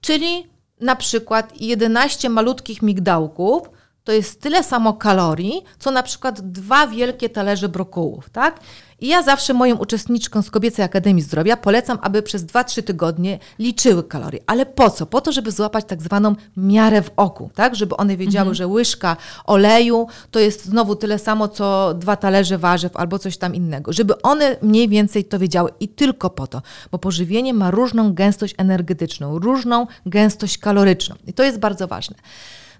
Czyli 0.00 0.46
na 0.80 0.96
przykład 0.96 1.60
11 1.60 2.28
malutkich 2.28 2.82
migdałków 2.82 3.70
to 4.04 4.12
jest 4.12 4.40
tyle 4.40 4.64
samo 4.64 4.92
kalorii, 4.92 5.62
co 5.78 5.90
na 5.90 6.02
przykład 6.02 6.40
dwa 6.40 6.86
wielkie 6.86 7.28
talerze 7.28 7.68
brokułów, 7.68 8.30
tak? 8.30 8.60
I 9.02 9.06
ja 9.06 9.22
zawsze 9.22 9.54
moim 9.54 9.80
uczestniczkom 9.80 10.42
z 10.42 10.50
Kobiecej 10.50 10.84
Akademii 10.84 11.22
Zdrowia 11.22 11.56
polecam, 11.56 11.98
aby 12.02 12.22
przez 12.22 12.44
2-3 12.44 12.82
tygodnie 12.82 13.38
liczyły 13.58 14.04
kalorie. 14.04 14.40
Ale 14.46 14.66
po 14.66 14.90
co? 14.90 15.06
Po 15.06 15.20
to, 15.20 15.32
żeby 15.32 15.50
złapać 15.50 15.84
tak 15.84 16.02
zwaną 16.02 16.34
miarę 16.56 17.02
w 17.02 17.10
oku, 17.16 17.50
tak? 17.54 17.76
Żeby 17.76 17.96
one 17.96 18.16
wiedziały, 18.16 18.42
mhm. 18.42 18.54
że 18.54 18.66
łyżka 18.66 19.16
oleju 19.44 20.06
to 20.30 20.38
jest 20.38 20.64
znowu 20.64 20.96
tyle 20.96 21.18
samo, 21.18 21.48
co 21.48 21.94
dwa 21.94 22.16
talerze 22.16 22.58
warzyw 22.58 22.96
albo 22.96 23.18
coś 23.18 23.36
tam 23.36 23.54
innego. 23.54 23.92
Żeby 23.92 24.22
one 24.22 24.56
mniej 24.62 24.88
więcej 24.88 25.24
to 25.24 25.38
wiedziały 25.38 25.70
i 25.80 25.88
tylko 25.88 26.30
po 26.30 26.46
to, 26.46 26.62
bo 26.90 26.98
pożywienie 26.98 27.54
ma 27.54 27.70
różną 27.70 28.14
gęstość 28.14 28.54
energetyczną, 28.58 29.38
różną 29.38 29.86
gęstość 30.06 30.58
kaloryczną 30.58 31.16
i 31.26 31.32
to 31.32 31.42
jest 31.42 31.58
bardzo 31.58 31.88
ważne. 31.88 32.16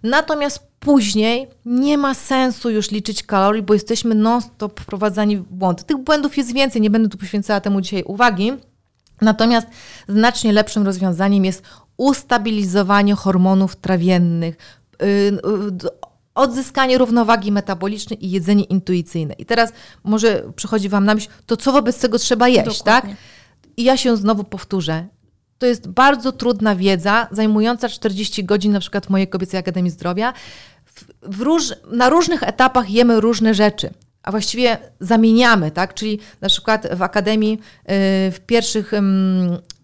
Natomiast 0.02 0.66
później 0.80 1.48
nie 1.64 1.98
ma 1.98 2.14
sensu 2.14 2.70
już 2.70 2.90
liczyć 2.90 3.22
kalorii, 3.22 3.62
bo 3.62 3.74
jesteśmy 3.74 4.14
non-stop 4.14 4.80
wprowadzani 4.80 5.36
w 5.36 5.42
błąd. 5.42 5.84
Tych 5.86 5.96
błędów 5.96 6.36
jest 6.36 6.54
więcej, 6.54 6.82
nie 6.82 6.90
będę 6.90 7.08
tu 7.08 7.18
poświęcała 7.18 7.60
temu 7.60 7.80
dzisiaj 7.80 8.02
uwagi. 8.02 8.52
Natomiast 9.20 9.66
znacznie 10.08 10.52
lepszym 10.52 10.82
rozwiązaniem 10.86 11.44
jest 11.44 11.62
ustabilizowanie 11.96 13.14
hormonów 13.14 13.76
trawiennych, 13.76 14.56
yy, 15.00 15.38
odzyskanie 16.34 16.98
równowagi 16.98 17.52
metabolicznej 17.52 18.26
i 18.26 18.30
jedzenie 18.30 18.64
intuicyjne. 18.64 19.34
I 19.34 19.46
teraz 19.46 19.72
może 20.04 20.42
przychodzi 20.56 20.88
Wam 20.88 21.04
na 21.04 21.14
myśl, 21.14 21.28
to 21.46 21.56
co 21.56 21.72
wobec 21.72 21.98
tego 21.98 22.18
trzeba 22.18 22.48
jeść, 22.48 22.78
Dokładnie. 22.78 23.10
tak? 23.10 23.20
I 23.76 23.84
ja 23.84 23.96
się 23.96 24.16
znowu 24.16 24.44
powtórzę 24.44 25.06
to 25.62 25.66
jest 25.66 25.88
bardzo 25.88 26.32
trudna 26.32 26.76
wiedza, 26.76 27.28
zajmująca 27.30 27.88
40 27.88 28.44
godzin 28.44 28.72
na 28.72 28.80
przykład 28.80 29.06
w 29.06 29.10
mojej 29.10 29.28
Kobiecej 29.28 29.60
Akademii 29.60 29.90
Zdrowia. 29.90 30.32
W, 30.84 31.04
w 31.22 31.40
róż, 31.40 31.72
na 31.92 32.08
różnych 32.08 32.42
etapach 32.42 32.90
jemy 32.90 33.20
różne 33.20 33.54
rzeczy 33.54 33.90
a 34.22 34.30
właściwie 34.30 34.78
zamieniamy, 35.00 35.70
tak? 35.70 35.94
Czyli 35.94 36.18
na 36.40 36.48
przykład 36.48 36.88
w 36.94 37.02
akademii 37.02 37.52
y, 37.52 37.58
w 38.30 38.40
pierwszych 38.46 38.92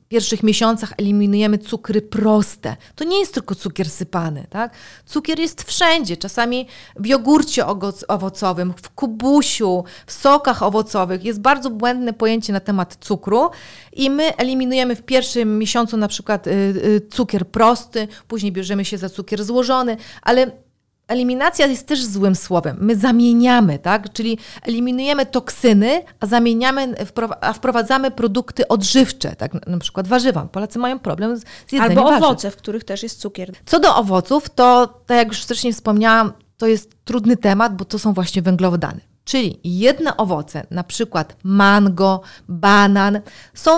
pierwszych 0.08 0.42
miesiącach 0.42 0.92
eliminujemy 0.98 1.58
cukry 1.58 2.02
proste. 2.02 2.76
To 2.94 3.04
nie 3.04 3.18
jest 3.20 3.34
tylko 3.34 3.54
cukier 3.54 3.90
sypany, 3.90 4.46
tak? 4.50 4.72
Cukier 5.06 5.38
jest 5.38 5.62
wszędzie, 5.62 6.16
czasami 6.16 6.66
w 6.96 7.06
jogurcie 7.06 7.66
owocowym, 8.08 8.74
w 8.82 8.90
kubusiu, 8.90 9.84
w 10.06 10.12
sokach 10.12 10.62
owocowych. 10.62 11.24
Jest 11.24 11.40
bardzo 11.40 11.70
błędne 11.70 12.12
pojęcie 12.12 12.52
na 12.52 12.60
temat 12.60 12.96
cukru 13.00 13.50
i 13.92 14.10
my 14.10 14.36
eliminujemy 14.36 14.96
w 14.96 15.02
pierwszym 15.02 15.58
miesiącu 15.58 15.96
na 15.96 16.08
przykład 16.08 16.46
y, 16.46 16.50
y, 16.50 17.08
cukier 17.10 17.46
prosty, 17.46 18.08
później 18.28 18.52
bierzemy 18.52 18.84
się 18.84 18.98
za 18.98 19.08
cukier 19.08 19.44
złożony, 19.44 19.96
ale 20.22 20.67
Eliminacja 21.08 21.66
jest 21.66 21.86
też 21.86 22.04
złym 22.04 22.36
słowem. 22.36 22.76
My 22.80 22.96
zamieniamy, 22.96 23.78
tak? 23.78 24.12
Czyli 24.12 24.38
eliminujemy 24.62 25.26
toksyny, 25.26 26.02
a 26.20 26.26
zamieniamy, 26.26 26.94
a 27.40 27.52
wprowadzamy 27.52 28.10
produkty 28.10 28.68
odżywcze, 28.68 29.36
tak? 29.36 29.66
Na 29.66 29.78
przykład 29.78 30.08
warzywa. 30.08 30.42
Polacy 30.42 30.78
mają 30.78 30.98
problem 30.98 31.36
z 31.36 31.42
jedzeniem 31.72 31.98
Albo 31.98 32.10
warzyw. 32.10 32.24
owoce, 32.24 32.50
w 32.50 32.56
których 32.56 32.84
też 32.84 33.02
jest 33.02 33.20
cukier. 33.20 33.52
Co 33.66 33.80
do 33.80 33.96
owoców, 33.96 34.50
to 34.50 34.86
tak 35.06 35.16
jak 35.16 35.28
już 35.28 35.42
wcześniej 35.42 35.72
wspomniałam, 35.72 36.32
to 36.56 36.66
jest 36.66 37.04
trudny 37.04 37.36
temat, 37.36 37.76
bo 37.76 37.84
to 37.84 37.98
są 37.98 38.12
właśnie 38.12 38.42
węglowodany. 38.42 39.00
Czyli 39.28 39.60
jedne 39.64 40.16
owoce, 40.16 40.66
na 40.70 40.84
przykład 40.84 41.36
mango, 41.44 42.20
banan, 42.48 43.20
są, 43.54 43.70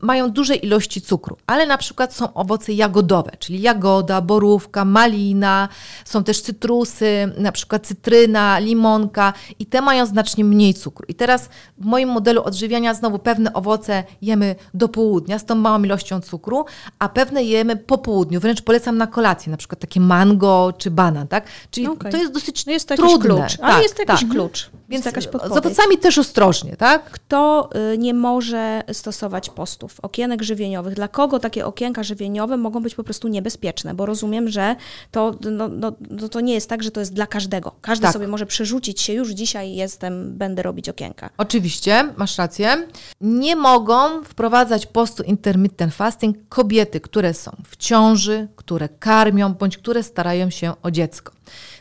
mają 0.00 0.30
duże 0.30 0.54
ilości 0.54 1.00
cukru, 1.00 1.36
ale 1.46 1.66
na 1.66 1.78
przykład 1.78 2.14
są 2.14 2.34
owoce 2.34 2.72
jagodowe, 2.72 3.30
czyli 3.38 3.60
jagoda, 3.60 4.20
borówka, 4.20 4.84
malina, 4.84 5.68
są 6.04 6.24
też 6.24 6.42
cytrusy, 6.42 7.32
na 7.38 7.52
przykład 7.52 7.86
cytryna, 7.86 8.58
limonka 8.58 9.32
i 9.58 9.66
te 9.66 9.80
mają 9.80 10.06
znacznie 10.06 10.44
mniej 10.44 10.74
cukru. 10.74 11.04
I 11.08 11.14
teraz 11.14 11.48
w 11.78 11.84
moim 11.84 12.08
modelu 12.08 12.42
odżywiania 12.42 12.94
znowu 12.94 13.18
pewne 13.18 13.52
owoce 13.52 14.04
jemy 14.22 14.56
do 14.74 14.88
południa 14.88 15.38
z 15.38 15.44
tą 15.44 15.54
małą 15.54 15.82
ilością 15.82 16.20
cukru, 16.20 16.64
a 16.98 17.08
pewne 17.08 17.44
jemy 17.44 17.76
po 17.76 17.98
południu, 17.98 18.40
wręcz 18.40 18.62
polecam 18.62 18.98
na 18.98 19.06
kolację, 19.06 19.50
na 19.50 19.56
przykład 19.56 19.80
takie 19.80 20.00
mango 20.00 20.72
czy 20.78 20.90
banan, 20.90 21.28
tak? 21.28 21.46
Czyli 21.70 21.86
okay. 21.86 22.12
to 22.12 22.18
jest 22.18 22.32
dosyć 22.32 22.66
no 22.66 22.72
jest 22.72 22.88
trudne. 22.88 23.18
Klucz, 23.18 23.58
ale 23.60 23.74
tak, 23.74 23.82
jest 23.82 23.98
jakiś 23.98 24.20
tak. 24.20 24.30
klucz. 24.30 24.70
Więc 25.04 25.16
jakaś 25.16 25.24
z 25.24 25.56
owocami 25.56 25.98
też 25.98 26.18
ostrożnie, 26.18 26.76
tak? 26.76 27.10
Kto 27.10 27.70
y, 27.94 27.98
nie 27.98 28.14
może 28.14 28.82
stosować 28.92 29.50
postów, 29.50 30.00
okienek 30.02 30.42
żywieniowych? 30.42 30.94
Dla 30.94 31.08
kogo 31.08 31.38
takie 31.38 31.66
okienka 31.66 32.02
żywieniowe 32.02 32.56
mogą 32.56 32.82
być 32.82 32.94
po 32.94 33.04
prostu 33.04 33.28
niebezpieczne? 33.28 33.94
Bo 33.94 34.06
rozumiem, 34.06 34.48
że 34.48 34.76
to, 35.10 35.34
no, 35.50 35.68
no, 35.68 35.92
no 36.10 36.28
to 36.28 36.40
nie 36.40 36.54
jest 36.54 36.68
tak, 36.68 36.82
że 36.82 36.90
to 36.90 37.00
jest 37.00 37.14
dla 37.14 37.26
każdego. 37.26 37.72
Każdy 37.80 38.02
tak. 38.02 38.12
sobie 38.12 38.28
może 38.28 38.46
przerzucić 38.46 39.00
się, 39.00 39.12
już 39.12 39.30
dzisiaj 39.30 39.74
jestem, 39.74 40.38
będę 40.38 40.62
robić 40.62 40.88
okienka. 40.88 41.30
Oczywiście, 41.38 42.12
masz 42.16 42.38
rację. 42.38 42.86
Nie 43.20 43.56
mogą 43.56 44.24
wprowadzać 44.24 44.86
postu 44.86 45.22
intermittent 45.22 45.94
fasting 45.94 46.36
kobiety, 46.48 47.00
które 47.00 47.34
są 47.34 47.56
w 47.66 47.76
ciąży, 47.76 48.48
które 48.56 48.88
karmią, 48.88 49.54
bądź 49.54 49.78
które 49.78 50.02
starają 50.02 50.50
się 50.50 50.72
o 50.82 50.90
dziecko 50.90 51.37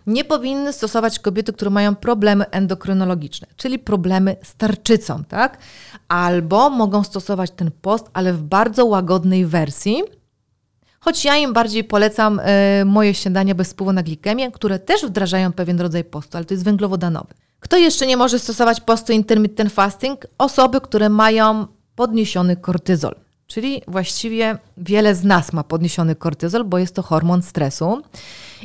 nie 0.08 0.24
powinny 0.24 0.74
stosować 0.74 1.20
kobiety, 1.20 1.54
które 1.54 1.72
mają 1.72 1.96
problemy 1.96 2.50
endokrynologiczne, 2.50 3.48
czyli 3.56 3.80
problemy 3.80 4.36
z 4.44 4.56
tarczycą, 4.56 5.24
tak? 5.24 5.58
Albo 6.08 6.70
mogą 6.70 7.04
stosować 7.04 7.52
ten 7.52 7.72
post, 7.82 8.10
ale 8.14 8.34
w 8.34 8.44
bardzo 8.44 8.86
łagodnej 8.86 9.46
wersji, 9.46 10.04
choć 11.00 11.26
ja 11.26 11.38
im 11.38 11.54
bardziej 11.54 11.84
polecam 11.84 12.40
y, 12.40 12.86
moje 12.86 13.14
śniadania 13.14 13.56
bez 13.56 13.72
wpływu 13.72 13.94
na 13.94 14.04
glikemię, 14.04 14.52
które 14.52 14.80
też 14.80 15.06
wdrażają 15.06 15.54
pewien 15.54 15.82
rodzaj 15.82 16.04
postu, 16.04 16.38
ale 16.38 16.46
to 16.46 16.54
jest 16.54 16.64
węglowodanowy. 16.64 17.34
Kto 17.60 17.78
jeszcze 17.78 18.08
nie 18.08 18.18
może 18.18 18.40
stosować 18.40 18.82
postu 18.82 19.14
intermittent 19.14 19.74
fasting? 19.74 20.28
Osoby, 20.38 20.82
które 20.82 21.10
mają 21.10 21.68
podniesiony 21.96 22.56
kortyzol. 22.56 23.16
Czyli 23.48 23.82
właściwie 23.88 24.58
wiele 24.78 25.16
z 25.16 25.24
nas 25.24 25.54
ma 25.54 25.64
podniesiony 25.64 26.16
kortyzol, 26.16 26.64
bo 26.64 26.78
jest 26.78 26.96
to 26.96 27.02
hormon 27.02 27.42
stresu. 27.42 28.02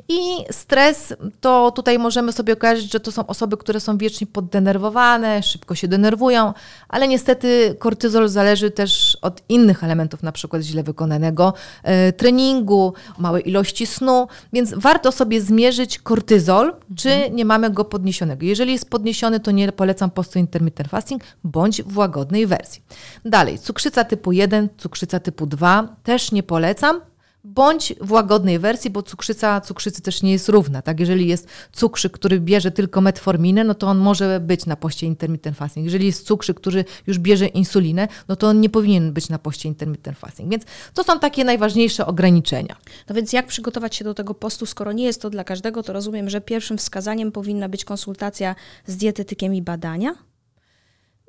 I 0.08 0.20
stres 0.50 1.14
to 1.40 1.70
tutaj 1.70 1.98
możemy 1.98 2.32
sobie 2.32 2.56
kojarzyć, 2.56 2.92
że 2.92 3.00
to 3.00 3.12
są 3.12 3.26
osoby, 3.26 3.56
które 3.56 3.80
są 3.80 3.98
wiecznie 3.98 4.26
poddenerwowane, 4.26 5.42
szybko 5.42 5.74
się 5.74 5.88
denerwują, 5.88 6.54
ale 6.88 7.08
niestety 7.08 7.76
kortyzol 7.78 8.28
zależy 8.28 8.70
też 8.70 9.18
od 9.22 9.42
innych 9.48 9.84
elementów, 9.84 10.22
na 10.22 10.32
przykład 10.32 10.62
źle 10.62 10.82
wykonanego 10.82 11.54
e, 11.82 12.12
treningu, 12.12 12.94
małej 13.18 13.48
ilości 13.48 13.86
snu, 13.86 14.28
więc 14.52 14.74
warto 14.76 15.12
sobie 15.12 15.40
zmierzyć 15.40 15.98
kortyzol, 15.98 16.74
czy 16.96 17.10
mhm. 17.10 17.36
nie 17.36 17.44
mamy 17.44 17.70
go 17.70 17.84
podniesionego. 17.84 18.46
Jeżeli 18.46 18.72
jest 18.72 18.90
podniesiony, 18.90 19.40
to 19.40 19.50
nie 19.50 19.72
polecam 19.72 20.10
postu 20.10 20.38
intermittent 20.38 20.88
fasting, 20.88 21.22
bądź 21.44 21.82
w 21.82 21.98
łagodnej 21.98 22.46
wersji. 22.46 22.82
Dalej, 23.24 23.58
cukrzyca 23.58 24.04
typu 24.04 24.32
1, 24.32 24.68
cukrzyca 24.78 25.20
typu 25.20 25.46
2 25.46 25.96
też 26.02 26.32
nie 26.32 26.42
polecam, 26.42 27.00
bądź 27.44 27.94
w 28.00 28.12
łagodnej 28.12 28.58
wersji, 28.58 28.90
bo 28.90 29.02
cukrzyca 29.02 29.61
cukrzycy 29.61 30.02
też 30.02 30.22
nie 30.22 30.32
jest 30.32 30.48
równa. 30.48 30.82
Tak? 30.82 31.00
Jeżeli 31.00 31.28
jest 31.28 31.48
cukrzyk, 31.72 32.12
który 32.12 32.40
bierze 32.40 32.70
tylko 32.70 33.00
metforminę, 33.00 33.64
no 33.64 33.74
to 33.74 33.87
on 33.87 33.98
może 33.98 34.40
być 34.40 34.66
na 34.66 34.76
poście 34.76 35.06
intermittent 35.06 35.56
fasting. 35.56 35.85
Jeżeli 35.85 36.06
jest 36.06 36.26
cukrzyk, 36.26 36.56
który 36.56 36.85
już 37.06 37.18
bierze 37.18 37.46
insulinę, 37.46 38.08
no 38.28 38.37
to 38.37 38.48
on 38.48 38.61
nie 38.61 38.70
powinien 38.70 39.12
być 39.12 39.28
na 39.28 39.38
poście 39.38 39.68
intermittent 39.68 40.18
fasting. 40.18 40.50
Więc 40.50 40.64
to 40.94 41.04
są 41.04 41.18
takie 41.18 41.44
najważniejsze 41.44 42.06
ograniczenia. 42.06 42.76
No 43.08 43.14
więc 43.14 43.32
jak 43.32 43.46
przygotować 43.46 43.96
się 43.96 44.04
do 44.04 44.14
tego 44.14 44.35
postu, 44.35 44.66
skoro 44.66 44.92
nie 44.92 45.04
jest 45.04 45.22
to 45.22 45.30
dla 45.30 45.44
każdego, 45.44 45.82
to 45.82 45.92
rozumiem, 45.92 46.30
że 46.30 46.40
pierwszym 46.40 46.78
wskazaniem 46.78 47.32
powinna 47.32 47.68
być 47.68 47.85
konsultacja 47.85 48.54
z 48.87 48.96
dietetykiem 48.96 49.54
i 49.54 49.62
badania? 49.62 50.14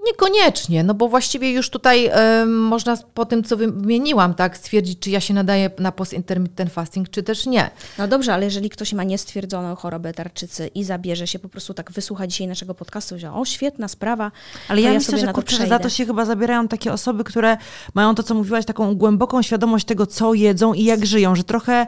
Niekoniecznie, 0.05 0.83
no 0.83 0.93
bo 0.93 1.07
właściwie 1.09 1.51
już 1.51 1.69
tutaj 1.69 2.09
y, 2.41 2.45
można 2.45 2.97
po 3.13 3.25
tym, 3.25 3.43
co 3.43 3.57
wymieniłam, 3.57 4.33
tak, 4.33 4.57
stwierdzić, 4.57 4.99
czy 4.99 5.09
ja 5.09 5.19
się 5.19 5.33
nadaję 5.33 5.69
na 5.79 5.91
post-intermittent 5.91 6.71
fasting, 6.71 7.09
czy 7.09 7.23
też 7.23 7.45
nie. 7.45 7.69
No 7.97 8.07
dobrze, 8.07 8.33
ale 8.33 8.45
jeżeli 8.45 8.69
ktoś 8.69 8.93
ma 8.93 9.03
niestwierdzoną 9.03 9.75
chorobę 9.75 10.13
tarczycy 10.13 10.67
i 10.67 10.83
zabierze 10.83 11.27
się 11.27 11.39
po 11.39 11.49
prostu 11.49 11.73
tak 11.73 11.91
wysłuchać 11.91 12.31
dzisiaj 12.31 12.47
naszego 12.47 12.73
podcastu, 12.73 13.19
że 13.19 13.33
o, 13.33 13.45
świetna 13.45 13.87
sprawa, 13.87 14.31
ale 14.67 14.81
ja, 14.81 14.91
ja 14.91 14.99
myślę, 14.99 15.17
że 15.17 15.27
kurczę, 15.27 15.55
że 15.55 15.67
za 15.67 15.79
to 15.79 15.89
się 15.89 16.05
chyba 16.05 16.25
zabierają 16.25 16.67
takie 16.67 16.93
osoby, 16.93 17.23
które 17.23 17.57
mają 17.93 18.15
to, 18.15 18.23
co 18.23 18.33
mówiłaś, 18.33 18.65
taką 18.65 18.95
głęboką 18.95 19.41
świadomość 19.41 19.85
tego, 19.85 20.07
co 20.07 20.33
jedzą 20.33 20.73
i 20.73 20.83
jak 20.83 21.05
żyją, 21.05 21.35
że 21.35 21.43
trochę 21.43 21.87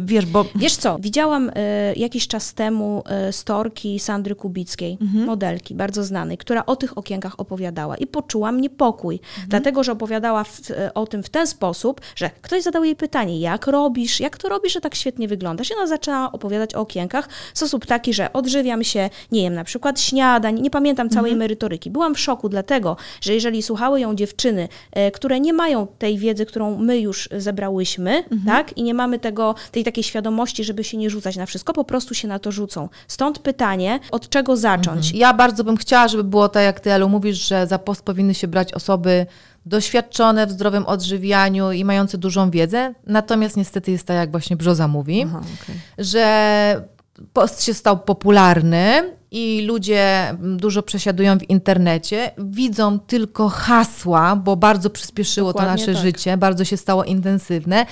wiesz, 0.00 0.26
bo... 0.26 0.44
Wiesz 0.54 0.76
co, 0.76 0.96
widziałam 1.00 1.50
e, 1.54 1.94
jakiś 1.94 2.28
czas 2.28 2.54
temu 2.54 3.02
e, 3.06 3.32
storki 3.32 3.98
Sandry 3.98 4.34
Kubickiej, 4.34 4.98
mhm. 5.00 5.24
modelki 5.24 5.74
bardzo 5.74 6.04
znanej, 6.04 6.38
która 6.38 6.66
o 6.66 6.76
tych 6.76 6.98
okienkach 6.98 7.40
opowiadała 7.40 7.96
i 7.96 8.06
poczułam 8.06 8.60
niepokój, 8.60 9.14
mhm. 9.14 9.48
dlatego, 9.48 9.84
że 9.84 9.92
opowiadała 9.92 10.44
w, 10.44 10.60
o 10.94 11.06
tym 11.06 11.22
w 11.22 11.28
ten 11.28 11.46
sposób, 11.46 12.00
że 12.16 12.30
ktoś 12.42 12.62
zadał 12.62 12.84
jej 12.84 12.96
pytanie, 12.96 13.40
jak 13.40 13.66
robisz, 13.66 14.20
jak 14.20 14.38
to 14.38 14.48
robisz, 14.48 14.72
że 14.72 14.80
tak 14.80 14.94
świetnie 14.94 15.28
wyglądasz 15.28 15.70
i 15.70 15.74
ona 15.74 15.86
zaczęła 15.86 16.32
opowiadać 16.32 16.74
o 16.74 16.80
okienkach 16.80 17.28
w 17.54 17.58
sposób 17.58 17.86
taki, 17.86 18.14
że 18.14 18.32
odżywiam 18.32 18.84
się, 18.84 19.10
nie 19.32 19.42
wiem, 19.42 19.54
na 19.54 19.64
przykład 19.64 20.00
śniadań, 20.00 20.60
nie 20.60 20.70
pamiętam 20.70 21.10
całej 21.10 21.30
mhm. 21.30 21.38
merytoryki. 21.38 21.90
Byłam 21.90 22.14
w 22.14 22.20
szoku, 22.20 22.48
dlatego, 22.48 22.96
że 23.20 23.34
jeżeli 23.34 23.62
słuchały 23.62 24.00
ją 24.00 24.14
dziewczyny, 24.14 24.68
które 25.12 25.40
nie 25.40 25.52
mają 25.52 25.86
tej 25.98 26.18
wiedzy, 26.18 26.46
którą 26.46 26.78
my 26.78 27.00
już 27.00 27.28
zebrałyśmy, 27.36 28.16
mhm. 28.16 28.42
tak, 28.46 28.78
i 28.78 28.82
nie 28.82 28.94
mamy 28.94 29.18
tego 29.18 29.35
tego, 29.36 29.54
tej 29.72 29.84
takiej 29.84 30.04
świadomości, 30.04 30.64
żeby 30.64 30.84
się 30.84 30.96
nie 30.96 31.10
rzucać 31.10 31.36
na 31.36 31.46
wszystko, 31.46 31.72
po 31.72 31.84
prostu 31.84 32.14
się 32.14 32.28
na 32.28 32.38
to 32.38 32.52
rzucą. 32.52 32.88
Stąd 33.08 33.38
pytanie, 33.38 34.00
od 34.10 34.28
czego 34.28 34.56
zacząć? 34.56 35.12
Ja 35.12 35.34
bardzo 35.34 35.64
bym 35.64 35.76
chciała, 35.76 36.08
żeby 36.08 36.24
było 36.24 36.48
tak, 36.48 36.62
jak 36.62 36.80
ty, 36.80 36.92
Elu, 36.92 37.08
mówisz, 37.08 37.48
że 37.48 37.66
za 37.66 37.78
post 37.78 38.02
powinny 38.02 38.34
się 38.34 38.48
brać 38.48 38.72
osoby 38.72 39.26
doświadczone 39.66 40.46
w 40.46 40.50
zdrowym 40.50 40.86
odżywianiu 40.86 41.72
i 41.72 41.84
mające 41.84 42.18
dużą 42.18 42.50
wiedzę. 42.50 42.94
Natomiast 43.06 43.56
niestety 43.56 43.90
jest 43.90 44.06
tak, 44.06 44.16
jak 44.16 44.30
właśnie 44.30 44.56
Brzoza 44.56 44.88
mówi, 44.88 45.24
Aha, 45.26 45.38
okay. 45.38 45.76
że 45.98 46.86
post 47.32 47.62
się 47.62 47.74
stał 47.74 47.98
popularny 47.98 49.12
i 49.30 49.62
ludzie 49.66 50.34
dużo 50.40 50.82
przesiadują 50.82 51.38
w 51.38 51.50
internecie, 51.50 52.30
widzą 52.38 52.98
tylko 52.98 53.48
hasła, 53.48 54.36
bo 54.36 54.56
bardzo 54.56 54.90
przyspieszyło 54.90 55.48
Dokładnie 55.48 55.70
to 55.70 55.80
nasze 55.80 55.92
tak. 55.92 56.02
życie, 56.02 56.36
bardzo 56.36 56.64
się 56.64 56.76
stało 56.76 57.04
intensywne 57.04 57.86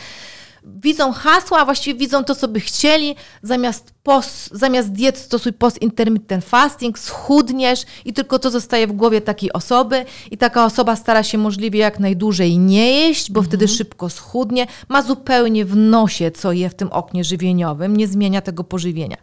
widzą 0.65 1.13
hasła, 1.13 1.59
a 1.59 1.65
właściwie 1.65 1.99
widzą 1.99 2.25
to, 2.25 2.35
co 2.35 2.49
by 2.49 2.61
chcieli, 2.61 3.17
zamiast, 3.43 3.95
post, 4.03 4.51
zamiast 4.53 4.93
diet 4.93 5.19
stosuj 5.19 5.53
post 5.53 5.83
intermittent 5.83 6.45
fasting, 6.45 6.99
schudniesz 6.99 7.83
i 8.05 8.13
tylko 8.13 8.39
to 8.39 8.51
zostaje 8.51 8.87
w 8.87 8.93
głowie 8.93 9.21
takiej 9.21 9.53
osoby 9.53 10.05
i 10.31 10.39
taka 10.39 10.65
osoba 10.65 10.97
stara 10.97 11.23
się 11.23 11.39
możliwie 11.39 11.81
jak 11.81 12.01
najdłużej 12.01 12.59
nie 12.59 12.93
jeść, 12.93 13.31
bo 13.31 13.41
mhm. 13.41 13.51
wtedy 13.51 13.69
szybko 13.69 14.11
schudnie, 14.11 14.67
ma 14.89 15.03
zupełnie 15.03 15.65
w 15.65 15.77
nosie, 15.77 16.31
co 16.31 16.53
je 16.53 16.71
w 16.71 16.75
tym 16.75 16.93
oknie 16.93 17.25
żywieniowym, 17.25 17.97
nie 17.97 18.09
zmienia 18.09 18.41
tego 18.41 18.65
pożywienia. 18.65 19.17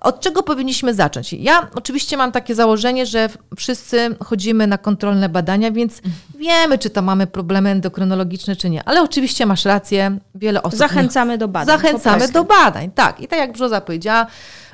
Od 0.00 0.20
czego 0.20 0.42
powinniśmy 0.42 0.94
zacząć? 0.94 1.32
Ja 1.32 1.70
oczywiście 1.74 2.16
mam 2.16 2.32
takie 2.32 2.54
założenie, 2.54 3.06
że 3.06 3.28
wszyscy 3.56 4.16
chodzimy 4.24 4.66
na 4.66 4.78
kontrolne 4.78 5.28
badania, 5.28 5.70
więc 5.70 6.02
wiemy, 6.38 6.78
czy 6.78 6.90
to 6.90 7.02
mamy 7.02 7.26
problemy 7.26 7.70
endokrynologiczne, 7.70 8.56
czy 8.56 8.70
nie. 8.70 8.84
Ale 8.84 9.02
oczywiście 9.02 9.46
masz 9.46 9.64
rację, 9.64 10.18
wiele 10.34 10.62
osób. 10.62 10.77
Zachęcamy 10.78 11.38
do 11.38 11.48
badań. 11.48 11.78
Zachęcamy 11.78 12.28
do 12.28 12.44
badań, 12.44 12.90
tak. 12.90 13.20
I 13.20 13.28
tak 13.28 13.38
jak 13.38 13.52
Brzoza 13.52 13.80
powiedziała, 13.80 14.26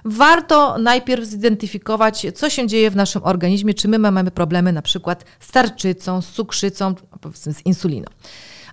warto 0.04 0.78
najpierw 0.78 1.24
zidentyfikować, 1.24 2.26
co 2.34 2.50
się 2.50 2.66
dzieje 2.66 2.90
w 2.90 2.96
naszym 2.96 3.24
organizmie, 3.24 3.74
czy 3.74 3.88
my 3.88 3.98
mamy 3.98 4.30
problemy 4.30 4.72
na 4.72 4.82
przykład 4.82 5.24
z 5.40 5.50
tarczycą, 5.50 6.22
z 6.22 6.28
cukrzycą, 6.28 6.94
z 7.34 7.66
insuliną. 7.66 8.06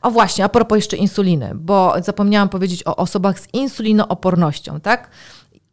O 0.01 0.11
właśnie, 0.11 0.45
a 0.45 0.49
propos 0.49 0.75
jeszcze 0.75 0.97
insuliny, 0.97 1.51
bo 1.55 1.93
zapomniałam 2.03 2.49
powiedzieć 2.49 2.87
o 2.87 2.95
osobach 2.95 3.39
z 3.39 3.47
insulinoopornością, 3.53 4.79
tak? 4.79 5.09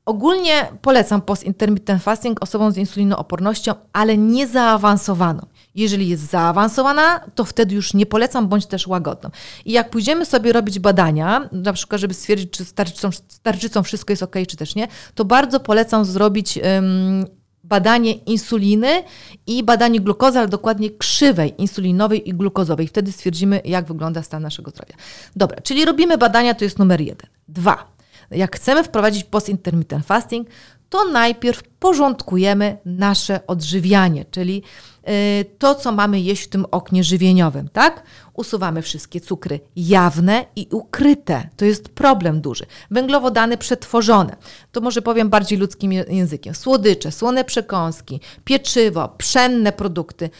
Ogólnie 0.07 0.69
polecam 0.83 1.23
post-intermittent 1.23 2.03
fasting 2.03 2.43
osobom 2.43 2.73
z 2.73 2.77
insulinoopornością, 2.77 3.75
ale 3.93 4.19
nie 4.19 4.47
zaawansowaną. 4.47 5.47
Jeżeli 5.79 6.09
jest 6.09 6.31
zaawansowana, 6.31 7.21
to 7.35 7.45
wtedy 7.45 7.75
już 7.75 7.95
nie 7.95 8.07
polecam, 8.07 8.49
bądź 8.49 8.67
też 8.67 8.87
łagodną. 8.87 9.31
I 9.65 9.73
jak 9.73 9.91
pójdziemy 9.91 10.27
sobie 10.27 10.53
robić 10.53 10.79
badania, 10.79 11.49
na 11.53 11.73
przykład, 11.73 12.01
żeby 12.01 12.15
stwierdzić, 12.15 12.51
czy 12.51 12.65
z 12.65 12.75
tarczycą, 12.75 13.13
z 13.13 13.41
tarczycą 13.41 13.83
wszystko 13.83 14.13
jest 14.13 14.23
ok, 14.23 14.35
czy 14.49 14.57
też 14.57 14.75
nie, 14.75 14.89
to 15.15 15.25
bardzo 15.25 15.61
polecam 15.61 16.05
zrobić 16.05 16.59
um, 16.59 17.27
badanie 17.65 18.13
insuliny 18.13 19.03
i 19.47 19.65
badanie 19.65 20.01
glukozy, 20.01 20.39
ale 20.39 20.49
dokładnie 20.49 20.91
krzywej 20.91 21.55
insulinowej 21.59 22.29
i 22.29 22.35
glukozowej. 22.35 22.89
Wtedy 22.89 23.13
stwierdzimy, 23.13 23.61
jak 23.65 23.87
wygląda 23.87 24.23
stan 24.23 24.43
naszego 24.43 24.71
zdrowia. 24.71 24.95
Dobra, 25.37 25.61
czyli 25.61 25.85
robimy 25.85 26.19
badania, 26.19 26.55
to 26.55 26.65
jest 26.65 26.79
numer 26.79 27.01
jeden. 27.01 27.31
Dwa 27.49 27.99
jak 28.31 28.57
chcemy 28.57 28.85
wprowadzić 28.85 29.25
post-intermittent 29.25 30.07
fasting, 30.07 30.49
to 30.91 31.05
najpierw 31.05 31.63
porządkujemy 31.79 32.79
nasze 32.85 33.47
odżywianie, 33.47 34.25
czyli 34.31 34.63
y, 35.09 35.45
to, 35.59 35.75
co 35.75 35.93
mamy 35.93 36.21
jeść 36.21 36.43
w 36.45 36.49
tym 36.49 36.67
oknie 36.71 37.05
żywieniowym, 37.05 37.69
tak? 37.69 38.03
Usuwamy 38.35 38.83
wszystkie 38.83 39.21
cukry 39.21 39.61
jawne 39.77 40.45
i 40.57 40.69
ukryte. 40.71 41.49
To 41.57 41.65
jest 41.65 41.89
problem 41.89 42.41
duży. 42.41 42.67
Węglowodany 42.91 43.57
przetworzone. 43.57 44.37
To 44.73 44.81
może 44.81 45.03
powiem 45.03 45.29
bardziej 45.29 45.59
ludzkim 45.59 45.93
językiem. 45.93 46.55
Słodycze, 46.55 47.13
słone 47.13 47.45
przekąski, 47.45 48.21
pieczywo, 48.45 49.09
pszenne 49.09 49.73
produkty. 49.73 50.31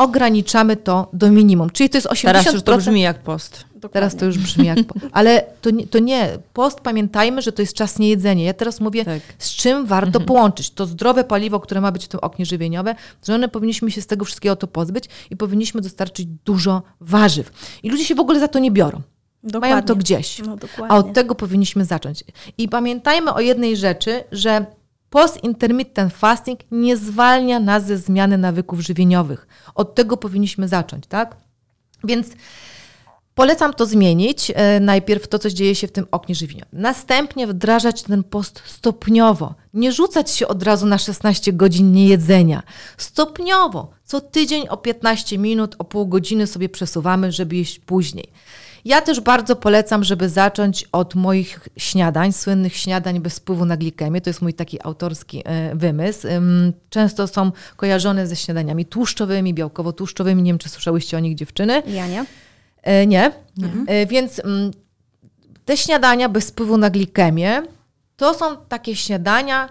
Ograniczamy 0.00 0.76
to 0.76 1.08
do 1.12 1.30
minimum. 1.30 1.70
Czyli 1.70 1.90
to 1.90 1.96
jest 1.96 2.08
80%. 2.08 2.22
Teraz 2.22 2.52
już 2.52 2.62
to 2.62 2.76
brzmi 2.76 3.00
jak 3.00 3.22
post. 3.22 3.64
Dokładnie. 3.74 3.92
Teraz 3.92 4.16
to 4.16 4.26
już 4.26 4.38
brzmi 4.38 4.66
jak. 4.66 4.84
Po... 4.86 4.94
Ale 5.12 5.44
to 5.60 5.70
nie, 5.70 5.86
to 5.86 5.98
nie. 5.98 6.38
Post 6.52 6.80
pamiętajmy, 6.80 7.42
że 7.42 7.52
to 7.52 7.62
jest 7.62 7.74
czas 7.74 7.98
niejedzenia. 7.98 8.44
Ja 8.44 8.54
teraz 8.54 8.80
mówię, 8.80 9.04
tak. 9.04 9.20
z 9.38 9.50
czym 9.50 9.86
warto 9.86 10.06
mhm. 10.06 10.24
połączyć. 10.24 10.70
To 10.70 10.86
zdrowe 10.86 11.24
paliwo, 11.24 11.60
które 11.60 11.80
ma 11.80 11.92
być 11.92 12.04
w 12.04 12.08
tym 12.08 12.20
oknie 12.20 12.46
żywieniowe, 12.46 12.94
że 13.26 13.34
one 13.34 13.48
powinniśmy 13.48 13.90
się 13.90 14.02
z 14.02 14.06
tego 14.06 14.24
wszystkiego 14.24 14.56
to 14.56 14.66
pozbyć 14.66 15.04
i 15.30 15.36
powinniśmy 15.36 15.80
dostarczyć 15.80 16.26
dużo 16.44 16.82
warzyw. 17.00 17.52
I 17.82 17.90
ludzie 17.90 18.04
się 18.04 18.14
w 18.14 18.20
ogóle 18.20 18.40
za 18.40 18.48
to 18.48 18.58
nie 18.58 18.70
biorą. 18.70 19.00
Dokładnie. 19.42 19.74
Mają 19.74 19.86
to 19.86 19.96
gdzieś. 19.96 20.38
No, 20.38 20.56
a 20.88 20.96
od 20.96 21.12
tego 21.12 21.34
powinniśmy 21.34 21.84
zacząć. 21.84 22.24
I 22.58 22.68
pamiętajmy 22.68 23.34
o 23.34 23.40
jednej 23.40 23.76
rzeczy, 23.76 24.24
że 24.32 24.66
Post-intermittent 25.10 26.12
fasting 26.12 26.60
nie 26.70 26.96
zwalnia 26.96 27.60
nas 27.60 27.86
ze 27.86 27.98
zmiany 27.98 28.38
nawyków 28.38 28.80
żywieniowych. 28.80 29.46
Od 29.74 29.94
tego 29.94 30.16
powinniśmy 30.16 30.68
zacząć, 30.68 31.06
tak? 31.06 31.36
Więc 32.04 32.28
Polecam 33.34 33.74
to 33.74 33.86
zmienić. 33.86 34.52
E, 34.54 34.80
najpierw 34.80 35.28
to, 35.28 35.38
co 35.38 35.50
dzieje 35.50 35.74
się 35.74 35.88
w 35.88 35.92
tym 35.92 36.06
oknie 36.10 36.34
żywieniowym. 36.34 36.80
Następnie 36.80 37.46
wdrażać 37.46 38.02
ten 38.02 38.24
post 38.24 38.62
stopniowo. 38.66 39.54
Nie 39.74 39.92
rzucać 39.92 40.30
się 40.30 40.48
od 40.48 40.62
razu 40.62 40.86
na 40.86 40.98
16 40.98 41.52
godzin 41.52 41.92
niejedzenia. 41.92 42.62
Stopniowo. 42.96 43.90
Co 44.04 44.20
tydzień 44.20 44.68
o 44.68 44.76
15 44.76 45.38
minut, 45.38 45.74
o 45.78 45.84
pół 45.84 46.06
godziny 46.06 46.46
sobie 46.46 46.68
przesuwamy, 46.68 47.32
żeby 47.32 47.56
jeść 47.56 47.78
później. 47.78 48.32
Ja 48.84 49.00
też 49.00 49.20
bardzo 49.20 49.56
polecam, 49.56 50.04
żeby 50.04 50.28
zacząć 50.28 50.84
od 50.92 51.14
moich 51.14 51.68
śniadań, 51.76 52.32
słynnych 52.32 52.76
śniadań 52.76 53.20
bez 53.20 53.38
wpływu 53.38 53.64
na 53.64 53.76
glikemię. 53.76 54.20
To 54.20 54.30
jest 54.30 54.42
mój 54.42 54.54
taki 54.54 54.78
autorski 54.82 55.42
e, 55.44 55.74
wymysł. 55.74 56.26
Często 56.90 57.26
są 57.26 57.52
kojarzone 57.76 58.26
ze 58.26 58.36
śniadaniami 58.36 58.86
tłuszczowymi, 58.86 59.54
białkowo-tłuszczowymi. 59.54 60.42
Nie 60.42 60.52
wiem, 60.52 60.58
czy 60.58 60.68
słyszałyście 60.68 61.16
o 61.16 61.20
nich 61.20 61.34
dziewczyny. 61.34 61.82
Ja 61.86 62.06
nie. 62.06 62.24
E, 62.82 63.06
nie. 63.06 63.32
Mhm. 63.62 63.84
E, 63.88 64.06
więc 64.06 64.40
te 65.64 65.76
śniadania 65.76 66.28
bez 66.28 66.50
wpływu 66.50 66.76
na 66.76 66.90
glikemię 66.90 67.62
to 68.16 68.34
są 68.34 68.56
takie 68.68 68.96
śniadania, 68.96 69.68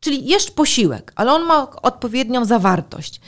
czyli 0.00 0.26
jesz 0.26 0.50
posiłek, 0.50 1.12
ale 1.16 1.32
on 1.32 1.42
ma 1.42 1.70
odpowiednią 1.82 2.44
zawartość. 2.44 3.20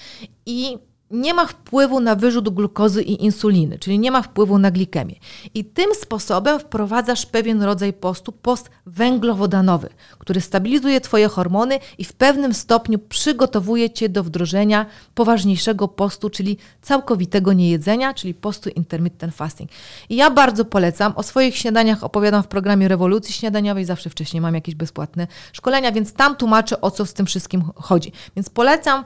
I 0.46 0.78
nie 1.10 1.34
ma 1.34 1.46
wpływu 1.46 2.00
na 2.00 2.14
wyrzut 2.14 2.48
glukozy 2.48 3.02
i 3.02 3.24
insuliny, 3.24 3.78
czyli 3.78 3.98
nie 3.98 4.10
ma 4.10 4.22
wpływu 4.22 4.58
na 4.58 4.70
glikemię. 4.70 5.14
I 5.54 5.64
tym 5.64 5.94
sposobem 5.94 6.60
wprowadzasz 6.60 7.26
pewien 7.26 7.62
rodzaj 7.62 7.92
postu, 7.92 8.32
post 8.32 8.70
węglowodanowy, 8.86 9.88
który 10.18 10.40
stabilizuje 10.40 11.00
Twoje 11.00 11.28
hormony 11.28 11.78
i 11.98 12.04
w 12.04 12.12
pewnym 12.12 12.54
stopniu 12.54 12.98
przygotowuje 12.98 13.90
Cię 13.90 14.08
do 14.08 14.24
wdrożenia 14.24 14.86
poważniejszego 15.14 15.88
postu, 15.88 16.30
czyli 16.30 16.56
całkowitego 16.82 17.52
niejedzenia, 17.52 18.14
czyli 18.14 18.34
postu 18.34 18.70
intermittent 18.70 19.34
fasting. 19.34 19.70
I 20.08 20.16
ja 20.16 20.30
bardzo 20.30 20.64
polecam, 20.64 21.12
o 21.16 21.22
swoich 21.22 21.56
śniadaniach 21.56 22.04
opowiadam 22.04 22.42
w 22.42 22.48
programie 22.48 22.88
Rewolucji 22.88 23.34
Śniadaniowej, 23.34 23.84
zawsze 23.84 24.10
wcześniej 24.10 24.40
mam 24.40 24.54
jakieś 24.54 24.74
bezpłatne 24.74 25.26
szkolenia, 25.52 25.92
więc 25.92 26.12
tam 26.12 26.36
tłumaczę, 26.36 26.80
o 26.80 26.90
co 26.90 27.06
z 27.06 27.14
tym 27.14 27.26
wszystkim 27.26 27.62
chodzi. 27.74 28.12
Więc 28.36 28.50
polecam 28.50 29.04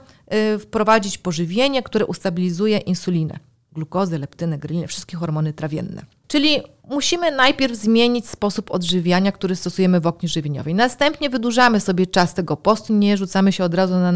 wprowadzić 0.59 1.17
pożywienie, 1.17 1.83
które 1.83 2.05
ustabilizuje 2.05 2.77
insulinę, 2.77 3.39
glukozę, 3.71 4.17
leptynę, 4.17 4.57
grelinę, 4.57 4.87
wszystkie 4.87 5.17
hormony 5.17 5.53
trawienne. 5.53 6.05
Czyli 6.27 6.61
musimy 6.89 7.31
najpierw 7.31 7.75
zmienić 7.75 8.27
sposób 8.27 8.71
odżywiania, 8.71 9.31
który 9.31 9.55
stosujemy 9.55 9.99
w 9.99 10.07
oknie 10.07 10.29
żywieniowej. 10.29 10.73
Następnie 10.75 11.29
wydłużamy 11.29 11.79
sobie 11.79 12.07
czas 12.07 12.33
tego 12.33 12.57
postu, 12.57 12.93
nie 12.93 13.17
rzucamy 13.17 13.51
się 13.51 13.63
od 13.63 13.73
razu 13.73 13.93
na, 13.93 14.11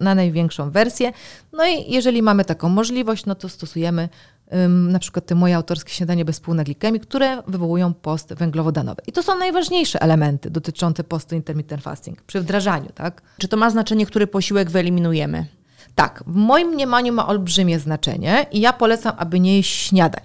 na 0.00 0.14
największą 0.14 0.70
wersję. 0.70 1.12
No 1.52 1.66
i 1.66 1.92
jeżeli 1.92 2.22
mamy 2.22 2.44
taką 2.44 2.68
możliwość, 2.68 3.26
no 3.26 3.34
to 3.34 3.48
stosujemy 3.48 4.08
na 4.68 4.98
przykład 4.98 5.26
te 5.26 5.34
moje 5.34 5.56
autorskie 5.56 5.92
śniadanie 5.92 6.24
bez 6.24 6.38
wpływu 6.38 6.54
na 6.56 6.64
które 6.98 7.42
wywołują 7.46 7.94
post 7.94 8.34
węglowodanowy. 8.34 9.02
I 9.06 9.12
to 9.12 9.22
są 9.22 9.38
najważniejsze 9.38 10.02
elementy 10.02 10.50
dotyczące 10.50 11.04
postu 11.04 11.34
intermittent 11.34 11.82
fasting 11.82 12.22
przy 12.22 12.40
wdrażaniu, 12.40 12.88
tak? 12.94 13.22
Czy 13.38 13.48
to 13.48 13.56
ma 13.56 13.70
znaczenie, 13.70 14.06
który 14.06 14.26
posiłek 14.26 14.70
wyeliminujemy? 14.70 15.46
Tak, 15.94 16.24
w 16.26 16.34
moim 16.34 16.68
mniemaniu 16.68 17.12
ma 17.12 17.26
olbrzymie 17.26 17.78
znaczenie 17.78 18.46
i 18.52 18.60
ja 18.60 18.72
polecam, 18.72 19.14
aby 19.18 19.40
nie 19.40 19.56
jeść 19.56 19.88
śniadań. 19.88 20.24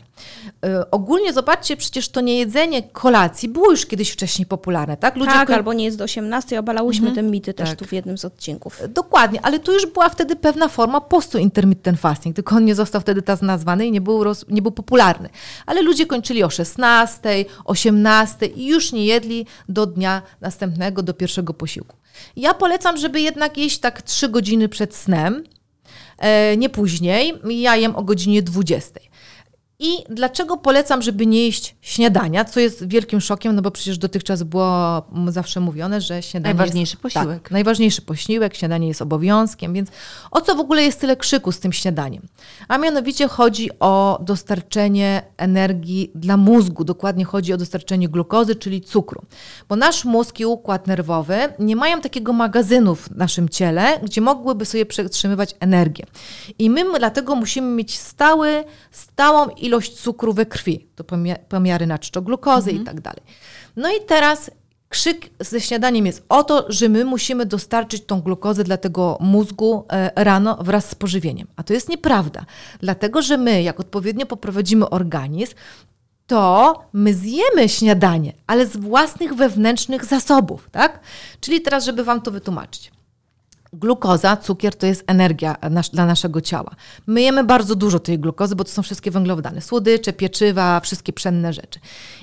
Yy, 0.63 0.89
ogólnie 0.91 1.34
zobaczcie, 1.34 1.78
przecież 1.78 2.10
to 2.10 2.22
niejedzenie 2.22 2.84
kolacji 2.84 3.50
było 3.50 3.72
już 3.72 3.86
kiedyś 3.86 4.10
wcześniej 4.12 4.46
popularne, 4.46 4.98
tak? 4.98 5.15
Ludzie 5.15 5.32
tak, 5.32 5.50
albo 5.50 5.74
nie 5.74 5.86
jest 5.86 5.98
do 5.98 6.04
18, 6.04 6.60
obalałyśmy 6.60 7.08
mhm. 7.08 7.26
te 7.26 7.32
mity 7.32 7.54
też 7.54 7.70
tak. 7.70 7.80
tu 7.80 7.86
w 7.86 7.93
jednym 7.93 8.17
z 8.17 8.26
odcinków. 8.26 8.82
Dokładnie, 8.89 9.39
ale 9.46 9.60
tu 9.60 9.74
już 9.74 9.86
była 9.86 10.10
wtedy 10.10 10.36
pewna 10.36 10.67
forma 10.67 11.02
postu 11.02 11.38
intermittent 11.38 12.00
fasting, 12.00 12.36
tylko 12.36 12.56
on 12.56 12.65
nie 12.65 12.76
został 12.76 13.02
wtedy 13.02 13.22
tak 13.22 13.41
nazwany 13.41 13.88
i 13.88 13.91
nie 13.91 14.02
był, 14.02 14.24
roz, 14.24 14.46
nie 14.50 14.62
był 14.62 14.72
popularny. 14.72 15.30
Ale 15.65 15.82
ludzie 15.82 16.06
kończyli 16.06 16.43
o 16.43 16.50
16, 16.50 17.46
18 17.65 18.46
i 18.46 18.67
już 18.67 18.91
nie 18.91 19.06
jedli 19.06 19.46
do 19.70 19.86
dnia 19.86 20.22
następnego, 20.41 21.04
do 21.04 21.13
pierwszego 21.13 21.54
posiłku. 21.54 21.96
Ja 22.36 22.54
polecam, 22.54 22.98
żeby 22.98 23.22
jednak 23.22 23.58
jeść 23.58 23.80
tak 23.80 24.02
3 24.02 24.30
godziny 24.30 24.70
przed 24.70 24.96
snem, 24.96 25.43
E, 26.17 26.58
nie 26.58 26.70
później. 26.70 27.34
Ja 27.50 27.76
jem 27.76 27.96
o 27.96 28.04
godzinie 28.04 28.41
20. 28.41 29.00
I 29.80 30.04
dlaczego 30.10 30.58
polecam, 30.58 31.02
żeby 31.02 31.26
nie 31.26 31.46
jeść 31.46 31.76
śniadania, 31.82 32.46
co 32.46 32.60
jest 32.60 32.88
wielkim 32.88 33.22
szokiem, 33.22 33.56
no 33.56 33.62
bo 33.62 33.72
przecież 33.72 33.98
dotychczas 33.98 34.44
było 34.44 35.04
zawsze 35.28 35.60
mówione, 35.60 36.02
że 36.02 36.22
śniadanie 36.22 36.56
Najważniejszy 36.56 36.94
jest, 36.94 37.02
posiłek. 37.02 37.42
Tak, 37.42 37.52
najważniejszy 37.52 38.02
posiłek, 38.02 38.56
śniadanie 38.56 38.88
jest 38.88 39.02
obowiązkiem, 39.02 39.74
więc 39.74 39.90
o 40.32 40.42
co 40.42 40.56
w 40.56 40.60
ogóle 40.60 40.84
jest 40.84 41.00
tyle 41.00 41.16
krzyku 41.16 41.52
z 41.52 41.60
tym 41.60 41.74
śniadaniem? 41.74 42.28
A 42.68 42.78
mianowicie 42.78 43.28
chodzi 43.28 43.70
o 43.80 44.20
dostarczenie 44.22 45.22
energii 45.38 46.12
dla 46.16 46.38
mózgu, 46.38 46.84
dokładnie 46.84 47.26
chodzi 47.26 47.54
o 47.54 47.58
dostarczenie 47.58 48.10
glukozy, 48.10 48.56
czyli 48.56 48.82
cukru. 48.82 49.22
Bo 49.70 49.76
nasz 49.76 50.06
mózg 50.06 50.40
i 50.40 50.46
układ 50.46 50.88
nerwowy 50.88 51.38
nie 51.60 51.76
mają 51.76 52.02
takiego 52.02 52.34
magazynu 52.34 52.96
w 52.96 53.12
naszym 53.12 53.50
ciele, 53.50 54.00
gdzie 54.04 54.22
mogłyby 54.22 54.66
sobie 54.66 54.86
przetrzymywać 54.86 55.56
energię. 55.60 56.06
I 56.60 56.70
my 56.70 56.86
dlatego 57.00 57.36
musimy 57.36 57.76
mieć 57.76 58.00
stały, 58.00 58.63
stałą 58.92 59.48
ilość 59.68 60.02
cukru 60.02 60.34
we 60.34 60.46
krwi. 60.46 60.88
To 60.96 61.04
pomiary 61.50 61.88
naczczo-glukozy 61.88 62.70
mhm. 62.70 62.82
i 62.82 62.86
tak 62.86 63.02
dalej. 63.02 63.22
No 63.76 63.90
i 63.90 64.06
teraz 64.08 64.52
krzyk 64.90 65.30
ze 65.40 65.62
śniadaniem 65.62 66.06
jest 66.06 66.26
o 66.30 66.44
to, 66.44 66.66
że 66.70 66.90
my 66.90 67.06
musimy 67.06 67.46
dostarczyć 67.46 68.06
tą 68.06 68.22
glukozę 68.22 68.64
dla 68.64 68.78
tego 68.78 69.18
mózgu 69.22 69.86
e, 69.90 70.12
rano 70.16 70.58
wraz 70.62 70.90
z 70.90 70.96
pożywieniem. 70.96 71.48
A 71.56 71.64
to 71.64 71.74
jest 71.74 71.90
nieprawda, 71.90 72.46
dlatego 72.80 73.22
że 73.22 73.38
my, 73.38 73.64
jak 73.64 73.80
odpowiednio 73.80 74.26
poprowadzimy 74.26 74.90
organizm, 74.90 75.54
to 76.28 76.76
my 76.94 77.14
zjemy 77.14 77.70
śniadanie, 77.70 78.34
ale 78.48 78.66
z 78.68 78.78
własnych 78.78 79.34
wewnętrznych 79.34 80.06
zasobów, 80.06 80.70
tak? 80.72 81.00
Czyli 81.40 81.62
teraz, 81.62 81.86
żeby 81.86 82.04
Wam 82.04 82.22
to 82.22 82.32
wytłumaczyć. 82.32 82.92
Glukoza, 83.74 84.38
cukier 84.38 84.76
to 84.76 84.86
jest 84.86 85.04
energia 85.08 85.56
nas, 85.70 85.90
dla 85.90 86.06
naszego 86.06 86.42
ciała. 86.42 86.76
My 87.08 87.22
jemy 87.22 87.44
bardzo 87.44 87.76
dużo 87.76 88.00
tej 88.00 88.20
glukozy, 88.20 88.56
bo 88.56 88.64
to 88.64 88.70
są 88.70 88.82
wszystkie 88.82 89.12
węglowodany, 89.12 89.62
słodycze, 89.62 90.14
pieczywa, 90.14 90.80
wszystkie 90.80 91.14
pszenne 91.14 91.54
rzeczy. 91.54 91.80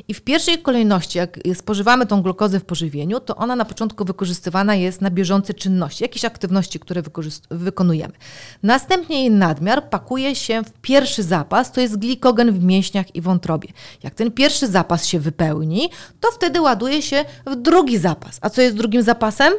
I 0.08 0.14
w 0.14 0.20
pierwszej 0.20 0.62
kolejności, 0.62 1.18
jak 1.18 1.38
spożywamy 1.54 2.06
tą 2.06 2.22
glukozę 2.22 2.60
w 2.60 2.64
pożywieniu, 2.64 3.20
to 3.20 3.36
ona 3.36 3.56
na 3.56 3.64
początku 3.64 4.04
wykorzystywana 4.04 4.74
jest 4.74 5.00
na 5.00 5.10
bieżące 5.10 5.54
czynności, 5.54 6.04
jakieś 6.04 6.24
aktywności, 6.24 6.80
które 6.80 7.02
wykonujemy. 7.50 8.14
Następnie 8.62 9.20
jej 9.20 9.30
nadmiar 9.30 9.88
pakuje 9.88 10.34
się 10.34 10.62
w 10.62 10.72
pierwszy 10.72 11.22
zapas, 11.22 11.72
to 11.72 11.80
jest 11.80 11.98
glikogen 11.98 12.52
w 12.52 12.64
mięśniach 12.64 13.16
i 13.16 13.20
wątrobie. 13.20 13.68
Jak 14.02 14.14
ten 14.14 14.32
pierwszy 14.32 14.66
zapas 14.66 15.06
się 15.06 15.20
wypełni, 15.20 15.90
to 16.20 16.30
wtedy 16.30 16.60
ładuje 16.60 17.02
się 17.02 17.24
w 17.46 17.56
drugi 17.56 17.98
zapas. 17.98 18.38
A 18.40 18.50
co 18.50 18.62
jest 18.62 18.76
drugim 18.76 19.02
zapasem? 19.02 19.52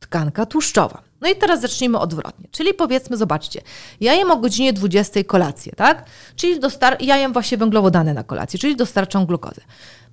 Tkanka 0.00 0.46
tłuszczowa. 0.46 1.11
No 1.22 1.28
i 1.28 1.36
teraz 1.36 1.60
zacznijmy 1.60 1.98
odwrotnie. 1.98 2.48
Czyli 2.50 2.74
powiedzmy, 2.74 3.16
zobaczcie, 3.16 3.60
ja 4.00 4.14
jem 4.14 4.30
o 4.30 4.36
godzinie 4.36 4.72
20 4.72 5.24
kolację, 5.24 5.72
tak? 5.76 6.04
Czyli 6.36 6.60
dostar- 6.60 6.96
ja 7.00 7.16
jem 7.16 7.32
właśnie 7.32 7.58
węglowodany 7.58 8.14
na 8.14 8.24
kolację, 8.24 8.58
czyli 8.58 8.76
dostarczam 8.76 9.26
glukozę. 9.26 9.60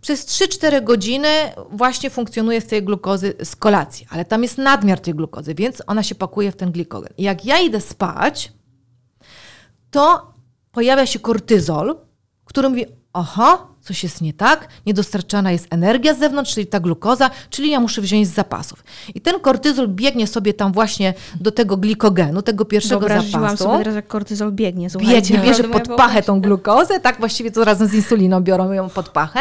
Przez 0.02 0.26
3-4 0.26 0.84
godziny 0.84 1.28
właśnie 1.72 2.10
funkcjonuje 2.10 2.62
z 2.62 2.66
tej 2.66 2.84
glukozy 2.84 3.34
z 3.44 3.56
kolacji, 3.56 4.08
ale 4.10 4.26
tam 4.26 4.44
jest 4.44 4.58
nadmiar 4.58 5.00
tej 5.00 5.16
glukozy, 5.16 5.56
więc 5.56 5.84
ona 5.88 6.04
się 6.04 6.16
pakuje 6.16 6.52
w 6.52 6.56
ten 6.56 6.72
glikogen. 6.72 7.14
Jak 7.18 7.46
ja 7.46 7.60
idę 7.60 7.82
spać, 7.82 8.52
to 9.92 10.34
pojawia 10.72 11.06
się 11.06 11.20
kortyzol, 11.20 11.96
który 12.46 12.70
mówi, 12.70 12.86
oho, 13.14 13.69
coś 13.90 14.04
jest 14.04 14.22
nie 14.22 14.34
tak, 14.34 14.68
niedostarczana 14.86 15.52
jest 15.52 15.68
energia 15.70 16.14
z 16.14 16.20
zewnątrz, 16.20 16.54
czyli 16.54 16.68
ta 16.68 16.80
glukoza, 16.80 17.30
czyli 17.50 17.70
ja 17.70 17.80
muszę 17.80 18.02
wziąć 18.02 18.28
z 18.28 18.34
zapasów. 18.34 18.84
I 19.16 19.22
ten 19.22 19.40
kortyzol 19.40 19.88
biegnie 19.88 20.28
sobie 20.28 20.54
tam 20.54 20.72
właśnie 20.72 21.14
do 21.42 21.52
tego 21.52 21.78
glikogenu, 21.78 22.42
tego 22.42 22.66
pierwszego 22.66 23.00
Wyobraziłam 23.00 23.44
zapasu. 23.44 23.64
sobie 23.64 23.78
teraz, 23.78 23.96
jak 23.96 24.08
kortyzol 24.08 24.52
biegnie. 24.52 24.88
Biegnie, 25.00 25.38
bierze 25.38 25.64
pod 25.64 25.88
pachę 25.88 26.24
tą 26.24 26.42
glukozę, 26.42 27.00
tak 27.00 27.20
właściwie 27.20 27.52
to 27.52 27.66
razem 27.66 27.88
z 27.88 27.94
insuliną 27.94 28.42
biorą 28.42 28.72
ją 28.72 28.90
pod 28.90 29.10
pachę 29.10 29.40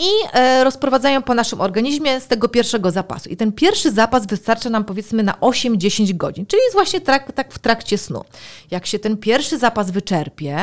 i 0.00 0.08
e, 0.32 0.64
rozprowadzają 0.64 1.22
po 1.22 1.34
naszym 1.34 1.60
organizmie 1.60 2.20
z 2.20 2.26
tego 2.26 2.48
pierwszego 2.48 2.90
zapasu. 2.90 3.28
I 3.28 3.36
ten 3.36 3.52
pierwszy 3.52 3.92
zapas 3.92 4.26
wystarcza 4.26 4.70
nam 4.70 4.84
powiedzmy 4.84 5.22
na 5.22 5.32
8-10 5.32 6.16
godzin, 6.16 6.46
czyli 6.46 6.62
jest 6.62 6.74
właśnie 6.74 7.00
trak, 7.00 7.32
tak 7.32 7.52
w 7.52 7.58
trakcie 7.58 7.98
snu. 7.98 8.24
Jak 8.70 8.86
się 8.86 8.98
ten 8.98 9.16
pierwszy 9.16 9.58
zapas 9.58 9.90
wyczerpie, 9.90 10.58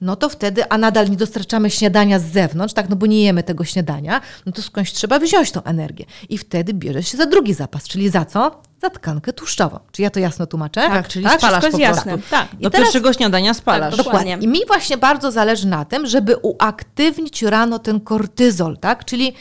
no 0.00 0.16
to 0.16 0.28
wtedy, 0.28 0.68
a 0.68 0.78
nadal 0.78 1.10
nie 1.10 1.16
dostarczamy 1.16 1.70
śniadania 1.70 2.18
z 2.18 2.24
zewnątrz, 2.24 2.74
tak, 2.74 2.88
no 2.88 2.96
bo 2.96 3.06
nie 3.06 3.22
jemy 3.22 3.42
tego 3.42 3.64
śniadania, 3.64 4.20
no 4.46 4.52
to 4.52 4.62
skądś 4.62 4.92
trzeba 4.92 5.18
wziąć 5.18 5.52
tą 5.52 5.62
energię. 5.62 6.04
I 6.28 6.38
wtedy 6.38 6.74
bierze 6.74 7.02
się 7.02 7.18
za 7.18 7.26
drugi 7.26 7.54
zapas, 7.54 7.88
czyli 7.88 8.08
za 8.08 8.24
co? 8.24 8.67
Za 8.82 8.90
tkankę 8.90 9.32
tłuszczową. 9.32 9.78
Czy 9.92 10.02
ja 10.02 10.10
to 10.10 10.20
jasno 10.20 10.46
tłumaczę? 10.46 10.80
Tak, 10.80 11.08
czyli 11.08 11.24
tak? 11.24 11.38
spalasz 11.38 11.70
po 11.70 11.78
jasne. 11.78 12.18
Tak. 12.30 12.48
Do 12.60 12.70
teraz, 12.70 12.86
pierwszego 12.86 13.12
śniadania 13.12 13.54
spalasz. 13.54 13.96
Tak, 13.96 14.04
dokładnie. 14.04 14.38
I 14.40 14.48
mi 14.48 14.66
właśnie 14.66 14.96
bardzo 14.96 15.30
zależy 15.30 15.66
na 15.66 15.84
tym, 15.84 16.06
żeby 16.06 16.36
uaktywnić 16.36 17.42
rano 17.42 17.78
ten 17.78 18.00
kortyzol, 18.00 18.78
tak? 18.78 19.04
Czyli 19.04 19.34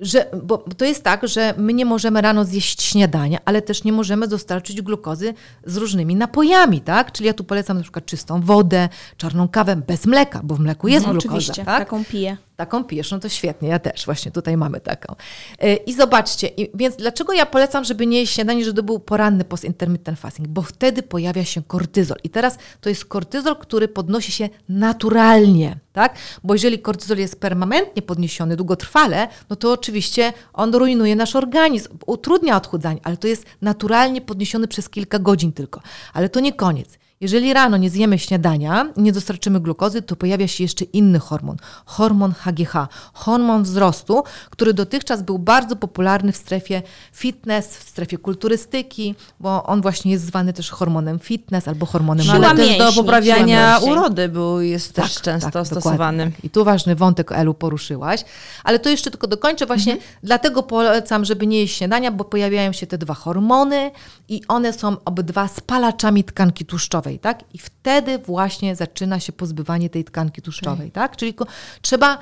że, 0.00 0.26
bo 0.42 0.58
to 0.58 0.84
jest 0.84 1.04
tak, 1.04 1.28
że 1.28 1.54
my 1.56 1.74
nie 1.74 1.84
możemy 1.84 2.20
rano 2.20 2.44
zjeść 2.44 2.82
śniadania, 2.82 3.38
ale 3.44 3.62
też 3.62 3.84
nie 3.84 3.92
możemy 3.92 4.28
dostarczyć 4.28 4.82
glukozy 4.82 5.34
z 5.64 5.76
różnymi 5.76 6.16
napojami, 6.16 6.80
tak? 6.80 7.12
Czyli 7.12 7.26
ja 7.26 7.34
tu 7.34 7.44
polecam 7.44 7.76
na 7.76 7.82
przykład 7.82 8.06
czystą 8.06 8.40
wodę, 8.40 8.88
czarną 9.16 9.48
kawę 9.48 9.76
bez 9.76 10.06
mleka, 10.06 10.40
bo 10.44 10.54
w 10.54 10.60
mleku 10.60 10.88
jest 10.88 11.06
no, 11.06 11.12
glukoza. 11.12 11.34
Oczywiście, 11.36 11.64
tak? 11.64 11.78
taką 11.78 12.04
piję. 12.04 12.36
Taką 12.60 12.84
pijesz, 12.84 13.10
no 13.10 13.18
to 13.18 13.28
świetnie, 13.28 13.68
ja 13.68 13.78
też 13.78 14.04
właśnie 14.04 14.30
tutaj 14.30 14.56
mamy 14.56 14.80
taką. 14.80 15.14
E, 15.58 15.74
I 15.74 15.94
zobaczcie, 15.94 16.50
więc 16.74 16.96
dlaczego 16.96 17.32
ja 17.32 17.46
polecam, 17.46 17.84
żeby 17.84 18.06
nie 18.06 18.18
jeść 18.18 18.34
śniadanie, 18.34 18.64
żeby 18.64 18.82
był 18.82 18.98
poranny 18.98 19.44
post-intermittent 19.44 20.18
fasting? 20.18 20.48
Bo 20.48 20.62
wtedy 20.62 21.02
pojawia 21.02 21.44
się 21.44 21.62
kortyzol. 21.62 22.18
I 22.24 22.30
teraz 22.30 22.58
to 22.80 22.88
jest 22.88 23.04
kortyzol, 23.04 23.56
który 23.56 23.88
podnosi 23.88 24.32
się 24.32 24.48
naturalnie, 24.68 25.78
tak? 25.92 26.14
Bo 26.44 26.54
jeżeli 26.54 26.78
kortyzol 26.78 27.18
jest 27.18 27.40
permanentnie 27.40 28.02
podniesiony, 28.02 28.56
długotrwale, 28.56 29.28
no 29.50 29.56
to 29.56 29.72
oczywiście 29.72 30.32
on 30.52 30.74
rujnuje 30.74 31.16
nasz 31.16 31.36
organizm, 31.36 31.98
utrudnia 32.06 32.56
odchudzanie, 32.56 33.00
ale 33.02 33.16
to 33.16 33.28
jest 33.28 33.44
naturalnie 33.60 34.20
podniesiony 34.20 34.68
przez 34.68 34.88
kilka 34.88 35.18
godzin 35.18 35.52
tylko. 35.52 35.80
Ale 36.12 36.28
to 36.28 36.40
nie 36.40 36.52
koniec. 36.52 36.99
Jeżeli 37.22 37.52
rano 37.52 37.76
nie 37.76 37.90
zjemy 37.90 38.18
śniadania, 38.18 38.92
nie 38.96 39.12
dostarczymy 39.12 39.60
glukozy, 39.60 40.02
to 40.02 40.16
pojawia 40.16 40.48
się 40.48 40.64
jeszcze 40.64 40.84
inny 40.84 41.18
hormon, 41.18 41.56
hormon 41.86 42.32
HGH, 42.32 42.72
hormon 43.12 43.62
wzrostu, 43.62 44.22
który 44.50 44.74
dotychczas 44.74 45.22
był 45.22 45.38
bardzo 45.38 45.76
popularny 45.76 46.32
w 46.32 46.36
strefie 46.36 46.82
fitness, 47.12 47.76
w 47.76 47.88
strefie 47.88 48.18
kulturystyki, 48.18 49.14
bo 49.40 49.64
on 49.64 49.82
właśnie 49.82 50.12
jest 50.12 50.24
zwany 50.24 50.52
też 50.52 50.70
hormonem 50.70 51.18
fitness 51.18 51.68
albo 51.68 51.86
hormonem 51.86 52.26
no, 52.26 52.32
ale 52.32 52.56
też 52.56 52.78
do 52.78 52.92
poprawiania 52.92 53.78
urody 53.78 54.28
był, 54.28 54.60
jest 54.60 54.92
tak, 54.92 55.04
też 55.04 55.20
często 55.20 55.50
tak, 55.50 55.66
stosowany. 55.66 56.24
Tak. 56.24 56.44
I 56.44 56.50
tu 56.50 56.64
ważny 56.64 56.96
wątek 56.96 57.32
Elu 57.32 57.54
poruszyłaś, 57.54 58.24
ale 58.64 58.78
to 58.78 58.88
jeszcze 58.88 59.10
tylko 59.10 59.26
dokończę 59.26 59.66
właśnie, 59.66 59.92
mhm. 59.92 60.10
dlatego 60.22 60.62
polecam, 60.62 61.24
żeby 61.24 61.46
nie 61.46 61.58
jeść 61.58 61.76
śniadania, 61.76 62.10
bo 62.10 62.24
pojawiają 62.24 62.72
się 62.72 62.86
te 62.86 62.98
dwa 62.98 63.14
hormony 63.14 63.90
i 64.28 64.42
one 64.48 64.72
są 64.72 64.96
obydwa 65.04 65.48
spalaczami 65.48 66.24
tkanki 66.24 66.64
tłuszczowej 66.64 67.09
tak? 67.18 67.44
I 67.54 67.58
wtedy 67.58 68.18
właśnie 68.18 68.76
zaczyna 68.76 69.20
się 69.20 69.32
pozbywanie 69.32 69.90
tej 69.90 70.04
tkanki 70.04 70.42
tłuszczowej, 70.42 70.90
tak? 70.90 71.16
Czyli 71.16 71.34
trzeba 71.82 72.18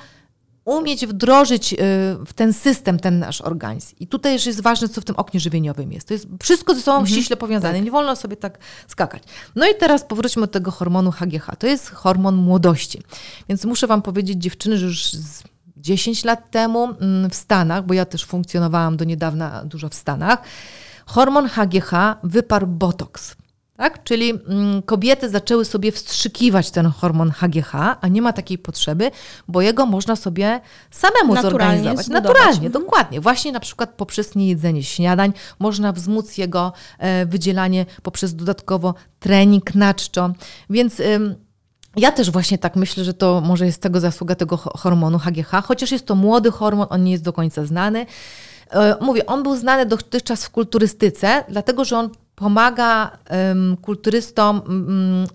umieć 0.69 1.07
wdrożyć 1.07 1.73
y, 1.73 1.77
w 2.27 2.33
ten 2.35 2.53
system 2.53 2.99
ten 3.01 3.19
nasz 3.19 3.41
organizm. 3.41 3.97
I 4.01 4.07
tutaj 4.07 4.33
jest 4.33 4.61
ważne, 4.61 4.89
co 4.89 5.01
w 5.01 5.05
tym 5.05 5.17
oknie 5.17 5.41
żywieniowym 5.41 5.93
jest. 5.93 6.09
To 6.09 6.15
jest 6.15 6.27
wszystko 6.43 6.75
ze 6.75 6.81
sobą 6.81 6.99
mhm. 6.99 7.15
ściśle 7.15 7.37
powiązane. 7.37 7.75
Tak. 7.75 7.85
Nie 7.85 7.91
wolno 7.91 8.17
sobie 8.17 8.37
tak 8.37 8.59
skakać. 8.87 9.23
No 9.57 9.71
i 9.71 9.75
teraz 9.75 10.05
powróćmy 10.05 10.41
do 10.41 10.49
tego 10.49 10.71
hormonu 10.71 11.11
HGH. 11.13 11.51
To 11.59 11.67
jest 11.67 11.91
hormon 11.91 12.37
młodości. 12.37 13.03
Więc 13.49 13.65
muszę 13.65 13.87
Wam 13.87 14.03
powiedzieć, 14.03 14.43
dziewczyny, 14.43 14.79
że 14.79 14.87
już 14.87 15.11
10 15.77 16.25
lat 16.25 16.51
temu 16.51 16.85
mm, 16.85 17.31
w 17.31 17.35
Stanach, 17.35 17.87
bo 17.87 17.95
ja 17.95 18.05
też 18.05 18.25
funkcjonowałam 18.25 18.97
do 18.97 19.05
niedawna 19.05 19.65
dużo 19.65 19.89
w 19.89 19.95
Stanach, 19.95 20.43
hormon 21.07 21.49
HGH 21.49 21.93
wyparł 22.23 22.67
botoks. 22.67 23.37
Tak? 23.79 24.05
Czyli 24.05 24.31
mm, 24.31 24.83
kobiety 24.83 25.29
zaczęły 25.29 25.65
sobie 25.65 25.93
wstrzykiwać 25.93 26.71
ten 26.71 26.87
hormon 26.87 27.31
HGH, 27.31 27.75
a 28.01 28.09
nie 28.11 28.23
ma 28.23 28.33
takiej 28.33 28.59
potrzeby, 28.59 29.11
bo 29.49 29.61
jego 29.61 29.87
można 29.87 30.17
sobie 30.17 30.61
samemu 30.91 31.35
Naturalnie 31.35 31.51
zorganizować. 31.51 32.07
Zbudować. 32.07 32.25
Naturalnie, 32.25 32.67
mhm. 32.67 32.85
dokładnie. 32.85 33.21
Właśnie 33.21 33.53
na 33.53 33.61
przykład 33.61 33.91
poprzez 33.91 34.35
niejedzenie 34.35 34.83
śniadań 34.83 35.33
można 35.59 35.93
wzmóc 35.93 36.39
jego 36.39 36.73
e, 36.99 37.27
wydzielanie 37.27 37.87
poprzez 38.03 38.35
dodatkowo 38.35 38.95
trening 39.21 39.75
naczczo. 39.75 40.31
Więc... 40.71 41.03
ja 41.97 42.13
też 42.13 42.31
właśnie 42.31 42.59
tak 42.59 42.77
myślę, 42.77 43.05
że 43.05 43.15
to 43.15 43.41
może 43.41 43.67
jest 43.67 43.83
tego 43.83 44.01
zasługa 44.01 44.35
tego 44.35 44.57
hormonu 44.57 45.19
HGH, 45.19 45.51
chociaż 45.65 45.93
jest 45.93 46.07
to 46.07 46.15
młody 46.15 46.51
hormon, 46.51 46.87
on 46.91 47.05
nie 47.05 47.13
jest 47.13 47.25
do 47.25 47.33
końca 47.33 47.65
znany. 47.65 48.07
E, 48.71 48.97
mówię, 49.01 49.27
on 49.27 49.43
był 49.43 49.57
znany 49.57 49.87
dotychczas 49.87 50.45
w 50.45 50.51
kulturystyce, 50.51 51.45
dlatego 51.49 51.85
że 51.85 51.99
on 51.99 52.11
pomaga 52.39 53.19
um, 53.31 53.77
kulturystom 53.77 54.61
um, 54.69 55.27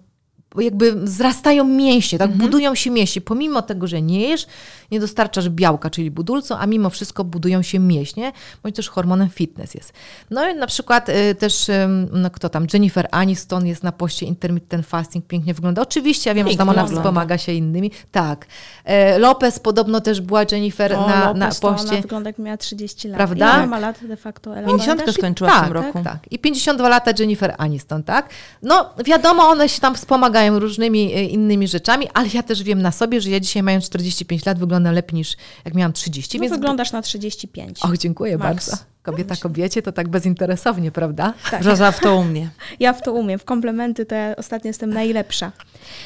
jakby 0.64 0.92
wzrastają 0.92 1.64
mięśnie, 1.64 2.20
tak, 2.20 2.32
mhm. 2.32 2.46
budują 2.46 2.76
się 2.76 2.92
mięśnie, 2.92 3.22
pomimo 3.22 3.62
tego, 3.62 3.88
że 3.88 4.02
nie 4.02 4.20
jesz, 4.20 4.48
nie 4.94 5.00
dostarczasz 5.00 5.50
białka, 5.50 5.90
czyli 5.90 6.12
budulcu, 6.12 6.54
a 6.54 6.66
mimo 6.66 6.90
wszystko 6.90 7.24
budują 7.24 7.62
się 7.62 7.80
mięśnie, 7.80 8.32
bądź 8.64 8.76
też 8.76 8.90
hormonem 8.90 9.30
fitness 9.30 9.74
jest. 9.74 9.94
No 10.30 10.50
i 10.50 10.56
na 10.56 10.68
przykład 10.68 11.10
y, 11.10 11.36
też, 11.36 11.70
y, 11.70 11.88
no 12.12 12.30
kto 12.30 12.50
tam, 12.50 12.68
Jennifer 12.74 13.08
Aniston 13.12 13.68
jest 13.68 13.84
na 13.84 13.92
poście 13.92 14.26
intermittent 14.26 14.86
fasting, 14.86 15.28
pięknie 15.28 15.54
wygląda. 15.54 15.82
Oczywiście, 15.82 16.30
ja 16.30 16.34
wiem, 16.34 16.50
że 16.50 16.58
tam 16.58 16.70
ona 16.70 16.86
wspomaga 16.86 17.38
się 17.38 17.52
innymi. 17.52 17.92
Tak. 18.12 18.46
E, 18.86 19.20
Lopez 19.20 19.60
podobno 19.60 20.02
też 20.02 20.22
była 20.22 20.42
Jennifer 20.52 20.94
o, 20.94 21.08
na, 21.08 21.26
Lopez, 21.26 21.40
na 21.40 21.70
poście. 21.70 21.90
ona 21.90 22.02
wygląda 22.02 22.30
jak 22.30 22.40
miała 22.40 22.58
30 22.58 23.08
lat. 23.08 23.18
Prawda? 23.18 23.58
Ile 23.58 23.68
ma 23.68 23.80
lat 23.80 24.08
de 24.08 24.18
facto? 24.18 24.54
50 24.66 25.02
skończyła 25.12 25.50
tak, 25.50 25.62
w 25.62 25.64
tym 25.64 25.74
roku. 25.74 25.94
Tak, 25.94 26.04
tak. 26.04 26.32
I 26.32 26.40
52 26.40 26.90
lata 26.90 27.12
Jennifer 27.20 27.56
Aniston, 27.58 28.04
tak? 28.04 28.30
No 28.62 28.90
wiadomo, 29.06 29.44
one 29.44 29.70
się 29.70 29.82
tam 29.82 29.96
wspomagają 29.96 30.60
różnymi 30.60 31.14
e, 31.14 31.24
innymi 31.24 31.68
rzeczami, 31.68 32.08
ale 32.14 32.28
ja 32.34 32.44
też 32.44 32.64
wiem 32.64 32.82
na 32.82 32.92
sobie, 32.92 33.22
że 33.22 33.30
ja 33.30 33.40
dzisiaj 33.40 33.64
mając 33.64 33.86
45 33.86 34.46
lat 34.46 34.60
wyglądam 34.60 34.83
lepiej 34.92 35.16
niż 35.16 35.38
jak 35.66 35.74
miałam 35.74 35.94
30. 35.94 36.38
No 36.38 36.42
więc... 36.42 36.54
wyglądasz 36.54 36.92
na 36.92 37.02
35. 37.02 37.80
O, 37.86 37.98
dziękuję 37.98 38.38
Max. 38.38 38.70
bardzo. 38.70 38.84
Kobieta 39.04 39.36
kobiecie 39.36 39.82
to 39.82 39.92
tak 39.92 40.10
bezinteresownie, 40.10 40.92
prawda? 40.92 41.34
Tak. 41.52 41.64
Roza 41.64 41.92
w 41.92 42.00
to 42.00 42.16
umie. 42.16 42.50
Ja 42.80 42.94
w 42.94 43.02
to 43.02 43.14
umiem. 43.14 43.40
W 43.40 43.46
komplementy 43.46 44.06
to 44.06 44.16
ja 44.16 44.36
ostatnio 44.36 44.68
jestem 44.68 44.94
najlepsza. 44.94 45.52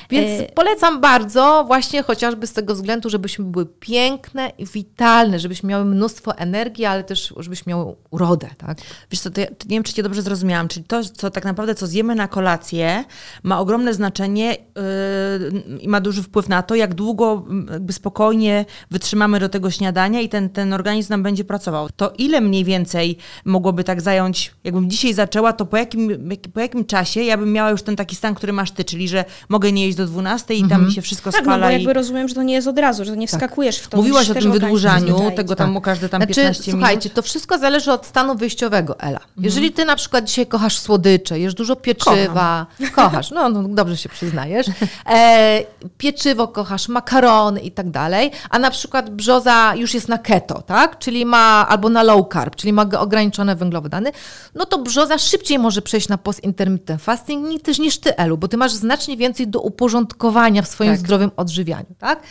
Więc 0.09 0.41
e... 0.41 0.45
polecam 0.45 1.01
bardzo 1.01 1.63
właśnie 1.67 2.03
chociażby 2.03 2.47
z 2.47 2.53
tego 2.53 2.75
względu, 2.75 3.09
żebyśmy 3.09 3.45
były 3.45 3.65
piękne 3.65 4.51
i 4.57 4.65
witalne, 4.65 5.39
żebyśmy 5.39 5.69
miały 5.69 5.85
mnóstwo 5.85 6.37
energii, 6.37 6.85
ale 6.85 7.03
też 7.03 7.33
żebyśmy 7.37 7.69
miały 7.69 7.95
urodę, 8.11 8.49
tak? 8.57 8.77
Wiesz 9.11 9.19
co, 9.19 9.31
to 9.31 9.41
ja, 9.41 9.47
nie 9.47 9.75
wiem, 9.75 9.83
czy 9.83 9.93
cię 9.93 10.03
dobrze 10.03 10.21
zrozumiałam, 10.21 10.67
czyli 10.67 10.85
to, 10.85 11.03
co 11.03 11.31
tak 11.31 11.45
naprawdę, 11.45 11.75
co 11.75 11.87
zjemy 11.87 12.15
na 12.15 12.27
kolację, 12.27 13.03
ma 13.43 13.59
ogromne 13.59 13.93
znaczenie 13.93 14.55
yy, 14.55 15.79
i 15.79 15.87
ma 15.87 16.01
duży 16.01 16.23
wpływ 16.23 16.49
na 16.49 16.63
to, 16.63 16.75
jak 16.75 16.93
długo 16.93 17.45
jakby 17.71 17.93
spokojnie 17.93 18.65
wytrzymamy 18.91 19.39
do 19.39 19.49
tego 19.49 19.71
śniadania 19.71 20.21
i 20.21 20.29
ten, 20.29 20.49
ten 20.49 20.73
organizm 20.73 21.13
nam 21.13 21.23
będzie 21.23 21.43
pracował. 21.43 21.89
To 21.95 22.13
ile 22.17 22.41
mniej 22.41 22.63
więcej 22.63 23.17
mogłoby 23.45 23.83
tak 23.83 24.01
zająć, 24.01 24.53
jakbym 24.63 24.89
dzisiaj 24.89 25.13
zaczęła, 25.13 25.53
to 25.53 25.65
po 25.65 25.77
jakim, 25.77 26.29
po 26.53 26.59
jakim 26.59 26.85
czasie 26.85 27.21
ja 27.21 27.37
bym 27.37 27.53
miała 27.53 27.71
już 27.71 27.81
ten 27.81 27.95
taki 27.95 28.15
stan, 28.15 28.35
który 28.35 28.53
masz 28.53 28.71
ty, 28.71 28.83
czyli 28.83 29.07
że 29.07 29.25
mogę 29.49 29.71
nie 29.77 29.85
jeść 29.85 29.97
do 29.97 30.05
12 30.05 30.53
i 30.53 30.59
tam 30.59 30.71
mhm. 30.71 30.85
mi 30.85 30.93
się 30.93 31.01
wszystko 31.01 31.31
tak, 31.31 31.41
spala. 31.41 31.55
Tak, 31.55 31.61
no 31.61 31.67
bo 31.67 31.71
jakby 31.71 31.91
i... 31.91 31.93
rozumiem, 31.93 32.27
że 32.27 32.35
to 32.35 32.43
nie 32.43 32.53
jest 32.53 32.67
od 32.67 32.79
razu, 32.79 33.05
że 33.05 33.17
nie 33.17 33.27
tak. 33.27 33.35
wskakujesz 33.35 33.77
w 33.77 33.87
to. 33.87 33.97
Mówiłaś 33.97 34.29
o 34.29 34.33
tym 34.33 34.51
wydłużaniu, 34.51 35.31
tego 35.35 35.55
tam 35.55 35.73
tak. 35.73 35.83
każde 35.83 36.09
tam 36.09 36.19
znaczy, 36.19 36.33
15 36.33 36.63
minut. 36.71 36.79
Słuchajcie, 36.79 37.09
to 37.09 37.21
wszystko 37.21 37.57
zależy 37.57 37.91
od 37.91 38.05
stanu 38.05 38.35
wyjściowego, 38.35 38.99
Ela. 38.99 39.19
Mhm. 39.19 39.45
Jeżeli 39.45 39.71
ty 39.71 39.85
na 39.85 39.95
przykład 39.95 40.25
dzisiaj 40.25 40.47
kochasz 40.47 40.79
słodycze, 40.79 41.39
jesz 41.39 41.53
dużo 41.53 41.75
pieczywa, 41.75 42.65
Kocham. 42.79 42.93
kochasz, 42.95 43.31
no, 43.31 43.49
no, 43.49 43.63
dobrze 43.63 43.97
się 43.97 44.09
przyznajesz, 44.09 44.67
e, 45.09 45.63
pieczywo 45.97 46.47
kochasz, 46.47 46.89
makarony 46.89 47.59
i 47.59 47.71
tak 47.71 47.89
dalej, 47.89 48.31
a 48.49 48.59
na 48.59 48.71
przykład 48.71 49.09
brzoza 49.09 49.75
już 49.75 49.93
jest 49.93 50.07
na 50.07 50.17
keto, 50.17 50.61
tak? 50.61 50.99
Czyli 50.99 51.25
ma, 51.25 51.67
albo 51.69 51.89
na 51.89 52.03
low 52.03 52.25
carb, 52.33 52.55
czyli 52.55 52.73
ma 52.73 52.85
ograniczone 52.99 53.55
węglowodany, 53.55 54.11
no 54.55 54.65
to 54.65 54.77
brzoza 54.77 55.17
szybciej 55.17 55.59
może 55.59 55.81
przejść 55.81 56.07
na 56.07 56.17
post-intermittent 56.17 57.01
fasting 57.01 57.61
też 57.61 57.79
niż 57.79 57.97
ty, 57.97 58.17
Elu, 58.17 58.37
bo 58.37 58.47
ty 58.47 58.57
masz 58.57 58.73
znacznie 58.73 59.17
więcej 59.17 59.47
do 59.47 59.56
uporządkowania 59.59 60.61
w 60.61 60.67
swoim 60.67 60.91
tak. 60.91 60.99
zdrowym 60.99 61.31
odżywianiu, 61.37 61.95
tak? 61.99 62.23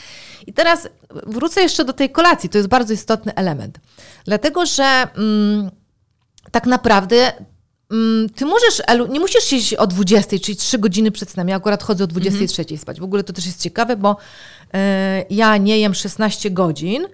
I 0.47 0.53
teraz 0.53 0.89
wrócę 1.27 1.61
jeszcze 1.61 1.85
do 1.85 1.93
tej 1.93 2.11
kolacji, 2.11 2.49
to 2.49 2.59
jest 2.59 2.68
bardzo 2.68 2.95
istotny 2.95 3.35
element. 3.35 3.79
Dlatego, 4.24 4.66
że 4.66 5.09
mm, 5.16 5.70
tak 6.51 6.66
naprawdę 6.66 7.33
mm, 7.91 8.29
ty 8.29 8.47
możesz, 8.47 8.83
Elu, 8.87 9.07
nie 9.07 9.20
musisz 9.20 9.45
siedzieć 9.45 9.74
o 9.74 9.87
20, 9.87 10.39
czyli 10.39 10.57
3 10.57 10.79
godziny 10.79 11.11
przed 11.11 11.31
snem. 11.31 11.49
Ja 11.49 11.57
akurat 11.57 11.83
chodzę 11.83 12.05
o 12.05 12.07
23 12.07 12.62
mhm. 12.62 12.79
spać. 12.81 13.01
W 13.01 13.05
ogóle 13.05 13.24
to 13.24 13.33
też 13.33 13.47
jest 13.47 13.62
ciekawe, 13.62 13.97
bo 13.97 14.16
y, 14.16 14.79
ja 15.31 15.57
nie 15.57 15.79
jem 15.79 15.95
16 15.95 16.51
godzin, 16.51 17.07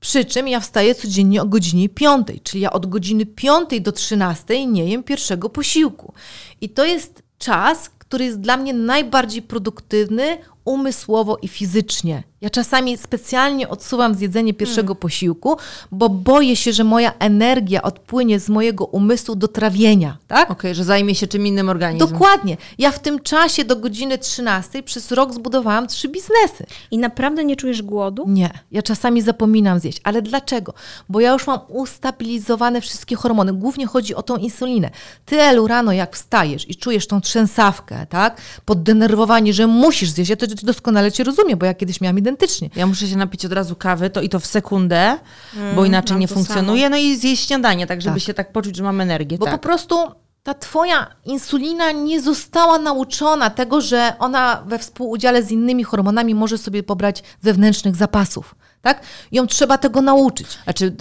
przy 0.00 0.24
czym 0.24 0.48
ja 0.48 0.60
wstaję 0.60 0.94
codziennie 0.94 1.42
o 1.42 1.46
godzinie 1.46 1.88
5, 1.88 2.26
czyli 2.42 2.62
ja 2.62 2.72
od 2.72 2.86
godziny 2.86 3.26
5 3.26 3.80
do 3.80 3.92
13 3.92 4.66
nie 4.66 4.88
jem 4.88 5.02
pierwszego 5.02 5.48
posiłku. 5.48 6.12
I 6.60 6.68
to 6.68 6.84
jest 6.84 7.22
czas, 7.38 7.90
który 8.08 8.24
jest 8.24 8.40
dla 8.40 8.56
mnie 8.56 8.74
najbardziej 8.74 9.42
produktywny 9.42 10.38
umysłowo 10.64 11.38
i 11.42 11.48
fizycznie. 11.48 12.22
Ja 12.40 12.50
czasami 12.50 12.98
specjalnie 12.98 13.68
odsuwam 13.68 14.14
zjedzenie 14.14 14.54
pierwszego 14.54 14.86
hmm. 14.86 15.00
posiłku, 15.00 15.56
bo 15.92 16.08
boję 16.08 16.56
się, 16.56 16.72
że 16.72 16.84
moja 16.84 17.12
energia 17.18 17.82
odpłynie 17.82 18.40
z 18.40 18.48
mojego 18.48 18.84
umysłu 18.84 19.36
do 19.36 19.48
trawienia, 19.48 20.16
tak? 20.26 20.44
Okej, 20.44 20.52
okay, 20.52 20.74
że 20.74 20.84
zajmie 20.84 21.14
się 21.14 21.26
czym 21.26 21.46
innym 21.46 21.68
organizmem. 21.68 22.10
Dokładnie. 22.10 22.56
Ja 22.78 22.90
w 22.90 22.98
tym 22.98 23.20
czasie 23.20 23.64
do 23.64 23.76
godziny 23.76 24.18
13 24.18 24.82
przez 24.82 25.12
rok 25.12 25.34
zbudowałam 25.34 25.86
trzy 25.86 26.08
biznesy. 26.08 26.66
I 26.90 26.98
naprawdę 26.98 27.44
nie 27.44 27.56
czujesz 27.56 27.82
głodu? 27.82 28.24
Nie. 28.28 28.50
Ja 28.70 28.82
czasami 28.82 29.22
zapominam 29.22 29.80
zjeść. 29.80 30.00
Ale 30.04 30.22
dlaczego? 30.22 30.74
Bo 31.08 31.20
ja 31.20 31.32
już 31.32 31.46
mam 31.46 31.58
ustabilizowane 31.68 32.80
wszystkie 32.80 33.16
hormony. 33.16 33.52
Głównie 33.52 33.86
chodzi 33.86 34.14
o 34.14 34.22
tą 34.22 34.36
insulinę. 34.36 34.90
Ty, 35.24 35.42
Elu, 35.42 35.66
rano 35.66 35.92
jak 35.92 36.16
wstajesz 36.16 36.70
i 36.70 36.76
czujesz 36.76 37.06
tą 37.06 37.20
trzęsawkę, 37.20 38.06
tak? 38.08 38.40
Poddenerwowanie, 38.64 39.52
że 39.52 39.66
musisz 39.66 40.10
zjeść. 40.10 40.30
Ja 40.30 40.36
to 40.36 40.46
doskonale 40.62 41.12
cię 41.12 41.24
rozumiem, 41.24 41.58
bo 41.58 41.66
ja 41.66 41.74
kiedyś 41.74 42.00
miałam 42.00 42.18
identycznie. 42.28 42.70
Ja 42.76 42.86
muszę 42.86 43.06
się 43.06 43.16
napić 43.16 43.44
od 43.44 43.52
razu 43.52 43.76
kawy, 43.76 44.10
to 44.10 44.20
i 44.20 44.28
to 44.28 44.40
w 44.40 44.46
sekundę, 44.46 45.18
mm, 45.56 45.76
bo 45.76 45.84
inaczej 45.84 46.16
nie 46.16 46.28
funkcjonuje. 46.28 46.82
Samo. 46.82 46.90
No 46.90 46.96
i 46.96 47.16
zjeść 47.16 47.46
śniadanie, 47.46 47.86
tak 47.86 48.02
żeby 48.02 48.16
tak. 48.16 48.26
się 48.26 48.34
tak 48.34 48.52
poczuć, 48.52 48.76
że 48.76 48.82
mam 48.82 49.00
energię. 49.00 49.38
Bo 49.38 49.44
tak. 49.44 49.54
po 49.54 49.58
prostu 49.58 49.96
ta 50.42 50.54
twoja 50.54 51.06
insulina 51.24 51.92
nie 51.92 52.20
została 52.20 52.78
nauczona 52.78 53.50
tego, 53.50 53.80
że 53.80 54.12
ona 54.18 54.62
we 54.66 54.78
współudziale 54.78 55.42
z 55.42 55.50
innymi 55.50 55.84
hormonami 55.84 56.34
może 56.34 56.58
sobie 56.58 56.82
pobrać 56.82 57.22
wewnętrznych 57.42 57.96
zapasów. 57.96 58.54
Tak? 58.82 59.00
Ją 59.32 59.46
trzeba 59.46 59.78
tego 59.78 60.02
nauczyć. 60.02 60.46
Znaczy, 60.64 60.96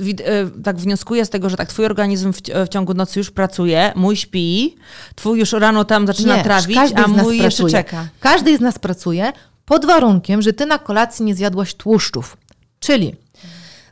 tak 0.63 0.77
wnioskuję 0.77 1.25
z 1.25 1.29
tego, 1.29 1.49
że 1.49 1.57
tak 1.57 1.69
twój 1.69 1.85
organizm 1.85 2.33
w, 2.33 2.41
w 2.65 2.69
ciągu 2.69 2.93
nocy 2.93 3.19
już 3.19 3.31
pracuje, 3.31 3.93
mój 3.95 4.15
śpi, 4.15 4.75
twój 5.15 5.39
już 5.39 5.51
rano 5.51 5.85
tam 5.85 6.07
zaczyna 6.07 6.37
nie, 6.37 6.43
trawić, 6.43 6.77
a 6.95 7.07
mój 7.07 7.37
jeszcze 7.37 7.69
czeka. 7.69 8.07
Każdy 8.19 8.57
z 8.57 8.61
nas 8.61 8.79
pracuje 8.79 9.33
pod 9.67 9.85
warunkiem, 9.85 10.41
że 10.41 10.53
ty 10.53 10.65
na 10.65 10.79
kolacji 10.79 11.25
nie 11.25 11.35
zjadłaś 11.35 11.73
tłuszczów. 11.73 12.37
Czyli 12.79 13.15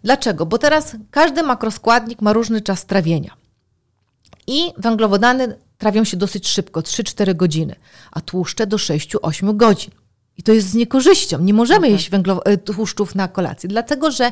dlaczego? 0.03 0.45
Bo 0.45 0.57
teraz 0.57 0.95
każdy 1.11 1.43
makroskładnik 1.43 2.21
ma 2.21 2.33
różny 2.33 2.61
czas 2.61 2.85
trawienia. 2.85 3.33
I 4.47 4.71
węglowodany 4.77 5.57
trawią 5.77 6.03
się 6.03 6.17
dosyć 6.17 6.47
szybko, 6.47 6.81
3-4 6.81 7.35
godziny, 7.35 7.75
a 8.11 8.21
tłuszcze 8.21 8.67
do 8.67 8.77
6-8 8.77 9.55
godzin. 9.57 9.91
I 10.37 10.43
to 10.43 10.51
jest 10.51 10.69
z 10.69 10.73
niekorzyścią. 10.73 11.39
Nie 11.39 11.53
możemy 11.53 11.79
okay. 11.79 11.91
jeść 11.91 12.11
węglow- 12.11 12.41
e, 12.45 12.57
tłuszczów 12.57 13.15
na 13.15 13.27
kolację, 13.27 13.69
dlatego 13.69 14.11
że 14.11 14.31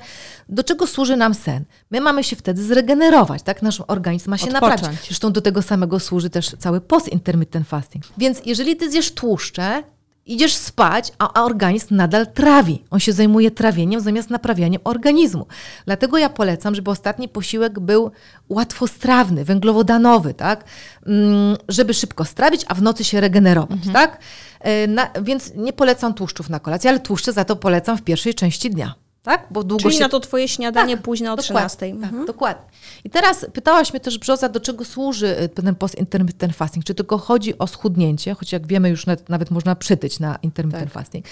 do 0.49 0.63
czego 0.63 0.87
służy 0.87 1.17
nam 1.17 1.33
sen? 1.33 1.65
My 1.91 2.01
mamy 2.01 2.23
się 2.23 2.35
wtedy 2.35 2.63
zregenerować, 2.63 3.43
tak? 3.43 3.61
Nasz 3.61 3.81
organizm 3.87 4.29
ma 4.29 4.37
się 4.37 4.47
Odpocząć. 4.47 4.71
naprawić. 4.81 5.05
Zresztą 5.07 5.31
do 5.31 5.41
tego 5.41 5.61
samego 5.61 5.99
służy 5.99 6.29
też 6.29 6.55
cały 6.59 6.81
post-intermittent 6.81 7.67
fasting. 7.67 8.03
Więc 8.17 8.41
jeżeli 8.45 8.75
ty 8.75 8.91
zjesz 8.91 9.11
tłuszcze, 9.11 9.83
idziesz 10.26 10.55
spać, 10.55 11.11
a 11.19 11.43
organizm 11.43 11.95
nadal 11.95 12.28
trawi. 12.28 12.84
On 12.91 12.99
się 12.99 13.13
zajmuje 13.13 13.51
trawieniem 13.51 14.01
zamiast 14.01 14.30
naprawianiem 14.30 14.82
organizmu. 14.84 15.47
Dlatego 15.86 16.17
ja 16.17 16.30
polecam, 16.30 16.76
żeby 16.76 16.91
ostatni 16.91 17.30
posiłek 17.30 17.80
był 17.80 18.11
łatwostrawny, 18.49 19.45
węglowodanowy, 19.45 20.34
tak? 20.34 20.63
Mm, 21.05 21.57
żeby 21.69 21.93
szybko 21.93 22.26
strawić, 22.26 22.65
a 22.67 22.74
w 22.74 22.82
nocy 22.82 23.03
się 23.03 23.21
regenerować, 23.21 23.78
mhm. 23.78 23.93
tak? 23.93 24.19
E, 24.59 24.88
na, 24.88 25.09
więc 25.21 25.51
nie 25.55 25.74
polecam 25.74 26.13
tłuszczów 26.13 26.49
na 26.49 26.59
kolację, 26.59 26.89
ale 26.89 26.99
tłuszcze 26.99 27.34
za 27.34 27.45
to 27.45 27.55
polecam 27.55 27.97
w 27.97 28.01
pierwszej 28.01 28.34
części 28.34 28.69
dnia. 28.69 28.95
Tak? 29.24 29.47
Bo 29.51 29.63
długo 29.63 29.82
Czyli 29.82 29.95
się... 29.95 29.99
na 29.99 30.09
to 30.09 30.19
twoje 30.19 30.47
śniadanie 30.47 30.95
tak, 30.95 31.05
późno 31.05 31.34
o 31.34 31.38
13. 31.38 31.78
Tak, 31.80 31.89
mhm. 31.89 32.26
dokładnie. 32.26 32.63
I 33.03 33.09
teraz 33.09 33.45
pytałaś 33.53 33.93
mnie 33.93 33.99
też, 33.99 34.17
Brzoza, 34.17 34.49
do 34.49 34.59
czego 34.59 34.86
służy 34.86 35.39
y, 35.41 35.49
ten 35.49 35.76
post-intermittent 35.76 36.55
fasting? 36.55 36.86
Czy 36.86 36.95
tylko 36.95 37.17
chodzi 37.17 37.57
o 37.57 37.67
schudnięcie, 37.67 38.34
choć 38.34 38.51
jak 38.51 38.67
wiemy 38.67 38.89
już 38.89 39.05
nawet, 39.05 39.30
nawet 39.30 39.51
można 39.51 39.76
przytyć 39.76 40.19
na 40.19 40.36
intermittent 40.41 40.93
tak. 40.93 40.93
fasting. 40.93 41.26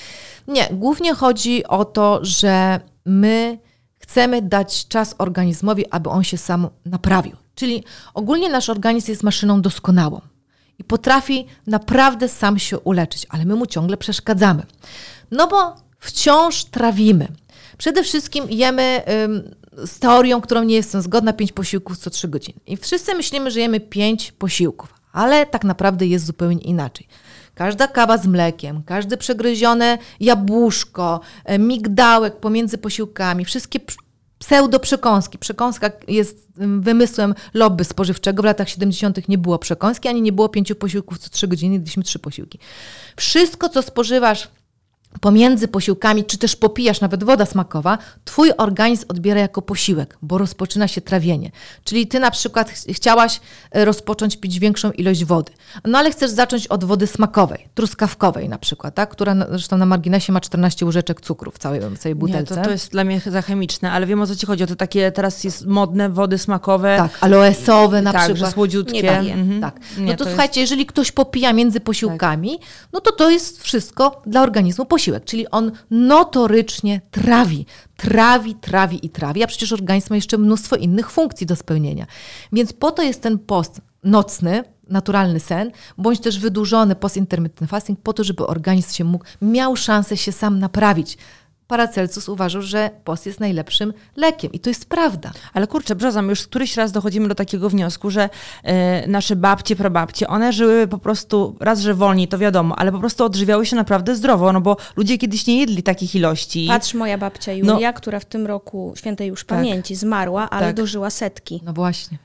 Nie, 0.47 0.67
głównie 0.71 1.13
chodzi 1.13 1.67
o 1.67 1.85
to, 1.85 2.19
że 2.21 2.79
my 3.05 3.59
chcemy 3.97 4.41
dać 4.41 4.87
czas 4.87 5.15
organizmowi, 5.17 5.91
aby 5.91 6.09
on 6.09 6.23
się 6.23 6.37
sam 6.37 6.67
naprawił. 6.85 7.35
Czyli 7.55 7.83
ogólnie 8.13 8.49
nasz 8.49 8.69
organizm 8.69 9.11
jest 9.11 9.23
maszyną 9.23 9.61
doskonałą 9.61 10.21
i 10.79 10.83
potrafi 10.83 11.45
naprawdę 11.67 12.29
sam 12.29 12.59
się 12.59 12.79
uleczyć, 12.79 13.25
ale 13.29 13.45
my 13.45 13.55
mu 13.55 13.65
ciągle 13.65 13.97
przeszkadzamy. 13.97 14.63
No 15.31 15.47
bo 15.47 15.75
wciąż 15.99 16.63
trawimy. 16.63 17.27
Przede 17.81 18.03
wszystkim 18.03 18.45
jemy 18.49 19.01
z 19.85 19.99
teorią, 19.99 20.41
którą 20.41 20.63
nie 20.63 20.75
jestem 20.75 21.01
zgodna, 21.01 21.33
pięć 21.33 21.51
posiłków 21.51 21.97
co 21.97 22.09
trzy 22.09 22.27
godziny. 22.27 22.59
I 22.67 22.77
wszyscy 22.77 23.15
myślimy, 23.15 23.51
że 23.51 23.59
jemy 23.59 23.79
pięć 23.79 24.31
posiłków, 24.31 24.93
ale 25.13 25.45
tak 25.45 25.63
naprawdę 25.63 26.05
jest 26.05 26.25
zupełnie 26.25 26.61
inaczej. 26.61 27.07
Każda 27.55 27.87
kawa 27.87 28.17
z 28.17 28.27
mlekiem, 28.27 28.83
każde 28.83 29.17
przegryzione 29.17 29.97
jabłuszko, 30.19 31.19
e, 31.45 31.59
migdałek 31.59 32.35
pomiędzy 32.35 32.77
posiłkami, 32.77 33.45
wszystkie 33.45 33.79
pseudo-przekąski. 34.39 35.37
Przekąska 35.37 35.91
jest 36.07 36.47
wymysłem 36.57 37.35
lobby 37.53 37.83
spożywczego. 37.83 38.41
W 38.41 38.45
latach 38.45 38.69
70. 38.69 39.27
nie 39.27 39.37
było 39.37 39.59
przekąski, 39.59 40.09
ani 40.09 40.21
nie 40.21 40.31
było 40.31 40.49
pięciu 40.49 40.75
posiłków 40.75 41.17
co 41.17 41.29
trzy 41.29 41.47
godziny, 41.47 41.73
jedliśmy 41.73 42.03
trzy 42.03 42.19
posiłki. 42.19 42.59
Wszystko, 43.15 43.69
co 43.69 43.81
spożywasz 43.81 44.47
pomiędzy 45.19 45.67
posiłkami, 45.67 46.25
czy 46.25 46.37
też 46.37 46.55
popijasz 46.55 47.01
nawet 47.01 47.23
woda 47.23 47.45
smakowa, 47.45 47.97
twój 48.25 48.51
organizm 48.57 49.05
odbiera 49.07 49.41
jako 49.41 49.61
posiłek, 49.61 50.17
bo 50.21 50.37
rozpoczyna 50.37 50.87
się 50.87 51.01
trawienie. 51.01 51.51
Czyli 51.83 52.07
ty 52.07 52.19
na 52.19 52.31
przykład 52.31 52.69
ch 52.69 52.75
chciałaś 52.93 53.41
e, 53.71 53.85
rozpocząć 53.85 54.37
pić 54.37 54.59
większą 54.59 54.91
ilość 54.91 55.25
wody, 55.25 55.51
no 55.85 55.99
ale 55.99 56.11
chcesz 56.11 56.31
zacząć 56.31 56.67
od 56.67 56.83
wody 56.83 57.07
smakowej, 57.07 57.67
truskawkowej 57.73 58.49
na 58.49 58.57
przykład, 58.57 58.95
tak? 58.95 59.09
która 59.09 59.35
zresztą 59.49 59.77
na 59.77 59.85
marginesie 59.85 60.33
ma 60.33 60.41
14 60.41 60.85
łyżeczek 60.85 61.21
cukru 61.21 61.51
w 61.51 61.57
całej, 61.57 61.81
w 61.81 61.97
całej 61.97 62.15
butelce. 62.15 62.55
Nie, 62.55 62.61
to, 62.61 62.65
to 62.65 62.71
jest 62.71 62.91
dla 62.91 63.03
mnie 63.03 63.21
za 63.25 63.41
chemiczne, 63.41 63.91
ale 63.91 64.05
wiem 64.05 64.21
o 64.21 64.27
co 64.27 64.35
ci 64.35 64.45
chodzi, 64.45 64.63
o 64.63 64.67
to 64.67 64.75
takie 64.75 65.11
teraz 65.11 65.43
jest 65.43 65.65
modne 65.65 66.09
wody 66.09 66.37
smakowe. 66.37 66.97
Tak, 66.97 67.17
aloesowe 67.21 68.01
na 68.01 68.13
tak, 68.13 68.21
przykład. 68.21 68.49
Że 68.49 68.53
słodziutkie. 68.53 69.01
Nie 69.01 69.33
mhm. 69.33 69.61
Tak. 69.61 69.79
No 69.97 70.03
Nie, 70.03 70.17
to, 70.17 70.23
to 70.23 70.29
słuchajcie, 70.29 70.61
jest... 70.61 70.71
jeżeli 70.71 70.85
ktoś 70.85 71.11
popija 71.11 71.53
między 71.53 71.79
posiłkami, 71.79 72.59
tak. 72.59 72.67
no 72.93 73.01
to 73.01 73.11
to 73.11 73.29
jest 73.29 73.63
wszystko 73.63 74.21
dla 74.25 74.41
organizmu 74.41 74.85
posiłek 74.85 75.00
posiłek, 75.01 75.25
czyli 75.25 75.49
on 75.49 75.71
notorycznie 75.91 77.01
trawi, 77.11 77.65
trawi, 77.97 78.55
trawi 78.55 79.05
i 79.05 79.09
trawi, 79.09 79.43
a 79.43 79.47
przecież 79.47 79.73
organizm 79.73 80.07
ma 80.09 80.15
jeszcze 80.15 80.37
mnóstwo 80.37 80.75
innych 80.75 81.11
funkcji 81.11 81.47
do 81.47 81.55
spełnienia. 81.55 82.05
Więc 82.53 82.73
po 82.73 82.91
to 82.91 83.01
jest 83.03 83.21
ten 83.21 83.39
post 83.39 83.81
nocny, 84.03 84.63
naturalny 84.89 85.39
sen, 85.39 85.71
bądź 85.97 86.19
też 86.19 86.39
wydłużony 86.39 86.95
post 86.95 87.17
intermittent 87.17 87.69
fasting, 87.69 87.99
po 88.01 88.13
to, 88.13 88.23
żeby 88.23 88.47
organizm 88.47 88.93
się 88.93 89.03
mógł, 89.03 89.25
miał 89.41 89.75
szansę 89.75 90.17
się 90.17 90.31
sam 90.31 90.59
naprawić. 90.59 91.17
Paracelsus 91.71 92.29
uważał, 92.29 92.61
że 92.61 92.89
post 93.03 93.25
jest 93.25 93.39
najlepszym 93.39 93.93
lekiem. 94.15 94.51
I 94.51 94.59
to 94.59 94.69
jest 94.69 94.85
prawda. 94.85 95.31
Ale 95.53 95.67
kurczę, 95.67 95.95
brzozam, 95.95 96.29
już 96.29 96.47
któryś 96.47 96.77
raz 96.77 96.91
dochodzimy 96.91 97.27
do 97.27 97.35
takiego 97.35 97.69
wniosku, 97.69 98.09
że 98.09 98.29
e, 98.63 99.07
nasze 99.07 99.35
babcie, 99.35 99.75
prababcie, 99.75 100.27
one 100.27 100.53
żyły 100.53 100.87
po 100.87 100.97
prostu, 100.97 101.55
raz, 101.59 101.79
że 101.79 101.93
wolniej, 101.93 102.27
to 102.27 102.37
wiadomo, 102.37 102.75
ale 102.79 102.91
po 102.91 102.99
prostu 102.99 103.23
odżywiały 103.25 103.65
się 103.65 103.75
naprawdę 103.75 104.15
zdrowo, 104.15 104.53
no 104.53 104.61
bo 104.61 104.77
ludzie 104.95 105.17
kiedyś 105.17 105.47
nie 105.47 105.59
jedli 105.59 105.83
takich 105.83 106.15
ilości. 106.15 106.65
Patrz, 106.67 106.93
moja 106.93 107.17
babcia 107.17 107.53
Julia, 107.53 107.91
no. 107.91 107.93
która 107.93 108.19
w 108.19 108.25
tym 108.25 108.47
roku 108.47 108.93
świętej 108.97 109.27
już 109.27 109.45
tak. 109.45 109.57
pamięci 109.57 109.95
zmarła, 109.95 110.49
ale 110.49 110.67
tak. 110.67 110.75
dożyła 110.75 111.09
setki. 111.09 111.61
No 111.65 111.73
właśnie. 111.73 112.17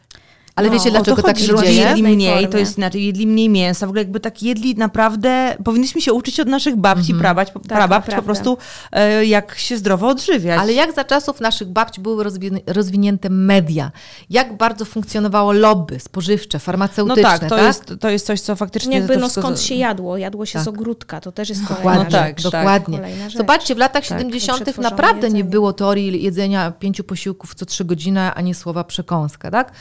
Ale 0.56 0.68
no, 0.68 0.74
wiecie, 0.74 0.90
dlaczego 0.90 1.22
tak 1.22 1.38
się 1.38 1.56
dzieje? 1.56 1.82
Jedli 1.82 2.02
mniej, 2.02 2.48
to 2.48 2.58
jest 2.58 2.78
inaczej, 2.78 3.04
jedli 3.04 3.26
mniej 3.26 3.48
mięsa, 3.48 3.86
w 3.86 3.88
ogóle 3.88 4.02
jakby 4.02 4.20
tak 4.20 4.42
jedli 4.42 4.74
naprawdę, 4.74 5.56
powinniśmy 5.64 6.00
się 6.00 6.12
uczyć 6.12 6.40
od 6.40 6.48
naszych 6.48 6.76
babci, 6.76 7.12
mm 7.12 7.20
prabać, 7.20 7.50
tak, 7.52 7.62
prababci 7.62 8.16
po 8.16 8.22
prostu, 8.22 8.58
e, 8.92 9.26
jak 9.26 9.58
się 9.58 9.76
zdrowo 9.76 10.08
odżywiać. 10.08 10.60
Ale 10.60 10.72
jak 10.72 10.94
za 10.94 11.04
czasów 11.04 11.40
naszych 11.40 11.68
babci 11.68 12.00
były 12.00 12.24
rozwinięte 12.66 13.30
media, 13.30 13.92
jak 14.30 14.56
bardzo 14.56 14.84
funkcjonowało 14.84 15.52
lobby 15.52 16.00
spożywcze, 16.00 16.58
farmaceutyczne, 16.58 17.22
No 17.22 17.38
tak, 17.38 17.48
to, 17.48 17.56
tak? 17.56 17.64
Jest, 17.64 17.94
to 18.00 18.10
jest 18.10 18.26
coś, 18.26 18.40
co 18.40 18.56
faktycznie... 18.56 18.98
Jakby, 18.98 19.16
no 19.16 19.28
skąd 19.28 19.60
się 19.60 19.74
jadło? 19.74 20.16
Jadło 20.16 20.46
się 20.46 20.52
tak. 20.52 20.64
z 20.64 20.68
ogródka, 20.68 21.20
to 21.20 21.32
też 21.32 21.48
jest 21.48 21.66
kolejna 21.66 22.04
Dokładnie, 22.04 22.18
tak, 22.18 22.40
dokładnie. 22.40 23.00
Zobaczcie, 23.36 23.74
w 23.74 23.78
latach 23.78 24.08
tak, 24.08 24.18
70. 24.18 24.78
naprawdę 24.78 25.16
jedzenie. 25.16 25.34
nie 25.34 25.44
było 25.44 25.72
teorii 25.72 26.22
jedzenia 26.22 26.70
pięciu 26.70 27.04
posiłków 27.04 27.54
co 27.54 27.66
trzy 27.66 27.84
godziny, 27.84 28.34
ani 28.34 28.54
słowa 28.54 28.84
przekąska, 28.84 29.50
tak? 29.50 29.72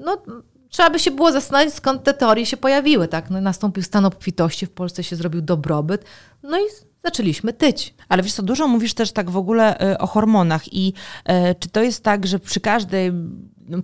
No, 0.00 0.22
trzeba 0.68 0.90
by 0.90 0.98
się 0.98 1.10
było 1.10 1.32
zastanowić, 1.32 1.74
skąd 1.74 2.04
te 2.04 2.14
teorie 2.14 2.46
się 2.46 2.56
pojawiły. 2.56 3.08
Tak? 3.08 3.30
No, 3.30 3.40
nastąpił 3.40 3.82
stan 3.82 4.04
obfitości, 4.04 4.66
w 4.66 4.70
Polsce 4.70 5.04
się 5.04 5.16
zrobił 5.16 5.40
dobrobyt, 5.40 6.04
no 6.42 6.58
i 6.60 6.64
zaczęliśmy 7.04 7.52
tyć. 7.52 7.94
Ale 8.08 8.22
wiesz 8.22 8.32
co, 8.32 8.42
dużo 8.42 8.68
mówisz 8.68 8.94
też 8.94 9.12
tak 9.12 9.30
w 9.30 9.36
ogóle 9.36 9.92
y, 9.92 9.98
o 9.98 10.06
hormonach 10.06 10.72
i 10.72 10.92
y, 11.28 11.32
czy 11.58 11.68
to 11.68 11.82
jest 11.82 12.04
tak, 12.04 12.26
że 12.26 12.38
przy 12.38 12.60
każdej 12.60 13.12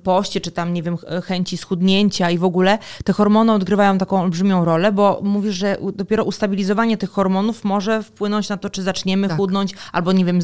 poście, 0.02 0.40
czy 0.40 0.50
tam, 0.50 0.72
nie 0.72 0.82
wiem, 0.82 0.96
chęci 1.24 1.56
schudnięcia 1.56 2.30
i 2.30 2.38
w 2.38 2.44
ogóle, 2.44 2.78
te 3.04 3.12
hormony 3.12 3.52
odgrywają 3.52 3.98
taką 3.98 4.20
olbrzymią 4.20 4.64
rolę, 4.64 4.92
bo 4.92 5.20
mówisz, 5.22 5.54
że 5.54 5.76
dopiero 5.94 6.24
ustabilizowanie 6.24 6.96
tych 6.96 7.10
hormonów 7.10 7.64
może 7.64 8.02
wpłynąć 8.02 8.48
na 8.48 8.56
to, 8.56 8.70
czy 8.70 8.82
zaczniemy 8.82 9.28
tak. 9.28 9.36
chudnąć, 9.36 9.74
albo 9.92 10.12
nie 10.12 10.24
wiem, 10.24 10.40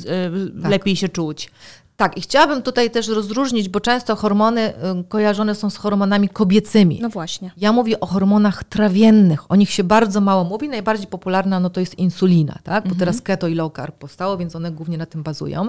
tak. 0.63 0.71
lepiej 0.71 0.97
się 0.97 1.09
czuć. 1.09 1.51
Tak, 1.97 2.17
i 2.19 2.21
chciałabym 2.21 2.63
tutaj 2.63 2.91
też 2.91 3.09
rozróżnić, 3.09 3.69
bo 3.69 3.81
często 3.81 4.17
hormony 4.17 4.73
y, 5.01 5.05
kojarzone 5.09 5.55
są 5.55 5.71
z 5.71 5.77
hormonami 5.77 6.29
kobiecymi. 6.29 6.99
No 7.03 7.09
właśnie. 7.09 7.51
Ja 7.57 7.73
mówię 7.73 8.01
o 8.01 8.07
hormonach 8.07 8.65
trawiennych. 8.65 9.51
O 9.51 9.57
nich 9.57 9.71
się 9.71 9.85
bardzo 9.85 10.21
mało 10.21 10.45
mówi. 10.45 10.69
Najbardziej 10.69 11.07
popularna 11.07 11.61
no 11.61 11.71
to 11.71 11.81
jest 11.81 11.99
insulina, 11.99 12.59
tak? 12.65 12.85
Bo 12.85 12.91
mhm. 12.91 12.99
teraz 12.99 13.23
keto 13.23 13.49
i 13.49 13.55
low 13.55 13.73
carb 13.77 13.99
powstało, 13.99 14.37
więc 14.37 14.57
one 14.57 14.73
głównie 14.73 14.99
na 14.99 15.07
tym 15.07 15.23
bazują. 15.23 15.69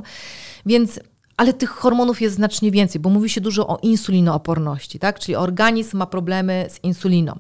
Więc 0.66 1.00
ale 1.38 1.54
tych 1.54 1.70
hormonów 1.70 2.22
jest 2.22 2.36
znacznie 2.36 2.72
więcej, 2.72 3.02
bo 3.02 3.10
mówi 3.10 3.30
się 3.30 3.42
dużo 3.42 3.68
o 3.68 3.78
insulinooporności, 3.78 5.00
tak? 5.00 5.20
Czyli 5.20 5.36
organizm 5.36 5.98
ma 5.98 6.06
problemy 6.06 6.66
z 6.70 6.84
insuliną. 6.84 7.40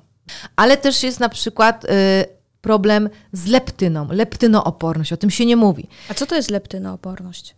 Ale 0.55 0.77
też 0.77 1.03
jest 1.03 1.19
na 1.19 1.29
przykład 1.29 1.85
y, 1.85 1.89
problem 2.61 3.09
z 3.31 3.47
leptyną, 3.47 4.07
leptynooporność, 4.11 5.13
o 5.13 5.17
tym 5.17 5.29
się 5.29 5.45
nie 5.45 5.55
mówi. 5.55 5.87
A 6.09 6.13
co 6.13 6.25
to 6.25 6.35
jest 6.35 6.51
leptynooporność? 6.51 7.55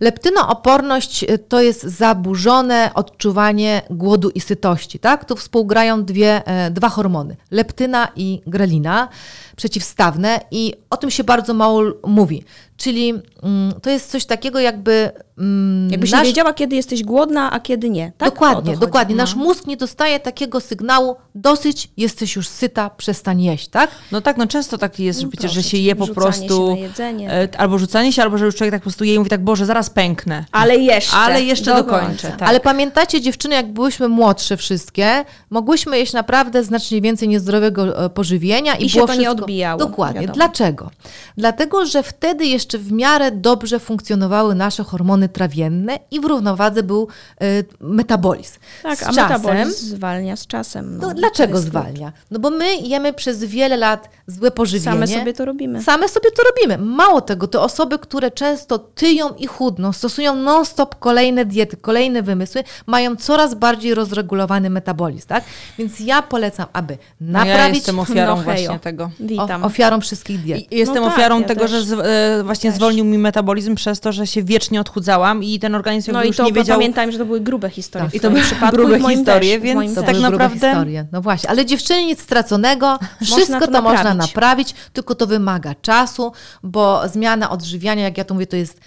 Leptynooporność 0.00 1.22
y, 1.24 1.38
to 1.38 1.60
jest 1.60 1.82
zaburzone 1.82 2.90
odczuwanie 2.94 3.82
głodu 3.90 4.30
i 4.30 4.40
sytości. 4.40 4.98
Tak? 4.98 5.24
Tu 5.24 5.36
współgrają 5.36 6.04
dwie, 6.04 6.46
e, 6.46 6.70
dwa 6.70 6.88
hormony, 6.88 7.36
leptyna 7.50 8.08
i 8.16 8.42
grelina, 8.46 9.08
przeciwstawne 9.56 10.40
i 10.50 10.74
o 10.90 10.96
tym 10.96 11.10
się 11.10 11.24
bardzo 11.24 11.54
mało 11.54 11.82
mówi. 12.06 12.44
Czyli 12.78 13.14
mm, 13.42 13.72
to 13.82 13.90
jest 13.90 14.10
coś 14.10 14.24
takiego 14.24 14.60
jakby... 14.60 15.10
Mm, 15.38 15.90
Jakbyś 15.90 16.10
nasz... 16.10 16.20
nie 16.20 16.26
wiedziała, 16.26 16.54
kiedy 16.54 16.76
jesteś 16.76 17.02
głodna, 17.02 17.52
a 17.52 17.60
kiedy 17.60 17.90
nie. 17.90 18.12
Tak? 18.18 18.30
Dokładnie, 18.30 18.76
dokładnie. 18.76 19.14
No. 19.14 19.22
Nasz 19.22 19.34
mózg 19.34 19.66
nie 19.66 19.76
dostaje 19.76 20.20
takiego 20.20 20.60
sygnału, 20.60 21.16
dosyć, 21.34 21.88
jesteś 21.96 22.36
już 22.36 22.48
syta, 22.48 22.90
przestań 22.90 23.42
jeść, 23.42 23.68
tak? 23.68 23.90
No 24.12 24.20
tak, 24.20 24.36
no 24.36 24.46
często 24.46 24.78
tak 24.78 25.00
jest, 25.00 25.22
no 25.22 25.28
przecież, 25.28 25.52
że 25.52 25.62
się 25.62 25.78
je 25.78 25.96
po 25.96 26.06
prostu... 26.06 26.74
Się 26.74 26.80
jedzenie, 26.80 27.32
e, 27.32 27.48
Albo 27.58 27.78
rzucanie 27.78 28.12
się, 28.12 28.22
albo 28.22 28.38
że 28.38 28.44
już 28.44 28.54
człowiek 28.54 28.72
tak 28.72 28.80
po 28.80 28.84
prostu 28.84 29.04
je 29.04 29.14
i 29.14 29.18
mówi 29.18 29.30
tak, 29.30 29.44
Boże, 29.44 29.66
zaraz 29.66 29.90
pęknę. 29.90 30.44
Ale 30.52 30.76
jeszcze. 30.76 31.16
Ale 31.16 31.42
jeszcze 31.42 31.74
do 31.74 31.82
dokończę. 31.82 32.28
Tak. 32.38 32.48
Ale 32.48 32.60
pamiętacie 32.60 33.20
dziewczyny, 33.20 33.54
jak 33.54 33.72
byłyśmy 33.72 34.08
młodsze 34.08 34.56
wszystkie, 34.56 35.24
mogłyśmy 35.50 35.98
jeść 35.98 36.12
naprawdę 36.12 36.64
znacznie 36.64 37.00
więcej 37.00 37.28
niezdrowego 37.28 38.04
e, 38.04 38.10
pożywienia 38.10 38.76
i, 38.76 38.86
I 38.86 38.90
było 38.90 38.92
się 38.92 39.00
to 39.00 39.06
wszystko... 39.06 39.22
nie 39.22 39.30
odbijało. 39.30 39.78
Dokładnie. 39.78 40.20
Wiadomo. 40.20 40.34
Dlaczego? 40.34 40.90
Dlatego, 41.36 41.86
że 41.86 42.02
wtedy 42.02 42.46
jeszcze 42.46 42.67
jeszcze 42.68 42.78
w 42.78 42.92
miarę 42.92 43.30
dobrze 43.30 43.78
funkcjonowały 43.78 44.54
nasze 44.54 44.84
hormony 44.84 45.28
trawienne 45.28 45.98
i 46.10 46.20
w 46.20 46.24
równowadze 46.24 46.82
był 46.82 47.08
y, 47.42 47.64
metabolizm. 47.80 48.58
Tak, 48.82 48.98
z 48.98 49.02
a 49.02 49.06
czasem, 49.06 49.24
metabolizm 49.24 49.86
zwalnia 49.86 50.36
z 50.36 50.46
czasem. 50.46 50.98
No, 50.98 51.14
dlaczego 51.14 51.58
zwalnia? 51.58 52.12
No 52.30 52.38
bo 52.38 52.50
my 52.50 52.76
jemy 52.76 53.12
przez 53.12 53.44
wiele 53.44 53.76
lat 53.76 54.08
złe 54.26 54.50
pożywienie. 54.50 55.06
Same 55.06 55.06
sobie 55.06 55.32
to 55.32 55.44
robimy. 55.44 55.82
Same 55.82 56.08
sobie 56.08 56.30
to 56.30 56.42
robimy. 56.42 56.86
Mało 56.86 57.20
tego, 57.20 57.48
te 57.48 57.60
osoby, 57.60 57.98
które 57.98 58.30
często 58.30 58.78
tyją 58.78 59.34
i 59.34 59.46
chudną, 59.46 59.92
stosują 59.92 60.34
non-stop 60.34 60.94
kolejne 60.98 61.44
diety, 61.44 61.76
kolejne 61.76 62.22
wymysły, 62.22 62.64
mają 62.86 63.16
coraz 63.16 63.54
bardziej 63.54 63.94
rozregulowany 63.94 64.70
metabolizm, 64.70 65.28
tak? 65.28 65.44
Więc 65.78 66.00
ja 66.00 66.22
polecam, 66.22 66.66
aby 66.72 66.98
naprawić... 67.20 67.58
No 67.58 67.68
ja 67.68 67.68
jestem 67.68 67.98
ofiarą 67.98 68.36
no, 68.36 68.42
właśnie 68.42 68.78
tego. 68.78 69.10
Witam. 69.20 69.62
O, 69.62 69.66
ofiarą 69.66 70.00
wszystkich 70.00 70.40
diet. 70.40 70.72
I 70.72 70.76
jestem 70.76 71.02
no 71.02 71.08
ofiarą 71.08 71.42
tak, 71.42 71.42
ja 71.42 71.48
tego, 71.48 71.60
też. 71.60 71.70
że 71.70 71.82
z, 71.82 71.92
e, 71.92 72.44
właśnie 72.58 72.70
Też. 72.70 72.76
zwolnił 72.76 73.04
mi 73.04 73.18
metabolizm 73.18 73.74
przez 73.74 74.00
to, 74.00 74.12
że 74.12 74.26
się 74.26 74.42
wiecznie 74.42 74.80
odchudzałam 74.80 75.42
i 75.44 75.58
ten 75.58 75.74
organizm 75.74 76.12
no 76.12 76.24
i 76.24 76.26
już 76.26 76.36
to, 76.36 76.44
nie 76.44 76.52
wiedział... 76.52 76.76
pamiętajmy, 76.76 77.12
że 77.12 77.18
to 77.18 77.24
były 77.24 77.40
grube 77.40 77.70
historie. 77.70 78.06
Tak. 78.06 78.14
I 78.14 78.20
to 78.20 78.30
były 78.30 78.42
grube 78.72 79.10
historie, 79.10 79.54
też, 79.54 79.62
więc 79.62 79.94
tak 79.94 80.18
naprawdę... 80.20 80.70
Historie. 80.70 81.06
No 81.12 81.22
właśnie, 81.22 81.50
ale 81.50 81.66
dziewczyny 81.66 82.04
nic 82.04 82.22
straconego, 82.22 82.98
wszystko 83.22 83.60
to, 83.60 83.72
to 83.72 83.82
można 83.82 84.14
naprawić, 84.14 84.74
tylko 84.92 85.14
to 85.14 85.26
wymaga 85.26 85.74
czasu, 85.74 86.32
bo 86.62 87.08
zmiana 87.08 87.50
odżywiania, 87.50 88.02
jak 88.02 88.18
ja 88.18 88.24
to 88.24 88.34
mówię, 88.34 88.46
to 88.46 88.56
jest 88.56 88.80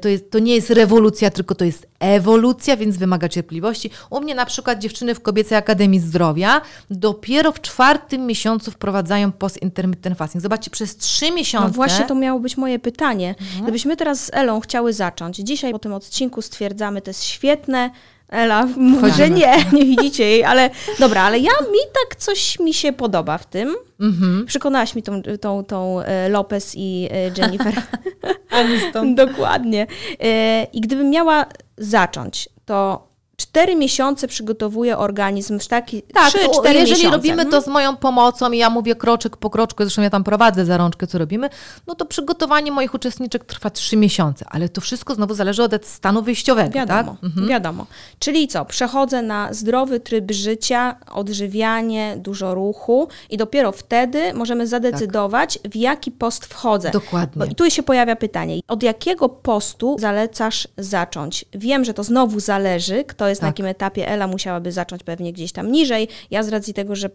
to, 0.00 0.08
jest, 0.08 0.30
to 0.30 0.38
nie 0.38 0.54
jest 0.54 0.70
rewolucja, 0.70 1.30
tylko 1.30 1.54
to 1.54 1.64
jest 1.64 1.86
ewolucja, 2.00 2.76
więc 2.76 2.96
wymaga 2.96 3.28
cierpliwości. 3.28 3.90
U 4.10 4.20
mnie 4.20 4.34
na 4.34 4.46
przykład 4.46 4.78
dziewczyny 4.78 5.14
w 5.14 5.20
Kobiecej 5.20 5.58
Akademii 5.58 6.00
Zdrowia 6.00 6.60
dopiero 6.90 7.52
w 7.52 7.60
czwartym 7.60 8.26
miesiącu 8.26 8.70
wprowadzają 8.70 9.32
post-intermittent 9.32 10.18
fasting. 10.18 10.42
Zobaczcie, 10.42 10.70
przez 10.70 10.96
trzy 10.96 11.30
miesiące... 11.30 11.68
No 11.68 11.74
właśnie 11.74 12.04
to 12.04 12.14
miało 12.14 12.40
być 12.40 12.56
moje 12.56 12.78
pytanie. 12.78 13.34
Mhm. 13.40 13.62
Gdybyśmy 13.62 13.96
teraz 13.96 14.24
z 14.24 14.30
Elą 14.34 14.60
chciały 14.60 14.92
zacząć, 14.92 15.36
dzisiaj 15.36 15.72
po 15.72 15.78
tym 15.78 15.92
odcinku 15.92 16.42
stwierdzamy, 16.42 17.02
to 17.02 17.10
jest 17.10 17.24
świetne, 17.24 17.90
Ela 18.28 18.66
mówi, 18.76 19.12
że 19.12 19.30
nie, 19.30 19.56
nie 19.72 19.84
widzicie 19.84 20.24
jej, 20.24 20.44
ale 20.44 20.70
dobra, 20.98 21.22
ale 21.22 21.38
ja 21.38 21.52
mi 21.72 21.78
tak 21.94 22.16
coś 22.16 22.58
mi 22.58 22.74
się 22.74 22.92
podoba 22.92 23.38
w 23.38 23.46
tym. 23.46 23.76
Mhm. 24.00 24.46
Przekonałaś 24.46 24.94
mi 24.94 25.02
tą, 25.02 25.22
tą, 25.40 25.64
tą 25.64 26.00
e, 26.00 26.28
Lopez 26.28 26.72
i 26.76 27.08
e, 27.10 27.30
Jennifer. 27.38 27.74
Aniston. 28.50 29.14
Dokładnie. 29.24 29.86
E, 30.20 30.64
I 30.64 30.80
gdybym 30.80 31.10
miała 31.10 31.46
zacząć, 31.78 32.48
to 32.64 33.07
cztery 33.40 33.76
miesiące 33.76 34.28
przygotowuje 34.28 34.98
organizm 34.98 35.58
w 35.58 35.68
taki 35.68 36.02
Tak, 36.02 36.28
3, 36.28 36.38
to 36.38 36.60
4 36.60 36.78
jeżeli 36.78 36.90
miesiące. 36.96 37.16
robimy 37.16 37.32
Mhm. 37.42 37.50
to 37.50 37.60
z 37.60 37.66
moją 37.66 37.96
pomocą 37.96 38.52
i 38.52 38.58
ja 38.58 38.70
mówię 38.70 38.94
kroczek 38.96 39.36
po 39.36 39.50
kroczku, 39.50 39.82
zresztą 39.82 40.02
ja 40.02 40.10
tam 40.10 40.24
prowadzę 40.24 40.64
za 40.64 40.76
rączkę, 40.76 41.06
co 41.06 41.18
robimy, 41.18 41.50
no 41.86 41.94
to 41.94 42.04
przygotowanie 42.06 42.72
moich 42.72 42.94
uczestniczek 42.94 43.44
trwa 43.44 43.70
trzy 43.70 43.96
miesiące, 43.96 44.44
ale 44.48 44.68
to 44.68 44.80
wszystko 44.80 45.14
znowu 45.14 45.34
zależy 45.34 45.62
od 45.62 45.86
stanu 45.86 46.22
wyjściowego, 46.22 46.70
Wiadomo, 46.70 47.12
tak? 47.20 47.24
Mhm. 47.24 47.48
wiadomo. 47.48 47.86
Czyli 48.18 48.48
co? 48.48 48.64
Przechodzę 48.64 49.22
na 49.22 49.52
zdrowy 49.54 50.00
tryb 50.00 50.30
życia, 50.32 50.96
odżywianie, 51.12 52.14
dużo 52.16 52.54
ruchu 52.54 53.08
i 53.30 53.36
dopiero 53.36 53.72
wtedy 53.72 54.34
możemy 54.34 54.66
zadecydować, 54.66 55.58
w 55.70 55.76
jaki 55.76 56.10
post 56.10 56.46
wchodzę. 56.46 56.90
Dokładnie. 56.90 57.40
Bo, 57.40 57.44
I 57.44 57.54
tu 57.54 57.70
się 57.70 57.82
pojawia 57.82 58.16
pytanie, 58.16 58.60
od 58.68 58.82
jakiego 58.82 59.28
postu 59.28 59.96
zalecasz 59.98 60.68
zacząć? 60.78 61.44
Wiem, 61.54 61.84
że 61.84 61.94
to 61.94 62.04
znowu 62.04 62.40
zależy, 62.40 63.04
kto 63.04 63.27
jest 63.28 63.42
na 63.42 63.48
Tak. 63.48 63.54
jakim 63.54 63.66
etapie. 63.66 64.08
Ela 64.08 64.26
musiałaby 64.26 64.72
zacząć 64.72 65.02
pewnie 65.02 65.32
gdzieś 65.32 65.52
tam 65.52 65.72
niżej. 65.72 66.08
Ja 66.30 66.42
z 66.42 66.48
racji 66.48 66.74
tego, 66.74 66.96
że 66.96 67.10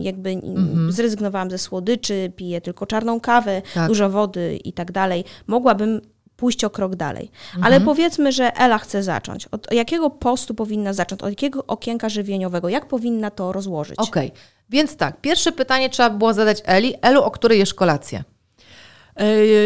jakby 0.00 0.30
mm, 0.30 0.92
zrezygnowałam 0.92 1.50
ze 1.50 1.58
słodyczy, 1.58 2.32
piję 2.36 2.60
tylko 2.60 2.86
czarną 2.86 3.20
kawę, 3.20 3.56
Mhm. 3.56 3.74
Tak. 3.74 3.88
dużo 3.88 4.10
wody 4.10 4.56
i 4.64 4.72
tak 4.72 4.92
dalej, 4.92 5.24
mogłabym 5.46 6.00
pójść 6.36 6.64
o 6.64 6.70
krok 6.70 6.96
dalej. 6.96 7.30
Mhm. 7.46 7.64
Ale 7.64 7.80
powiedzmy, 7.80 8.32
że 8.32 8.56
Ela 8.56 8.78
chce 8.78 9.02
zacząć. 9.02 9.46
Od 9.46 9.72
jakiego 9.72 10.10
postu 10.10 10.54
powinna 10.54 10.92
zacząć? 10.92 11.22
Od 11.22 11.28
jakiego 11.30 11.66
okienka 11.66 12.08
żywieniowego? 12.08 12.68
Jak 12.68 12.88
powinna 12.88 13.30
to 13.30 13.52
rozłożyć? 13.52 13.98
Okej, 13.98 14.32
więc 14.70 14.96
tak, 14.96 15.20
pierwsze 15.20 15.52
pytanie 15.52 15.90
trzeba 15.90 16.10
było 16.10 16.34
zadać 16.34 16.62
Eli. 16.64 16.94
Elu, 17.02 17.22
o 17.22 17.30
której 17.30 17.58
jesz 17.58 17.74
kolację? 17.74 18.24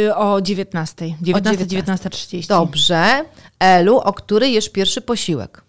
Yy, 0.04 0.14
o 0.16 0.40
19. 0.40 1.14
19, 1.22 1.66
19.30. 1.66 2.48
Dobrze. 2.48 3.24
Elu, 3.60 3.96
o 3.98 4.12
której 4.12 4.52
jesz 4.52 4.68
pierwszy 4.68 5.00
posiłek? 5.00 5.62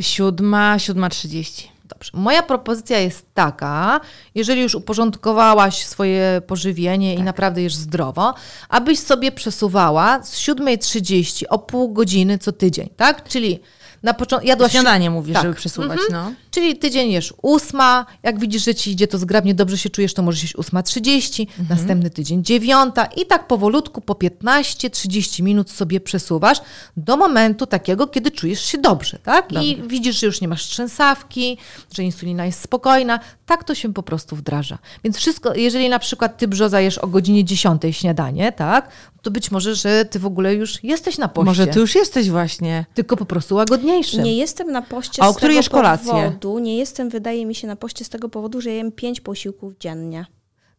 7, 0.00 0.52
7.30. 0.76 1.68
Dobrze. 1.84 2.10
Moja 2.14 2.42
propozycja 2.42 2.98
jest 2.98 3.26
taka, 3.34 4.00
jeżeli 4.34 4.62
już 4.62 4.74
uporządkowałaś 4.74 5.84
swoje 5.84 6.42
pożywienie 6.46 7.12
Tak. 7.14 7.20
i 7.20 7.24
naprawdę 7.24 7.62
jesz 7.62 7.74
zdrowo, 7.74 8.34
abyś 8.68 8.98
sobie 8.98 9.32
przesuwała 9.32 10.22
z 10.22 10.38
7.30 10.38 11.44
o 11.50 11.58
pół 11.58 11.92
godziny 11.92 12.38
co 12.38 12.52
tydzień, 12.52 12.88
tak? 12.96 13.28
Czyli 13.28 13.60
na 14.02 14.14
początku 14.14 14.48
jadłaś 14.48 14.72
Śniadanie 14.72 15.10
mówisz, 15.10 15.34
tak. 15.34 15.42
żeby 15.42 15.54
przesuwać, 15.54 15.98
no. 16.12 16.32
Czyli 16.50 16.76
tydzień 16.76 17.10
jesz 17.10 17.34
ósma, 17.42 18.06
jak 18.22 18.38
widzisz, 18.38 18.64
że 18.64 18.74
ci 18.74 18.90
idzie 18.90 19.08
to 19.08 19.18
zgrabnie, 19.18 19.54
dobrze 19.54 19.78
się 19.78 19.90
czujesz, 19.90 20.14
to 20.14 20.22
możesz 20.22 20.42
jeść 20.42 20.56
ósma 20.56 20.82
30, 20.82 21.48
Mhm. 21.58 21.78
następny 21.78 22.10
tydzień 22.10 22.44
dziewiąta 22.44 23.04
i 23.04 23.26
tak 23.26 23.46
powolutku 23.46 24.00
po 24.00 24.14
15-30 24.14 25.42
minut 25.42 25.70
sobie 25.70 26.00
przesuwasz 26.00 26.58
do 26.96 27.16
momentu 27.16 27.66
takiego, 27.66 28.06
kiedy 28.06 28.30
czujesz 28.30 28.60
się 28.64 28.78
dobrze, 28.78 29.18
tak? 29.18 29.52
I 29.62 29.82
widzisz, 29.86 30.20
że 30.20 30.26
już 30.26 30.40
nie 30.40 30.48
masz 30.48 30.62
trzęsawki, 30.66 31.58
że 31.94 32.02
insulina 32.02 32.46
jest 32.46 32.60
spokojna, 32.60 33.20
tak 33.46 33.64
to 33.64 33.74
się 33.74 33.92
po 33.94 34.02
prostu 34.02 34.36
wdraża. 34.36 34.78
Więc 35.04 35.16
wszystko, 35.16 35.54
jeżeli 35.54 35.88
na 35.88 35.98
przykład 35.98 36.38
ty 36.38 36.48
brzoza 36.48 36.80
jesz 36.80 36.98
o 36.98 37.06
godzinie 37.06 37.44
10 37.44 37.82
śniadanie, 37.90 38.52
tak? 38.52 38.88
To 39.22 39.30
być 39.30 39.50
może, 39.50 39.74
że 39.74 40.04
ty 40.04 40.18
w 40.18 40.26
ogóle 40.26 40.54
już 40.54 40.84
jesteś 40.84 41.18
na 41.18 41.28
poście. 41.28 41.44
Może 41.44 41.66
ty 41.66 41.80
już 41.80 41.94
jesteś 41.94 42.30
właśnie. 42.30 42.86
Tylko 42.94 43.16
po 43.16 43.24
prostu 43.26 43.58
łagodniejszym. 43.88 44.22
Nie 44.22 44.36
jestem 44.36 44.72
na 44.72 44.82
poście 44.82 45.22
A 45.22 45.28
o 45.28 45.32
z 45.32 45.36
której 45.36 45.50
tego 45.54 45.58
jesz 45.58 45.68
kolację? 45.68 46.12
powodu, 46.12 46.58
nie 46.58 46.76
jestem, 46.76 47.08
wydaje 47.08 47.46
mi 47.46 47.54
się, 47.54 47.66
na 47.66 47.76
poście 47.76 48.04
z 48.04 48.08
tego 48.08 48.28
powodu, 48.28 48.60
że 48.60 48.70
jem 48.70 48.92
pięć 48.92 49.20
posiłków 49.20 49.72
dziennie. 49.80 50.26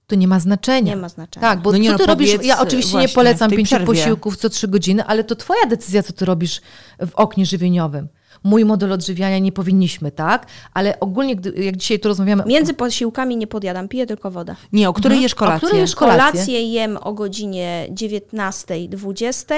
To 0.07 0.15
nie 0.15 0.27
ma 0.27 0.39
znaczenia. 0.39 0.93
Nie 0.95 1.01
ma 1.01 1.09
znaczenia. 1.09 1.41
Tak, 1.47 1.61
bo 1.61 1.71
No 1.71 1.77
nie, 1.77 1.85
co 1.85 1.91
no 1.91 1.97
ty 1.97 2.05
robisz? 2.05 2.31
powiedz, 2.31 2.47
Ja 2.47 2.59
oczywiście 2.59 2.91
właśnie, 2.91 3.07
nie 3.07 3.13
polecam 3.15 3.49
pięciu 3.51 3.63
przerwie. 3.65 3.85
posiłków 3.85 4.37
co 4.37 4.49
trzy 4.49 4.67
godziny, 4.67 5.05
ale 5.05 5.23
to 5.23 5.35
twoja 5.35 5.65
decyzja, 5.65 6.03
co 6.03 6.13
ty 6.13 6.25
robisz 6.25 6.61
w 7.07 7.15
oknie 7.15 7.45
żywieniowym. 7.45 8.07
Mój 8.43 8.65
model 8.65 8.91
odżywiania 8.93 9.39
nie 9.39 9.51
powinniśmy, 9.51 10.11
tak? 10.11 10.45
Ale 10.73 10.99
ogólnie, 10.99 11.35
gdy, 11.35 11.63
jak 11.63 11.77
dzisiaj 11.77 11.99
tu 11.99 12.07
rozmawiamy... 12.07 12.43
Między 12.47 12.73
posiłkami 12.73 13.37
nie 13.37 13.47
podjadam, 13.47 13.87
piję 13.87 14.05
tylko 14.05 14.31
wodę. 14.31 14.55
Nie, 14.73 14.89
o 14.89 14.93
której 14.93 15.21
jesz 15.21 15.33
O 15.33 15.37
kolację? 15.37 15.67
której 15.67 15.81
jesz 15.81 15.95
kolację? 15.95 16.31
Kolację 16.31 16.61
jem 16.71 16.97
o 16.97 17.13
godzinie 17.13 17.87
19-20, 17.91 19.55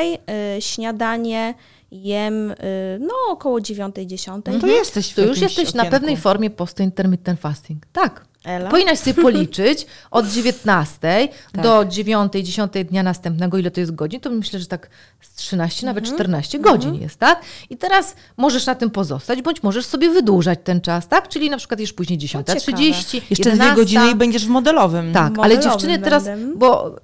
y, 0.58 0.62
śniadanie 0.62 1.54
jem 1.92 2.52
y, 2.52 2.56
no 3.00 3.14
około 3.30 3.60
9-10. 3.60 4.42
No 4.54 4.60
to 4.60 4.68
jesteś 4.68 5.12
w 5.12 5.16
To 5.16 5.22
już 5.22 5.42
jesteś 5.42 5.74
na 5.74 5.82
okienku. 5.84 5.92
pewnej 6.00 6.18
formie 6.18 6.50
post 6.50 6.80
intermittent 6.80 7.40
fasting. 7.40 7.86
Tak. 7.94 8.26
Ela? 8.46 8.70
Powinnaś 8.70 9.00
sobie 9.00 9.22
policzyć 9.24 9.86
od 10.12 10.28
19 10.28 11.00
Tak. 11.54 11.64
do 11.64 11.86
9, 11.86 12.34
10 12.44 12.72
dnia 12.90 13.04
następnego, 13.04 13.58
ile 13.58 13.72
to 13.72 13.80
jest 13.80 13.96
godzin, 13.96 14.20
to 14.20 14.30
myślę, 14.30 14.60
że 14.60 14.66
tak 14.66 14.90
z 15.22 15.36
13, 15.36 15.86
nawet 15.86 16.04
Mhm. 16.04 16.18
14 16.18 16.60
godzin 16.60 16.96
jest, 16.96 17.18
tak? 17.18 17.42
I 17.70 17.78
teraz 17.78 18.16
możesz 18.38 18.66
na 18.66 18.76
tym 18.76 18.90
pozostać, 18.90 19.42
bądź 19.42 19.64
możesz 19.64 19.86
sobie 19.86 20.10
wydłużać 20.10 20.60
ten 20.64 20.82
czas, 20.82 21.08
tak? 21.08 21.28
Czyli 21.28 21.50
na 21.50 21.58
przykład 21.58 21.80
jesz 21.80 21.94
później 21.94 22.20
10.30, 22.20 23.22
Jeszcze 23.30 23.50
11. 23.50 23.56
dwie 23.66 23.76
godziny 23.76 24.12
i 24.12 24.16
będziesz 24.16 24.46
w 24.46 24.50
modelowym. 24.50 25.14
Tak, 25.14 25.24
ale 25.40 25.56
Modelowym 25.56 25.72
dziewczyny 25.72 26.00
teraz, 26.00 26.24
będę. 26.24 26.56
bo 26.58 26.96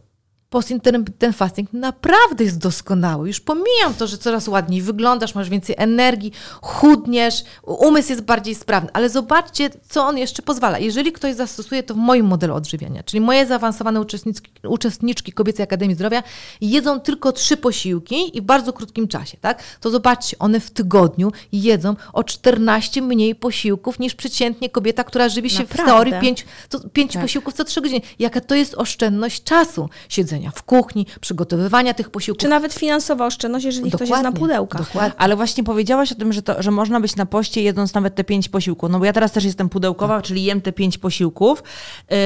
post-intermittent 0.50 1.36
fasting 1.36 1.74
naprawdę 1.74 2.44
jest 2.44 2.58
doskonały. 2.58 3.28
Już 3.28 3.40
pomijam 3.40 3.94
to, 3.98 4.08
że 4.08 4.18
coraz 4.18 4.48
ładniej 4.48 4.82
wyglądasz, 4.82 5.36
masz 5.36 5.50
więcej 5.50 5.76
energii, 5.80 6.32
chudniesz, 6.62 7.44
umysł 7.64 8.10
jest 8.10 8.22
bardziej 8.22 8.56
sprawny, 8.56 8.90
ale 8.94 9.10
zobaczcie, 9.10 9.70
co 9.90 10.06
on 10.06 10.18
jeszcze 10.18 10.42
pozwala. 10.42 10.80
Jeżeli 10.80 11.12
ktoś 11.12 11.36
zastosuje 11.36 11.84
to 11.84 11.94
w 11.94 11.98
moim 11.98 12.26
modelu 12.26 12.56
odżywiania, 12.56 13.04
czyli 13.04 13.22
moje 13.22 13.46
zaawansowane 13.46 14.02
uczestniczki, 14.02 14.52
uczestniczki 14.64 15.32
Kobiecej 15.32 15.64
Akademii 15.64 15.96
Zdrowia 15.96 16.24
jedzą 16.62 17.00
tylko 17.00 17.32
trzy 17.32 17.58
posiłki 17.58 18.38
i 18.38 18.42
w 18.42 18.44
bardzo 18.44 18.74
krótkim 18.74 19.08
czasie, 19.08 19.38
tak? 19.42 19.64
To 19.80 19.90
zobaczcie, 19.90 20.40
one 20.40 20.60
w 20.60 20.72
tygodniu 20.72 21.32
jedzą 21.52 21.96
o 22.14 22.24
14 22.24 23.02
mniej 23.02 23.36
posiłków 23.36 24.00
niż 24.00 24.16
przeciętnie 24.16 24.70
kobieta, 24.70 25.04
która 25.04 25.30
żywi 25.30 25.50
się 25.50 25.60
Naprawdę? 25.60 25.84
w 25.84 25.86
teorii 25.86 26.14
pięć, 26.22 26.46
to 26.70 26.80
pięć 26.90 27.18
posiłków 27.18 27.54
co 27.54 27.64
trzy 27.64 27.82
godziny. 27.82 28.02
Jaka 28.20 28.42
to 28.42 28.56
jest 28.56 28.76
oszczędność 28.76 29.44
czasu? 29.44 29.90
Siedzenia 30.38 30.52
w 30.56 30.64
kuchni, 30.64 31.06
przygotowywania 31.22 31.94
tych 31.94 32.10
posiłków. 32.10 32.42
Czy 32.42 32.48
nawet 32.48 32.74
finansowa 32.74 33.26
oszczędność, 33.26 33.66
jeżeli 33.66 33.92
ktoś 33.92 34.10
jest 34.10 34.12
na 34.12 34.18
Dokładnie, 34.18 34.40
pudełkach. 34.40 34.82
Dokładnie. 34.82 35.20
Ale 35.20 35.36
właśnie 35.36 35.64
powiedziałaś 35.64 36.12
o 36.12 36.16
tym, 36.16 36.34
że, 36.34 36.42
to, 36.42 36.64
że 36.64 36.72
można 36.72 37.00
być 37.00 37.16
na 37.16 37.26
poście 37.26 37.62
jedząc 37.62 37.94
nawet 37.94 38.16
te 38.16 38.24
pięć 38.24 38.50
posiłków. 38.50 38.90
No 38.90 39.00
bo 39.00 39.06
ja 39.06 39.14
teraz 39.14 39.32
też 39.32 39.44
jestem 39.44 39.70
pudełkowa, 39.70 40.16
Tak. 40.16 40.26
czyli 40.26 40.44
jem 40.44 40.62
te 40.62 40.72
pięć 40.72 40.98
posiłków. 40.98 41.64
Yy, 42.10 42.18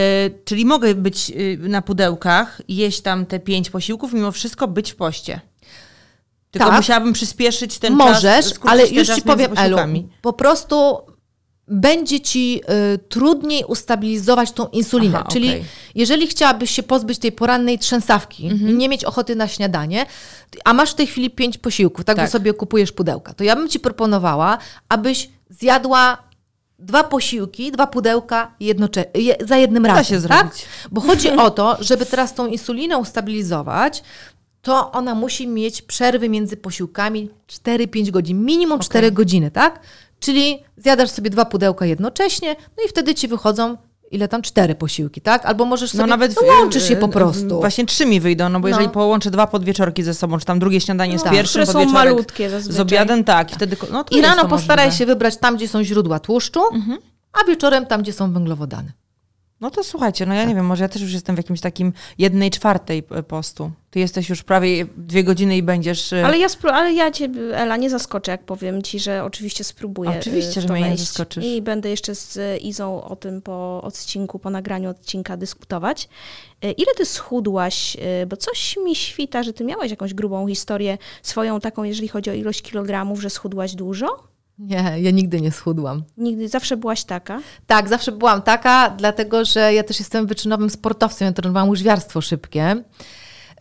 czyli 0.45 0.65
mogę 0.65 0.95
być 0.95 1.29
yy, 1.29 1.57
na 1.57 1.81
pudełkach, 1.81 2.61
jeść 2.67 3.01
tam 3.01 3.25
te 3.25 3.39
pięć 3.39 3.69
posiłków, 3.69 4.13
mimo 4.13 4.31
wszystko 4.31 4.67
być 4.67 4.91
w 4.91 4.95
poście. 4.95 5.41
Tylko 6.51 6.67
Tak. 6.67 6.77
musiałabym 6.77 7.13
przyspieszyć 7.13 7.79
ten 7.79 7.93
Możesz, 7.93 8.21
czas. 8.21 8.45
skrócić 8.45 8.71
ale 8.71 8.87
już 8.87 9.07
ci 9.07 9.21
powiem, 9.21 9.51
Elu, 9.57 9.77
po 10.21 10.33
prostu 10.33 10.75
będzie 11.73 12.19
ci 12.19 12.61
y, 12.95 12.97
trudniej 12.97 13.63
ustabilizować 13.67 14.51
tą 14.51 14.67
insulinę. 14.67 15.17
Aha, 15.19 15.27
Czyli 15.31 15.49
okej. 15.49 15.65
jeżeli 15.95 16.27
chciałabyś 16.27 16.71
się 16.71 16.83
pozbyć 16.83 17.19
tej 17.19 17.31
porannej 17.31 17.79
trzęsawki 17.79 18.47
Mhm. 18.47 18.71
i 18.71 18.73
nie 18.73 18.89
mieć 18.89 19.05
ochoty 19.05 19.35
na 19.35 19.47
śniadanie, 19.47 20.05
a 20.65 20.73
masz 20.73 20.91
w 20.91 20.95
tej 20.95 21.07
chwili 21.07 21.29
pięć 21.29 21.57
posiłków, 21.57 22.05
tak, 22.05 22.15
Tak. 22.15 22.25
bo 22.25 22.31
sobie 22.31 22.53
kupujesz 22.53 22.91
pudełka, 22.91 23.33
to 23.33 23.43
ja 23.43 23.55
bym 23.55 23.69
ci 23.69 23.79
proponowała, 23.79 24.57
abyś 24.89 25.29
zjadła 25.49 26.17
dwa 26.79 27.03
posiłki, 27.03 27.71
dwa 27.71 27.87
pudełka 27.87 28.51
jednocze- 28.59 29.05
je, 29.13 29.35
za 29.41 29.57
jednym 29.57 29.85
razem. 29.85 30.03
się 30.03 30.27
tak? 30.27 30.37
zrobić. 30.47 30.65
Bo 30.91 31.01
chodzi 31.01 31.29
o 31.31 31.49
to, 31.51 31.77
żeby 31.79 32.05
teraz 32.05 32.33
tą 32.33 32.47
insulinę 32.47 32.97
ustabilizować, 32.97 34.03
to 34.61 34.91
ona 34.91 35.15
musi 35.15 35.47
mieć 35.47 35.81
przerwy 35.81 36.29
między 36.29 36.57
posiłkami 36.57 37.29
4-5 37.47 38.11
godzin, 38.11 38.45
minimum 38.45 38.79
4 38.79 39.11
godziny, 39.11 39.51
tak? 39.51 39.79
Czyli 40.21 40.63
zjadasz 40.77 41.09
sobie 41.09 41.29
dwa 41.29 41.45
pudełka 41.45 41.85
jednocześnie, 41.85 42.55
no 42.77 42.83
i 42.85 42.89
wtedy 42.89 43.15
ci 43.15 43.27
wychodzą 43.27 43.77
ile 44.11 44.27
tam 44.27 44.41
cztery 44.41 44.75
posiłki, 44.75 45.21
tak? 45.21 45.45
Albo 45.45 45.65
możesz 45.65 45.91
sobie, 45.91 46.01
no 46.01 46.07
nawet 46.07 46.35
łączysz 46.47 46.89
je 46.89 46.95
po 46.97 47.07
prostu. 47.07 47.59
Właśnie 47.59 47.85
trzy 47.85 48.05
mi 48.05 48.19
wyjdą, 48.19 48.49
no 48.49 48.59
bo 48.59 48.67
No. 48.67 48.75
jeżeli 48.75 48.89
połączę 48.89 49.31
dwa 49.31 49.47
podwieczorki 49.47 50.03
ze 50.03 50.13
sobą, 50.13 50.39
czy 50.39 50.45
tam 50.45 50.59
drugie 50.59 50.81
śniadanie 50.81 51.19
z 51.19 51.25
No, 51.25 51.31
pierwszym 51.31 51.63
które 51.65 51.85
są 51.85 51.91
malutkie 51.91 52.49
zazwyczaj. 52.49 52.77
Z 52.77 52.79
obiadem, 52.79 53.23
tak. 53.23 53.51
I, 53.51 53.55
wtedy, 53.55 53.75
ko- 53.75 53.87
no, 53.91 54.03
to 54.03 54.17
I 54.17 54.21
rano 54.21 54.41
to 54.41 54.47
postaraj 54.47 54.85
możliwe. 54.85 54.97
się 54.99 55.05
wybrać 55.05 55.37
tam, 55.37 55.55
gdzie 55.57 55.67
są 55.67 55.83
źródła 55.83 56.19
tłuszczu, 56.19 56.61
Mhm. 56.73 56.97
a 57.41 57.45
wieczorem 57.47 57.85
tam, 57.85 58.01
gdzie 58.01 58.13
są 58.13 58.33
węglowodany. 58.33 58.91
No 59.61 59.71
to 59.71 59.83
słuchajcie, 59.83 60.25
no 60.25 60.33
ja 60.33 60.39
Tak. 60.41 60.49
nie 60.49 60.55
wiem, 60.55 60.65
może 60.65 60.83
ja 60.83 60.89
też 60.89 61.01
już 61.01 61.13
jestem 61.13 61.35
w 61.35 61.39
jakimś 61.39 61.61
takim 61.61 61.93
jednej 62.17 62.51
czwartej 62.51 63.03
e, 63.11 63.23
postu. 63.23 63.71
Ty 63.91 63.99
jesteś 63.99 64.29
już 64.29 64.43
prawie 64.43 64.85
dwie 64.97 65.23
godziny 65.23 65.57
i 65.57 65.63
będziesz... 65.63 66.13
e, 66.13 66.25
Ale 66.25 66.37
ja, 66.37 66.47
spró- 66.47 66.71
ale 66.71 66.93
ja 66.93 67.11
cię, 67.11 67.29
Ela, 67.53 67.77
nie 67.77 67.89
zaskoczę, 67.89 68.31
jak 68.31 68.43
powiem 68.43 68.81
ci, 68.81 68.99
że 68.99 69.23
oczywiście 69.23 69.63
spróbuję. 69.63 70.09
Oczywiście, 70.19 70.61
w 70.61 70.67
że 70.67 70.73
mnie 70.73 70.89
nie 70.89 70.97
zaskoczysz. 70.97 71.45
I 71.45 71.61
będę 71.61 71.89
jeszcze 71.89 72.15
z 72.15 72.61
Izą 72.61 73.03
o 73.03 73.15
tym 73.15 73.41
po 73.41 73.81
odcinku, 73.83 74.39
po 74.39 74.49
nagraniu 74.49 74.89
odcinka 74.89 75.37
dyskutować. 75.37 76.09
Ile 76.61 76.93
ty 76.97 77.05
schudłaś? 77.05 77.97
Bo 78.27 78.37
coś 78.37 78.77
mi 78.83 78.95
świta, 78.95 79.43
że 79.43 79.53
ty 79.53 79.63
miałaś 79.63 79.91
jakąś 79.91 80.13
grubą 80.13 80.47
historię 80.47 80.97
swoją 81.21 81.59
taką, 81.59 81.83
jeżeli 81.83 82.07
chodzi 82.07 82.29
o 82.29 82.33
ilość 82.33 82.61
kilogramów, 82.61 83.21
że 83.21 83.29
schudłaś 83.29 83.75
dużo? 83.75 84.30
Nie, 84.61 84.95
ja 84.97 85.11
nigdy 85.11 85.41
nie 85.41 85.51
schudłam. 85.51 86.03
Nigdy, 86.17 86.49
zawsze 86.49 86.77
byłaś 86.77 87.03
taka? 87.03 87.39
Tak, 87.67 87.89
zawsze 87.89 88.11
byłam 88.11 88.41
taka, 88.41 88.89
dlatego 88.89 89.45
że 89.45 89.73
ja 89.73 89.83
też 89.83 89.99
jestem 89.99 90.27
wyczynowym 90.27 90.69
sportowcem, 90.69 91.25
ja 91.25 91.31
trenowałam 91.31 91.69
łyżwiarstwo 91.69 92.21
szybkie, 92.21 92.83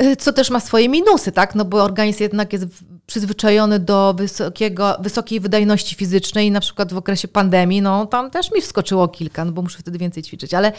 y, 0.03 0.17
co 0.17 0.33
też 0.33 0.51
ma 0.51 0.61
swoje 0.61 0.89
minusy, 0.89 1.33
tak, 1.33 1.55
no 1.55 1.65
bo 1.65 1.85
organizm 1.85 2.23
jednak 2.23 2.53
jest 2.53 2.67
przyzwyczajony 3.07 3.79
do 3.79 4.15
wysokiego, 4.15 4.97
wysokiej 5.01 5.41
wydajności 5.41 5.95
fizycznej, 5.95 6.51
na 6.51 6.61
przykład 6.61 6.93
w 6.93 6.97
okresie 6.97 7.29
pandemii, 7.29 7.83
no 7.83 8.07
tam 8.07 8.31
też 8.31 8.53
mi 8.53 8.61
wskoczyło 8.61 9.09
kilka, 9.09 9.45
no 9.45 9.53
bo 9.53 9.63
muszę 9.63 9.79
wtedy 9.79 9.99
więcej 9.99 10.23
ćwiczyć. 10.23 10.55
Ale 10.55 10.73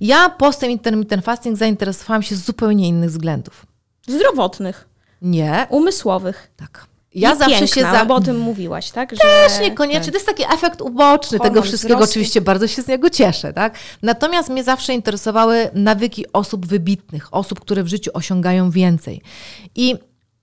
ja 0.00 0.28
postem 0.28 0.70
intermittent 0.70 1.24
fasting 1.24 1.56
zainteresowałam 1.56 2.22
się 2.22 2.34
z 2.36 2.44
zupełnie 2.44 2.88
innych 2.88 3.10
względów. 3.10 3.66
Zdrowotnych. 4.08 4.88
Nie. 5.22 5.66
Umysłowych. 5.70 6.50
Tak. 6.56 6.93
Ja 7.14 7.34
I 7.34 7.38
zawsze 7.38 7.58
piękna, 7.58 7.66
się 7.74 7.80
za... 7.98 8.04
bo 8.04 8.14
o 8.14 8.20
tym 8.20 8.38
mówiłaś, 8.38 8.90
tak? 8.90 9.12
Że... 9.12 9.16
Też 9.18 9.60
niekoniecznie. 9.60 10.12
To 10.12 10.18
jest 10.18 10.26
taki 10.26 10.44
efekt 10.54 10.80
uboczny 10.80 11.38
Hormon 11.38 11.54
tego 11.54 11.62
wszystkiego. 11.62 11.94
wzrostu. 11.94 12.12
Oczywiście 12.12 12.40
bardzo 12.40 12.66
się 12.66 12.82
z 12.82 12.88
niego 12.88 13.10
cieszę, 13.10 13.52
tak? 13.52 13.74
Natomiast 14.02 14.48
mnie 14.48 14.64
zawsze 14.64 14.94
interesowały 14.94 15.70
nawyki 15.74 16.32
osób 16.32 16.66
wybitnych, 16.66 17.34
osób, 17.34 17.60
które 17.60 17.82
w 17.82 17.88
życiu 17.88 18.10
osiągają 18.14 18.70
więcej. 18.70 19.20
I 19.74 19.94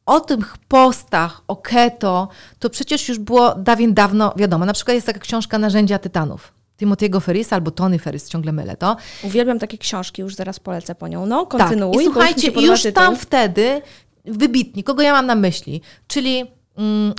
o 0.05 0.19
tych 0.19 0.57
postach, 0.67 1.41
o 1.47 1.55
keto, 1.55 2.27
to 2.59 2.69
przecież 2.69 3.09
już 3.09 3.19
było 3.19 3.55
dawien 3.55 3.93
dawno 3.93 4.33
wiadomo. 4.37 4.65
Na 4.65 4.73
przykład 4.73 4.95
jest 4.95 5.07
taka 5.07 5.19
książka 5.19 5.57
Narzędzia 5.57 5.99
Tytanów. 5.99 6.53
Timothy'ego 6.81 7.21
Ferrisa 7.21 7.55
albo 7.55 7.71
Tony 7.71 7.99
Ferris, 7.99 8.29
ciągle 8.29 8.51
mylę 8.51 8.77
to. 8.77 8.97
Uwielbiam 9.23 9.59
takie 9.59 9.77
książki, 9.77 10.21
już 10.21 10.35
zaraz 10.35 10.59
polecę 10.59 10.95
po 10.95 11.07
nią. 11.07 11.25
No, 11.25 11.45
Tak. 11.45 11.59
kontynuuj. 11.61 11.93
I 11.93 11.97
już 11.97 12.05
mi 12.07 12.13
słuchajcie, 12.13 12.51
już 12.61 12.83
tytuł. 12.83 13.03
tam 13.03 13.15
wtedy 13.15 13.81
wybitni, 14.25 14.83
kogo 14.83 15.01
ja 15.03 15.13
mam 15.13 15.25
na 15.25 15.35
myśli, 15.35 15.81
czyli 16.07 16.51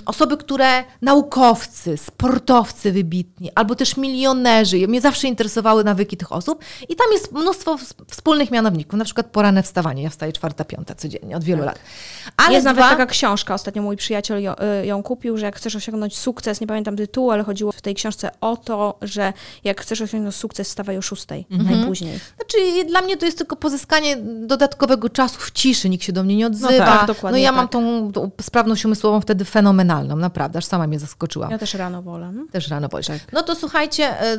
osoby, 0.05 0.37
które 0.37 0.83
naukowcy, 1.01 1.97
sportowcy 1.97 2.91
wybitni, 2.91 3.51
albo 3.55 3.75
też 3.75 3.97
milionerzy. 3.97 4.87
Mnie 4.87 5.01
zawsze 5.01 5.27
interesowały 5.27 5.83
nawyki 5.83 6.17
tych 6.17 6.31
osób 6.31 6.63
i 6.89 6.95
tam 6.95 7.07
jest 7.11 7.31
mnóstwo 7.31 7.75
ws- 7.77 7.93
wspólnych 8.11 8.51
mianowników, 8.51 8.99
na 8.99 9.05
przykład 9.05 9.27
poranne 9.27 9.63
wstawanie. 9.63 10.03
Ja 10.03 10.09
wstaję 10.09 10.33
czwarta, 10.33 10.65
piąta 10.65 10.95
codziennie, 10.95 11.37
od 11.37 11.43
wielu 11.43 11.63
lat. 11.65 11.79
Ale 12.25 12.45
Tak. 12.47 12.51
jest 12.53 12.65
nawet 12.65 12.83
dwa- 12.83 12.89
taka 12.89 13.05
książka, 13.05 13.53
ostatnio 13.53 13.81
mój 13.81 13.97
przyjaciel 13.97 14.41
ją, 14.41 14.53
y, 14.81 14.85
ją 14.85 15.03
kupił, 15.03 15.37
że 15.37 15.45
jak 15.45 15.55
chcesz 15.55 15.75
osiągnąć 15.75 16.17
sukces, 16.17 16.61
nie 16.61 16.67
pamiętam 16.67 16.97
tytułu, 16.97 17.31
ale 17.31 17.43
chodziło 17.43 17.71
w 17.71 17.81
tej 17.81 17.95
książce 17.95 18.31
o 18.41 18.57
to, 18.57 18.97
że 19.01 19.33
jak 19.63 19.81
chcesz 19.81 20.01
osiągnąć 20.01 20.35
sukces, 20.35 20.67
stawaj 20.67 20.97
o 20.97 21.01
szóstej, 21.01 21.45
Mhm. 21.51 21.77
najpóźniej. 21.79 22.19
Znaczy, 22.35 22.85
dla 22.87 23.01
mnie 23.01 23.17
to 23.17 23.25
jest 23.25 23.37
tylko 23.37 23.55
pozyskanie 23.55 24.17
dodatkowego 24.47 25.09
czasu 25.09 25.39
w 25.39 25.51
ciszy, 25.51 25.89
nikt 25.89 26.03
się 26.03 26.13
do 26.13 26.23
mnie 26.23 26.35
nie 26.35 26.47
odzywa. 26.47 26.85
tak, 26.85 27.07
dokładnie 27.07 27.39
no 27.39 27.43
ja 27.43 27.49
tak. 27.49 27.57
mam 27.57 27.67
tą, 27.67 28.11
tą 28.11 28.31
sprawność 28.41 28.85
umysłową 28.85 29.21
wtedy 29.21 29.42
fenomenalną, 29.45 30.15
naprawdę, 30.15 30.57
aż 30.57 30.65
sama 30.65 30.87
mnie 30.87 30.99
zaskoczyła. 30.99 31.47
Ja 31.51 31.57
też 31.57 31.73
rano 31.73 32.01
wolę. 32.01 32.31
no. 32.31 32.45
Też 32.51 32.67
rano 32.67 32.87
wolisz. 32.87 33.07
No 33.33 33.43
to 33.43 33.55
słuchajcie, 33.55 34.21
e, 34.21 34.31
e, 34.31 34.37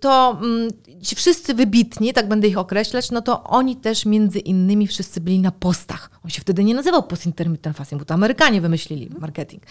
to 0.00 0.38
mm, 0.42 0.70
ci 1.02 1.16
wszyscy 1.16 1.54
wybitni, 1.54 2.12
tak 2.12 2.28
będę 2.28 2.48
ich 2.48 2.58
określać, 2.58 3.10
no 3.10 3.22
to 3.22 3.44
oni 3.44 3.76
też 3.76 4.06
między 4.06 4.38
innymi 4.38 4.86
wszyscy 4.86 5.20
byli 5.20 5.40
na 5.40 5.50
postach. 5.50 6.10
On 6.24 6.30
się 6.30 6.40
wtedy 6.40 6.64
nie 6.64 6.74
nazywał 6.74 7.02
post 7.02 7.26
intermittent 7.26 7.76
fasting, 7.76 8.02
bo 8.02 8.06
to 8.06 8.14
Amerykanie 8.14 8.60
wymyślili 8.60 9.10
marketing. 9.18 9.62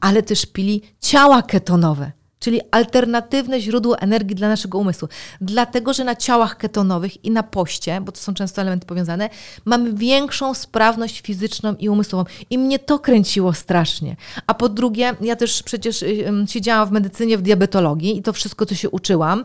Ale 0.00 0.22
też 0.22 0.46
pili 0.46 0.82
ciała 1.00 1.42
ketonowe. 1.42 2.17
Czyli 2.40 2.60
alternatywne 2.70 3.60
źródło 3.60 3.98
energii 3.98 4.36
dla 4.36 4.48
naszego 4.48 4.78
umysłu. 4.78 5.08
Dlatego, 5.40 5.92
że 5.92 6.04
na 6.04 6.16
ciałach 6.16 6.56
ketonowych 6.56 7.24
i 7.24 7.30
na 7.30 7.42
poście, 7.42 8.00
bo 8.00 8.12
to 8.12 8.20
są 8.20 8.34
często 8.34 8.60
elementy 8.62 8.86
powiązane, 8.86 9.30
mamy 9.64 9.92
większą 9.92 10.54
sprawność 10.54 11.20
fizyczną 11.20 11.74
i 11.74 11.88
umysłową. 11.88 12.24
I 12.50 12.58
mnie 12.58 12.78
to 12.78 12.98
kręciło 12.98 13.52
strasznie. 13.52 14.16
A 14.46 14.54
po 14.54 14.68
drugie, 14.68 15.14
ja 15.20 15.36
też 15.36 15.62
przecież 15.62 16.02
y, 16.02 16.24
siedziałam 16.48 16.88
w 16.88 16.92
medycynie, 16.92 17.38
w 17.38 17.42
diabetologii 17.42 18.18
i 18.18 18.22
to 18.22 18.32
wszystko, 18.32 18.66
co 18.66 18.74
się 18.74 18.90
uczyłam, 18.90 19.44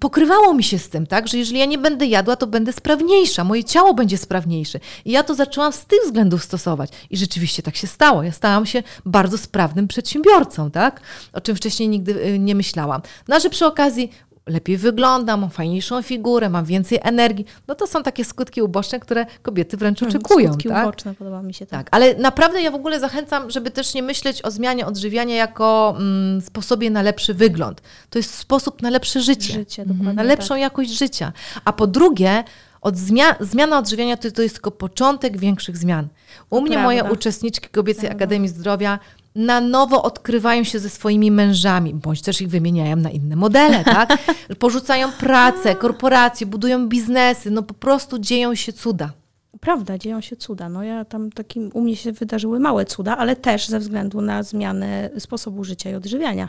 pokrywało 0.00 0.54
mi 0.54 0.64
się 0.64 0.78
z 0.78 0.88
tym, 0.88 1.06
tak, 1.06 1.28
że 1.28 1.38
jeżeli 1.38 1.58
ja 1.58 1.64
nie 1.66 1.78
będę 1.78 2.06
jadła, 2.06 2.36
to 2.36 2.46
będę 2.46 2.72
sprawniejsza, 2.72 3.44
moje 3.44 3.64
ciało 3.64 3.94
będzie 3.94 4.18
sprawniejsze. 4.18 4.80
I 5.04 5.10
ja 5.10 5.22
to 5.22 5.34
zaczęłam 5.34 5.72
z 5.72 5.84
tych 5.84 6.00
względów 6.04 6.44
stosować. 6.44 6.90
I 7.10 7.16
rzeczywiście 7.16 7.62
tak 7.62 7.76
się 7.76 7.86
stało. 7.86 8.22
Ja 8.22 8.32
stałam 8.32 8.66
się 8.66 8.82
bardzo 9.06 9.38
sprawnym 9.38 9.88
przedsiębiorcą, 9.88 10.70
tak, 10.70 11.00
o 11.32 11.40
czym 11.40 11.56
wcześniej 11.56 11.88
nigdy 11.88 12.24
y, 12.24 12.29
nie 12.38 12.54
myślałam. 12.54 13.00
No, 13.28 13.36
a 13.36 13.40
że 13.40 13.50
przy 13.50 13.66
okazji 13.66 14.10
lepiej 14.46 14.76
wyglądam, 14.76 15.40
mam 15.40 15.50
fajniejszą 15.50 16.02
figurę, 16.02 16.48
mam 16.48 16.64
więcej 16.64 16.98
energii, 17.02 17.44
no 17.68 17.74
to 17.74 17.86
są 17.86 18.02
takie 18.02 18.24
skutki 18.24 18.62
uboczne, 18.62 19.00
które 19.00 19.26
kobiety 19.42 19.76
wręcz 19.76 20.02
oczekują. 20.02 20.48
Skutki 20.48 20.68
tak? 20.68 20.86
uboczne, 20.86 21.14
podoba 21.14 21.42
mi 21.42 21.54
się 21.54 21.66
to. 21.66 21.70
Tak, 21.70 21.88
ale 21.90 22.14
naprawdę 22.14 22.62
ja 22.62 22.70
w 22.70 22.74
ogóle 22.74 23.00
zachęcam, 23.00 23.50
żeby 23.50 23.70
też 23.70 23.94
nie 23.94 24.02
myśleć 24.02 24.42
o 24.42 24.50
zmianie 24.50 24.86
odżywiania 24.86 25.34
jako 25.34 25.94
mm, 25.98 26.40
sposobie 26.40 26.90
na 26.90 27.02
lepszy 27.02 27.34
wygląd. 27.34 27.82
To 28.10 28.18
jest 28.18 28.34
sposób 28.34 28.82
na 28.82 28.90
lepsze 28.90 29.20
życie, 29.22 29.52
Życie, 29.52 29.82
Mhm. 29.82 30.16
na 30.16 30.22
lepszą 30.22 30.56
jakość 30.56 30.90
życia. 30.98 31.32
A 31.64 31.72
po 31.72 31.86
drugie, 31.86 32.44
od 32.80 32.96
zmia 32.96 33.36
zmiana 33.40 33.78
odżywiania 33.78 34.16
to, 34.16 34.30
to 34.30 34.42
jest 34.42 34.54
tylko 34.54 34.70
początek 34.70 35.38
większych 35.38 35.76
zmian. 35.76 36.08
U 36.50 36.60
mnie 36.60 36.70
prawda. 36.70 36.84
moje 36.84 37.04
uczestniczki 37.04 37.68
Kobiecej 37.68 38.10
Akademii 38.10 38.48
Zdrowia 38.48 38.98
na 39.34 39.60
nowo 39.60 40.02
odkrywają 40.02 40.64
się 40.64 40.78
ze 40.78 40.90
swoimi 40.90 41.30
mężami, 41.30 41.94
bądź 41.94 42.22
też 42.22 42.40
ich 42.40 42.48
wymieniają 42.48 42.96
na 42.96 43.10
inne 43.10 43.36
modele, 43.36 43.84
tak? 43.96 44.18
Porzucają 44.58 45.12
pracę, 45.12 45.74
korporacje, 45.74 46.46
budują 46.46 46.88
biznesy, 46.88 47.50
no 47.50 47.62
po 47.62 47.74
prostu 47.74 48.18
dzieją 48.18 48.54
się 48.54 48.72
cuda. 48.72 49.12
Prawda, 49.60 49.98
dzieją 49.98 50.20
się 50.20 50.36
cuda. 50.36 50.68
No 50.68 50.82
ja 50.82 51.04
tam 51.04 51.32
takim, 51.32 51.70
u 51.74 51.80
mnie 51.80 51.96
się 51.96 52.12
wydarzyły 52.12 52.60
małe 52.60 52.84
cuda, 52.84 53.16
ale 53.16 53.36
też 53.36 53.68
ze 53.68 53.78
względu 53.78 54.20
na 54.20 54.42
zmianę 54.42 55.10
sposobu 55.18 55.64
życia 55.64 55.90
i 55.90 55.94
odżywiania. 55.94 56.48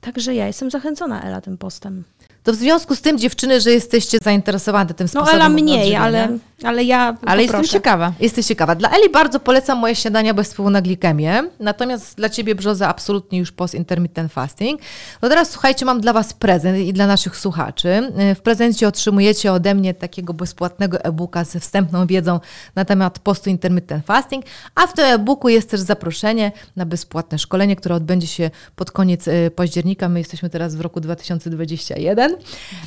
Także 0.00 0.34
ja 0.34 0.46
jestem 0.46 0.70
zachęcona 0.70 1.22
Ela 1.22 1.40
tym 1.40 1.58
postem. 1.58 2.04
To 2.42 2.52
w 2.52 2.56
związku 2.56 2.96
z 2.96 3.00
tym, 3.00 3.18
dziewczyny, 3.18 3.60
że 3.60 3.70
jesteście 3.70 4.18
zainteresowane 4.22 4.94
tym 4.94 5.04
No 5.04 5.08
sposobem 5.08 5.34
Ela 5.34 5.48
mniej, 5.48 5.96
ale, 5.96 6.38
ale 6.64 6.84
ja 6.84 7.16
Ale 7.26 7.42
jestem 7.42 7.60
poproszę. 7.60 7.72
ciekawa. 7.72 8.12
Jesteś 8.20 8.46
ciekawa. 8.46 8.74
Dla 8.74 8.90
Eli 8.90 9.10
bardzo 9.10 9.40
polecam 9.40 9.78
moje 9.78 9.94
śniadania 9.94 10.34
bez 10.34 10.52
wpływu 10.52 10.70
na 10.70 10.82
glikemię, 10.82 11.42
natomiast 11.60 12.16
dla 12.16 12.28
Ciebie, 12.28 12.54
Brzoza, 12.54 12.88
absolutnie 12.88 13.38
już 13.38 13.52
post 13.52 13.74
intermittent 13.74 14.32
fasting. 14.32 14.80
No 15.22 15.28
teraz 15.28 15.50
słuchajcie, 15.50 15.84
mam 15.86 16.00
dla 16.00 16.12
Was 16.12 16.34
prezent 16.34 16.78
i 16.78 16.92
dla 16.92 17.06
naszych 17.06 17.36
słuchaczy. 17.36 18.12
W 18.36 18.40
prezencie 18.40 18.88
otrzymujecie 18.88 19.52
ode 19.52 19.74
mnie 19.74 19.94
takiego 19.94 20.34
bezpłatnego 20.34 21.04
e-booka 21.04 21.44
ze 21.44 21.60
wstępną 21.60 22.06
wiedzą 22.06 22.40
na 22.74 22.84
temat 22.84 23.18
postu 23.18 23.50
intermittent 23.50 24.06
fasting, 24.06 24.44
a 24.74 24.86
w 24.86 24.92
tym 24.92 25.04
e-booku 25.04 25.48
jest 25.48 25.70
też 25.70 25.80
zaproszenie 25.80 26.52
na 26.76 26.86
bezpłatne 26.86 27.38
szkolenie, 27.38 27.76
które 27.76 27.94
odbędzie 27.94 28.26
się 28.26 28.50
pod 28.76 28.90
koniec 28.90 29.28
e, 29.28 29.50
października. 29.50 30.08
My 30.08 30.18
jesteśmy 30.18 30.50
teraz 30.50 30.74
w 30.74 30.80
roku 30.80 31.00
2021. 31.00 32.36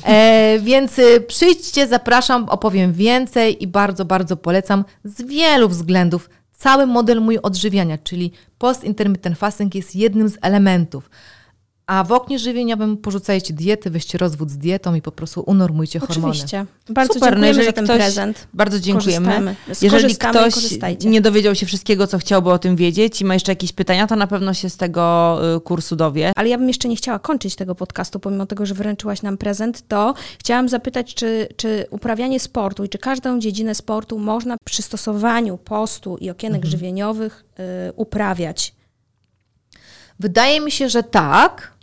E, 0.04 0.58
więc 0.58 0.98
e, 0.98 1.20
przyjdźcie, 1.20 1.86
zapraszam, 1.86 2.48
opowiem 2.48 2.92
więcej 2.92 3.62
i 3.62 3.66
bardzo, 3.68 4.04
bardzo 4.04 4.36
polecam 4.36 4.84
z 5.04 5.22
wielu 5.22 5.68
względów. 5.68 6.30
Cały 6.52 6.86
model 6.86 7.20
mój 7.20 7.38
odżywiania, 7.38 7.98
czyli 7.98 8.32
post 8.58 8.84
intermittent 8.84 9.38
fasting 9.38 9.74
jest 9.74 9.96
jednym 9.96 10.28
z 10.28 10.38
elementów. 10.42 11.10
A 11.88 12.04
w 12.04 12.12
oknie 12.12 12.38
żywieniowym 12.38 12.96
porzucajcie 12.96 13.54
diety, 13.54 13.90
weźcie 13.90 14.18
rozwód 14.18 14.50
z 14.50 14.58
dietą 14.58 14.94
i 14.94 15.02
po 15.02 15.12
prostu 15.12 15.42
unormujcie 15.46 15.98
hormony. 15.98 16.28
Oczywiście. 16.28 16.66
Bardzo 16.88 17.14
Super, 17.14 17.38
no 17.38 17.46
dziękujemy 17.46 17.64
za 17.64 17.72
ten 17.72 17.84
ktoś, 17.84 17.96
prezent. 17.96 18.48
Bardzo 18.54 18.80
dziękujemy. 18.80 19.56
Jeżeli 19.82 20.16
ktoś 20.16 20.54
nie 21.04 21.20
dowiedział 21.20 21.54
się 21.54 21.66
wszystkiego, 21.66 22.06
co 22.06 22.18
chciałby 22.18 22.50
o 22.50 22.58
tym 22.58 22.76
wiedzieć 22.76 23.20
i 23.20 23.24
ma 23.24 23.34
jeszcze 23.34 23.52
jakieś 23.52 23.72
pytania, 23.72 24.06
to 24.06 24.16
na 24.16 24.26
pewno 24.26 24.54
się 24.54 24.70
z 24.70 24.76
tego 24.76 25.38
y, 25.56 25.60
kursu 25.60 25.96
dowie. 25.96 26.32
Ale 26.36 26.48
ja 26.48 26.58
bym 26.58 26.68
jeszcze 26.68 26.88
nie 26.88 26.96
chciała 26.96 27.18
kończyć 27.18 27.56
tego 27.56 27.74
podcastu, 27.74 28.20
pomimo 28.20 28.46
tego, 28.46 28.66
że 28.66 28.74
wręczyłaś 28.74 29.22
nam 29.22 29.38
prezent, 29.38 29.88
to 29.88 30.14
chciałam 30.38 30.68
zapytać, 30.68 31.14
czy, 31.14 31.48
czy 31.56 31.86
uprawianie 31.90 32.40
sportu 32.40 32.84
i 32.84 32.88
czy 32.88 32.98
każdą 32.98 33.38
dziedzinę 33.38 33.74
sportu 33.74 34.18
można 34.18 34.56
przy 34.64 34.82
stosowaniu 34.82 35.58
postu 35.58 36.16
i 36.16 36.30
okienek 36.30 36.58
Mhm. 36.58 36.70
żywieniowych 36.70 37.44
y, 37.88 37.92
uprawiać? 37.92 38.74
Wydaje 40.20 40.60
mi 40.60 40.70
się, 40.70 40.88
że 40.88 41.02
tak. 41.02 41.77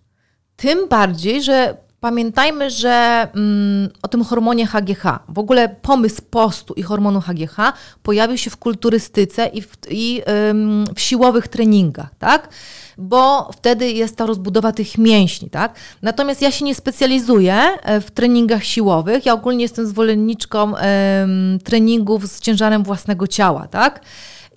Tym 0.55 0.87
bardziej, 0.87 1.43
że 1.43 1.77
pamiętajmy, 1.99 2.69
że 2.69 3.27
mm, 3.35 3.89
o 4.01 4.07
tym 4.07 4.23
hormonie 4.23 4.67
HGH, 4.67 5.03
w 5.29 5.39
ogóle 5.39 5.69
pomysł 5.81 6.21
postu 6.29 6.73
i 6.73 6.83
hormonu 6.83 7.21
HGH 7.21 7.57
pojawił 8.03 8.37
się 8.37 8.49
w 8.49 8.57
kulturystyce 8.57 9.47
i 9.47 9.61
w, 9.61 9.77
i, 9.89 10.21
ym, 10.49 10.85
w 10.95 11.01
siłowych 11.01 11.47
treningach, 11.47 12.09
tak? 12.19 12.49
Bo 12.97 13.49
wtedy 13.53 13.91
jest 13.91 14.15
ta 14.15 14.25
rozbudowa 14.25 14.71
tych 14.71 14.97
mięśni, 14.97 15.49
tak? 15.49 15.75
Natomiast 16.01 16.41
ja 16.41 16.51
się 16.51 16.65
nie 16.65 16.75
specjalizuję 16.75 17.55
e, 17.55 18.01
w 18.01 18.11
treningach 18.11 18.63
siłowych. 18.63 19.25
Ja 19.25 19.33
ogólnie 19.33 19.61
jestem 19.61 19.87
zwolenniczką 19.87 20.77
em, 20.77 21.59
treningów 21.63 22.27
z 22.27 22.39
ciężarem 22.39 22.83
własnego 22.83 23.27
ciała, 23.27 23.67
tak? 23.67 24.01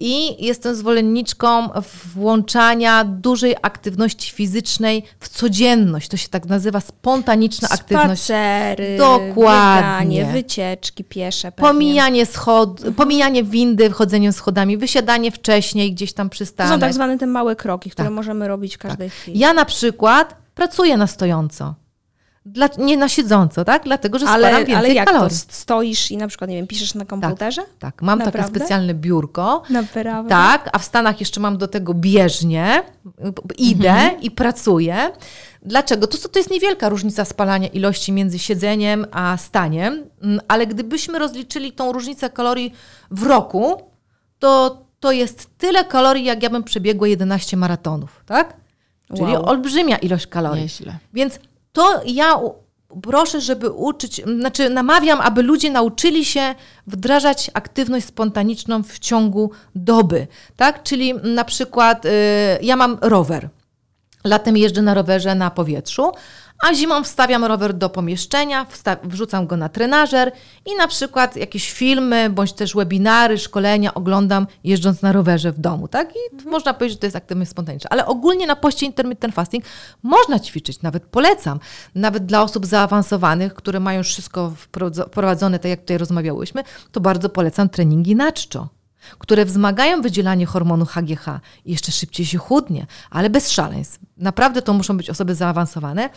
I 0.00 0.44
jestem 0.46 0.74
zwolenniczką 0.74 1.68
włączania 2.14 3.04
dużej 3.04 3.56
aktywności 3.62 4.32
fizycznej 4.32 5.02
w 5.20 5.28
codzienność. 5.28 6.08
To 6.08 6.16
się 6.16 6.28
tak 6.28 6.46
nazywa 6.46 6.80
spontaniczna 6.80 7.68
aktywność. 7.68 8.22
Spacery, 8.22 8.98
Dokładnie. 8.98 10.16
bieganie, 10.16 10.32
wycieczki 10.32 11.04
piesze. 11.04 11.52
Pewnie. 11.52 11.68
Pomijanie, 11.68 12.26
schod, 12.26 12.80
pomijanie 12.96 13.44
windy, 13.44 13.90
wchodzeniem 13.90 14.32
schodami, 14.32 14.76
wysiadanie 14.76 15.30
wcześniej, 15.30 15.92
gdzieś 15.92 16.12
tam 16.12 16.28
To 16.28 16.32
przystanek. 16.32 16.72
są 16.74 16.80
tak 16.80 16.94
zwane 16.94 17.18
te 17.18 17.26
małe 17.26 17.56
kroki, 17.56 17.90
które 17.90 18.06
Tak. 18.08 18.14
możemy 18.14 18.48
robić 18.48 18.74
w 18.74 18.78
każdej 18.78 19.10
chwili. 19.10 19.38
Ja 19.38 19.52
na 19.54 19.64
przykład 19.64 20.36
pracuję 20.54 20.96
na 20.96 21.06
stojąco. 21.06 21.74
Dla, 22.52 22.68
nie 22.78 22.96
na 22.96 23.08
siedząco, 23.08 23.64
tak? 23.64 23.84
Dlatego, 23.84 24.18
że 24.18 24.26
ale, 24.26 24.48
spalam 24.48 24.64
więcej 24.64 24.76
ale 24.76 24.94
jak 24.94 25.06
kalorii. 25.08 25.38
To 25.38 25.44
stoisz 25.48 26.10
i 26.10 26.16
na 26.16 26.28
przykład, 26.28 26.50
nie 26.50 26.56
wiem, 26.56 26.66
piszesz 26.66 26.94
na 26.94 27.04
komputerze? 27.04 27.62
Tak, 27.62 27.78
tak. 27.78 28.02
mam 28.02 28.18
Naprawdę? 28.18 28.42
takie 28.42 28.56
specjalne 28.56 28.94
biurko. 28.94 29.62
Naprawdę? 29.70 30.28
Tak, 30.28 30.70
a 30.72 30.78
w 30.78 30.84
Stanach 30.84 31.20
jeszcze 31.20 31.40
mam 31.40 31.58
do 31.58 31.68
tego 31.68 31.94
bieżnię. 31.94 32.82
Idę 33.58 33.90
mhm. 33.90 34.20
i 34.20 34.30
pracuję. 34.30 35.10
Dlaczego? 35.62 36.06
To, 36.06 36.28
to 36.28 36.38
jest 36.38 36.50
niewielka 36.50 36.88
różnica 36.88 37.24
spalania 37.24 37.68
ilości 37.68 38.12
między 38.12 38.38
siedzeniem 38.38 39.06
a 39.10 39.36
staniem, 39.36 40.04
mm, 40.22 40.40
ale 40.48 40.66
gdybyśmy 40.66 41.18
rozliczyli 41.18 41.72
tą 41.72 41.92
różnicę 41.92 42.30
kalorii 42.30 42.72
w 43.10 43.22
roku, 43.22 43.82
to 44.38 44.82
to 45.00 45.12
jest 45.12 45.58
tyle 45.58 45.84
kalorii, 45.84 46.24
jak 46.24 46.42
ja 46.42 46.50
bym 46.50 46.64
przebiegła 46.64 47.08
11 47.08 47.56
maratonów, 47.56 48.22
tak? 48.26 48.56
Czyli 49.16 49.32
wow. 49.32 49.46
olbrzymia 49.46 49.96
ilość 49.96 50.26
kalorii. 50.26 50.62
Nieźle. 50.62 50.98
Więc 51.12 51.38
to 51.72 52.02
ja 52.06 52.40
proszę, 53.02 53.40
żeby 53.40 53.70
uczyć, 53.70 54.22
znaczy 54.38 54.70
namawiam, 54.70 55.20
aby 55.20 55.42
ludzie 55.42 55.70
nauczyli 55.70 56.24
się 56.24 56.54
wdrażać 56.86 57.50
aktywność 57.54 58.06
spontaniczną 58.06 58.82
w 58.82 58.98
ciągu 58.98 59.50
doby, 59.74 60.26
tak? 60.56 60.82
Czyli 60.82 61.14
na 61.14 61.44
przykład 61.44 62.04
y, 62.04 62.10
ja 62.62 62.76
mam 62.76 62.98
rower. 63.00 63.48
Latem 64.24 64.56
jeżdżę 64.56 64.82
na 64.82 64.94
rowerze 64.94 65.34
na 65.34 65.50
powietrzu, 65.50 66.12
a 66.62 66.74
zimą 66.74 67.02
wstawiam 67.02 67.44
rower 67.44 67.74
do 67.74 67.88
pomieszczenia, 67.88 68.66
wrzucam 69.04 69.46
go 69.46 69.56
na 69.56 69.68
trenażer 69.68 70.32
i 70.66 70.76
na 70.76 70.88
przykład 70.88 71.36
jakieś 71.36 71.72
filmy, 71.72 72.30
bądź 72.30 72.52
też 72.52 72.74
webinary, 72.74 73.38
szkolenia 73.38 73.94
oglądam 73.94 74.46
jeżdżąc 74.64 75.02
na 75.02 75.12
rowerze 75.12 75.52
w 75.52 75.58
domu, 75.58 75.88
tak? 75.88 76.16
I 76.16 76.34
mhm. 76.34 76.50
można 76.50 76.74
powiedzieć, 76.74 76.96
że 76.96 77.00
to 77.00 77.06
jest 77.06 77.16
aktywność 77.16 77.50
spontaniczna. 77.50 77.90
Ale 77.90 78.06
ogólnie 78.06 78.46
na 78.46 78.56
poście 78.56 78.86
intermittent 78.86 79.34
fasting 79.34 79.64
można 80.02 80.38
ćwiczyć, 80.38 80.82
nawet 80.82 81.02
polecam. 81.02 81.60
Nawet 81.94 82.26
dla 82.26 82.42
osób 82.42 82.66
zaawansowanych, 82.66 83.54
które 83.54 83.80
mają 83.80 84.02
wszystko 84.02 84.52
wprowadzone, 85.10 85.58
tak 85.58 85.70
jak 85.70 85.80
tutaj 85.80 85.98
rozmawiałyśmy, 85.98 86.62
to 86.92 87.00
bardzo 87.00 87.28
polecam 87.28 87.68
treningi 87.68 88.16
na 88.16 88.32
czczo 88.32 88.77
które 89.18 89.44
wzmagają 89.44 90.02
wydzielanie 90.02 90.46
hormonu 90.46 90.86
HGH 90.86 91.26
i 91.64 91.72
jeszcze 91.72 91.92
szybciej 91.92 92.26
się 92.26 92.38
chudnie, 92.38 92.86
ale 93.10 93.30
bez 93.30 93.50
szaleństw. 93.50 93.98
Naprawdę 94.16 94.62
to 94.62 94.72
muszą 94.72 94.96
być 94.96 95.10
osoby 95.10 95.34
zaawansowane. 95.34 96.10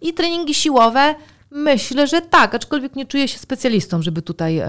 I 0.00 0.14
treningi 0.14 0.54
siłowe 0.54 1.14
Myślę, 1.54 2.06
że 2.06 2.20
tak, 2.20 2.54
aczkolwiek 2.54 2.96
nie 2.96 3.06
czuję 3.06 3.28
się 3.28 3.38
specjalistą, 3.38 4.02
żeby 4.02 4.22
tutaj 4.22 4.58
e, 4.58 4.68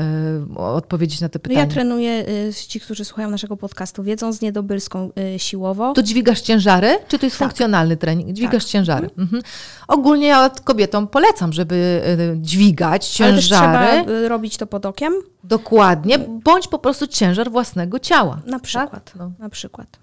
odpowiedzieć 0.57 1.21
na 1.21 1.29
te 1.29 1.39
pytania. 1.39 1.61
No 1.61 1.67
ja 1.67 1.73
trenuję, 1.73 2.25
e, 2.49 2.53
ci, 2.53 2.79
którzy 2.79 3.05
słuchają 3.05 3.29
naszego 3.29 3.57
podcastu, 3.57 4.03
wiedzą 4.03 4.33
z 4.33 4.41
niedobylską 4.41 5.11
e, 5.17 5.39
siłowo. 5.39 5.93
To 5.93 6.03
dźwigasz 6.03 6.41
ciężary, 6.41 6.97
czy 7.07 7.19
to 7.19 7.25
jest 7.25 7.39
tak. 7.39 7.47
funkcjonalny 7.47 7.97
trening? 7.97 8.33
Dźwigasz 8.33 8.63
tak. 8.63 8.71
ciężary. 8.71 9.07
Mhm. 9.07 9.23
mhm. 9.23 9.43
Ogólnie 9.87 10.27
ja 10.27 10.49
kobietom 10.63 11.07
polecam, 11.07 11.53
żeby 11.53 12.01
e, 12.05 12.37
dźwigać 12.37 13.07
ciężary. 13.07 13.77
Ale 13.77 14.03
trzeba 14.05 14.27
robić 14.27 14.57
to 14.57 14.67
pod 14.67 14.85
okiem? 14.85 15.13
Dokładnie, 15.43 16.19
bądź 16.19 16.67
po 16.67 16.79
prostu 16.79 17.07
ciężar 17.07 17.51
własnego 17.51 17.99
ciała. 17.99 18.41
Na 18.45 18.59
przykład, 18.59 19.05
tak? 19.05 19.15
no. 19.15 19.31
na 19.39 19.49
przykład. 19.49 20.02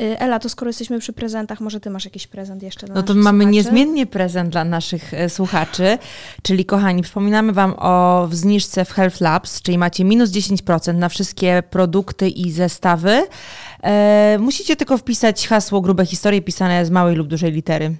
Y, 0.00 0.18
Ela, 0.18 0.38
to 0.38 0.48
skoro 0.48 0.68
jesteśmy 0.68 0.98
przy 0.98 1.12
prezentach, 1.12 1.60
może 1.60 1.80
ty 1.80 1.90
masz 1.90 2.04
jakiś 2.04 2.26
prezent 2.26 2.62
jeszcze 2.62 2.86
dla 2.86 2.94
No 2.94 3.02
to 3.02 3.14
mamy 3.14 3.44
słuchaczy? 3.44 3.56
niezmiennie 3.56 4.06
prezent 4.06 4.50
dla 4.50 4.64
naszych 4.64 5.14
e, 5.14 5.28
słuchaczy, 5.30 5.98
czyli 6.42 6.64
kochani, 6.64 7.02
przypominamy 7.02 7.52
wam 7.52 7.74
o 7.78 8.28
zniżce 8.32 8.84
w 8.84 8.90
Health 8.92 9.20
Labs, 9.20 9.62
czyli 9.62 9.78
macie 9.78 10.04
minus 10.04 10.30
10% 10.30 10.94
na 10.94 11.08
wszystkie 11.08 11.62
produkty 11.70 12.28
i 12.28 12.52
zestawy. 12.52 13.26
E, 13.82 14.36
musicie 14.40 14.76
tylko 14.76 14.98
wpisać 14.98 15.48
hasło 15.48 15.80
grube 15.80 16.06
historie 16.06 16.42
pisane 16.42 16.86
z 16.86 16.90
małej 16.90 17.16
lub 17.16 17.28
dużej 17.28 17.52
litery. 17.52 17.96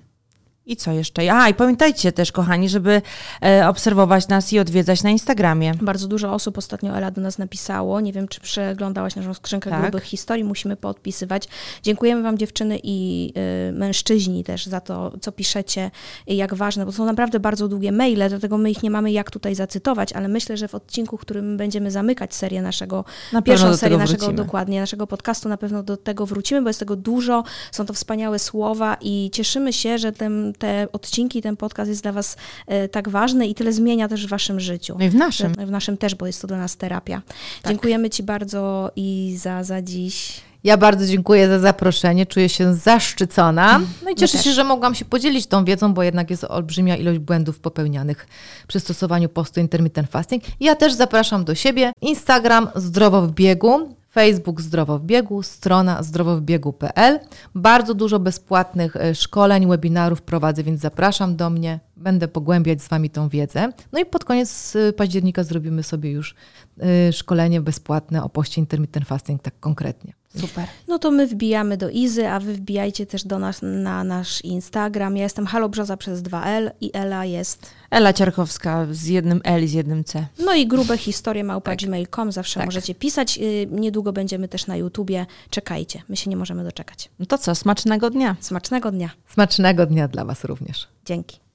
I 0.70 0.76
co 0.76 0.92
jeszcze? 0.92 1.32
A, 1.32 1.48
i 1.48 1.54
pamiętajcie 1.54 2.12
też, 2.12 2.32
kochani, 2.32 2.68
żeby 2.68 3.02
e, 3.42 3.68
obserwować 3.68 4.28
nas 4.28 4.52
i 4.52 4.58
odwiedzać 4.58 5.02
na 5.02 5.10
Instagramie. 5.10 5.72
Bardzo 5.82 6.08
dużo 6.08 6.32
osób 6.32 6.58
ostatnio 6.58 6.96
Ela 6.96 7.10
do 7.10 7.20
nas 7.20 7.38
napisało. 7.38 8.00
Nie 8.00 8.12
wiem, 8.12 8.28
czy 8.28 8.40
przeglądałaś 8.40 9.16
naszą 9.16 9.34
skrzynkę 9.34 9.70
tak. 9.70 9.82
grubych 9.82 10.02
historii. 10.02 10.44
Musimy 10.44 10.76
podpisywać. 10.76 11.48
Dziękujemy 11.82 12.22
Wam, 12.22 12.38
dziewczyny 12.38 12.80
i 12.82 13.32
y, 13.68 13.72
mężczyźni 13.72 14.44
też 14.44 14.66
za 14.66 14.80
to, 14.80 15.12
co 15.20 15.32
piszecie 15.32 15.90
i 16.26 16.36
jak 16.36 16.54
ważne, 16.54 16.86
bo 16.86 16.92
są 16.92 17.04
naprawdę 17.04 17.40
bardzo 17.40 17.68
długie 17.68 17.92
maile, 17.92 18.28
dlatego 18.28 18.58
my 18.58 18.70
ich 18.70 18.82
nie 18.82 18.90
mamy 18.90 19.12
jak 19.12 19.30
tutaj 19.30 19.54
zacytować, 19.54 20.12
ale 20.12 20.28
myślę, 20.28 20.56
że 20.56 20.68
w 20.68 20.74
odcinku, 20.74 21.16
w 21.16 21.20
którym 21.20 21.56
będziemy 21.56 21.90
zamykać 21.90 22.34
serię 22.34 22.62
naszego, 22.62 23.04
na 23.32 23.42
pierwszą 23.42 23.76
serię 23.76 23.98
naszego, 23.98 24.32
dokładnie, 24.32 24.80
naszego 24.80 25.06
podcastu, 25.06 25.48
na 25.48 25.56
pewno 25.56 25.82
do 25.82 25.96
tego 25.96 26.26
wrócimy, 26.26 26.62
bo 26.62 26.68
jest 26.68 26.80
tego 26.80 26.96
dużo, 26.96 27.44
są 27.72 27.86
to 27.86 27.92
wspaniałe 27.94 28.38
słowa 28.38 28.96
i 29.00 29.30
cieszymy 29.32 29.72
się, 29.72 29.98
że 29.98 30.12
ten 30.12 30.52
te 30.60 30.88
odcinki, 30.92 31.42
ten 31.42 31.56
podcast 31.56 31.88
jest 31.88 32.02
dla 32.02 32.12
Was 32.12 32.36
e, 32.66 32.88
tak 32.88 33.08
ważny 33.08 33.46
i 33.46 33.54
tyle 33.54 33.72
zmienia 33.72 34.08
też 34.08 34.26
w 34.26 34.30
Waszym 34.30 34.60
życiu. 34.60 34.96
No 34.98 35.04
i 35.04 35.08
w 35.08 35.14
naszym. 35.14 35.54
W 35.54 35.70
naszym 35.70 35.96
też, 35.96 36.14
bo 36.14 36.26
jest 36.26 36.42
to 36.42 36.48
dla 36.48 36.58
nas 36.58 36.76
terapia. 36.76 37.22
Tak. 37.62 37.72
Dziękujemy 37.72 38.10
Ci 38.10 38.22
bardzo 38.22 38.90
i 38.96 39.36
za, 39.38 39.64
za 39.64 39.82
dziś. 39.82 40.40
Ja 40.64 40.76
bardzo 40.76 41.06
dziękuję 41.06 41.48
za 41.48 41.58
zaproszenie, 41.58 42.26
czuję 42.26 42.48
się 42.48 42.74
zaszczycona. 42.74 43.80
No 44.04 44.10
i 44.10 44.14
cieszę 44.14 44.38
się, 44.38 44.52
że 44.52 44.64
mogłam 44.64 44.94
się 44.94 45.04
podzielić 45.04 45.46
tą 45.46 45.64
wiedzą, 45.64 45.94
bo 45.94 46.02
jednak 46.02 46.30
jest 46.30 46.44
olbrzymia 46.44 46.96
ilość 46.96 47.18
błędów 47.18 47.58
popełnianych 47.58 48.26
przy 48.68 48.80
stosowaniu 48.80 49.28
postu 49.28 49.60
intermittent 49.60 50.10
fasting. 50.10 50.44
Ja 50.60 50.76
też 50.76 50.92
zapraszam 50.92 51.44
do 51.44 51.54
siebie. 51.54 51.92
Instagram 52.00 52.68
Zdrowo 52.74 53.22
w 53.22 53.32
biegu. 53.32 53.99
Facebook 54.10 54.60
Zdrowo 54.60 54.98
w 54.98 55.02
Biegu, 55.02 55.42
strona 55.42 56.02
zdrowowbiegu.pl. 56.02 57.20
Bardzo 57.54 57.94
dużo 57.94 58.18
bezpłatnych 58.18 58.96
e, 58.96 59.14
szkoleń, 59.14 59.68
webinarów 59.68 60.22
prowadzę, 60.22 60.62
więc 60.62 60.80
zapraszam 60.80 61.36
do 61.36 61.50
mnie. 61.50 61.80
Będę 61.96 62.28
pogłębiać 62.28 62.82
z 62.82 62.88
Wami 62.88 63.10
tą 63.10 63.28
wiedzę. 63.28 63.72
No 63.92 64.00
i 64.00 64.06
pod 64.06 64.24
koniec 64.24 64.76
e, 64.76 64.92
października 64.92 65.44
zrobimy 65.44 65.82
sobie 65.82 66.10
już 66.10 66.34
e, 66.80 67.12
szkolenie 67.12 67.60
bezpłatne 67.60 68.24
o 68.24 68.28
poście 68.28 68.60
intermittent 68.60 69.06
fasting, 69.06 69.42
tak 69.42 69.54
konkretnie. 69.60 70.19
Super. 70.36 70.66
No 70.88 70.98
to 70.98 71.10
my 71.10 71.26
wbijamy 71.26 71.76
do 71.76 71.88
Izy, 71.88 72.28
a 72.28 72.40
wy 72.40 72.54
wbijajcie 72.54 73.06
też 73.06 73.24
do 73.24 73.38
nas 73.38 73.58
na 73.62 74.04
nasz 74.04 74.44
Instagram. 74.44 75.16
Ja 75.16 75.22
jestem 75.22 75.46
Halo 75.46 75.68
Brzoza 75.68 75.96
przez 75.96 76.22
2L 76.22 76.70
i 76.80 76.90
Ela 76.92 77.24
jest... 77.24 77.70
Ela 77.90 78.12
Ciarkowska 78.12 78.86
z 78.90 79.06
jednym 79.06 79.40
L 79.44 79.64
i 79.64 79.68
z 79.68 79.72
jednym 79.72 80.04
C. 80.04 80.26
No 80.38 80.54
i 80.54 80.66
grube 80.66 80.98
historie 80.98 81.44
małpa 81.44 81.70
tak. 81.70 81.78
gmail.com. 81.78 82.32
Zawsze 82.32 82.60
tak. 82.60 82.66
możecie 82.66 82.94
pisać. 82.94 83.38
Y, 83.38 83.68
niedługo 83.70 84.12
będziemy 84.12 84.48
też 84.48 84.66
na 84.66 84.76
YouTubie. 84.76 85.26
Czekajcie. 85.50 86.02
My 86.08 86.16
się 86.16 86.30
nie 86.30 86.36
możemy 86.36 86.64
doczekać. 86.64 87.10
No 87.18 87.26
to 87.26 87.38
co? 87.38 87.54
Smacznego 87.54 88.10
dnia. 88.10 88.36
Smacznego 88.40 88.90
dnia. 88.90 89.10
Smacznego 89.28 89.86
dnia 89.86 90.08
dla 90.08 90.24
Was 90.24 90.44
również. 90.44 90.88
Dzięki. 91.04 91.40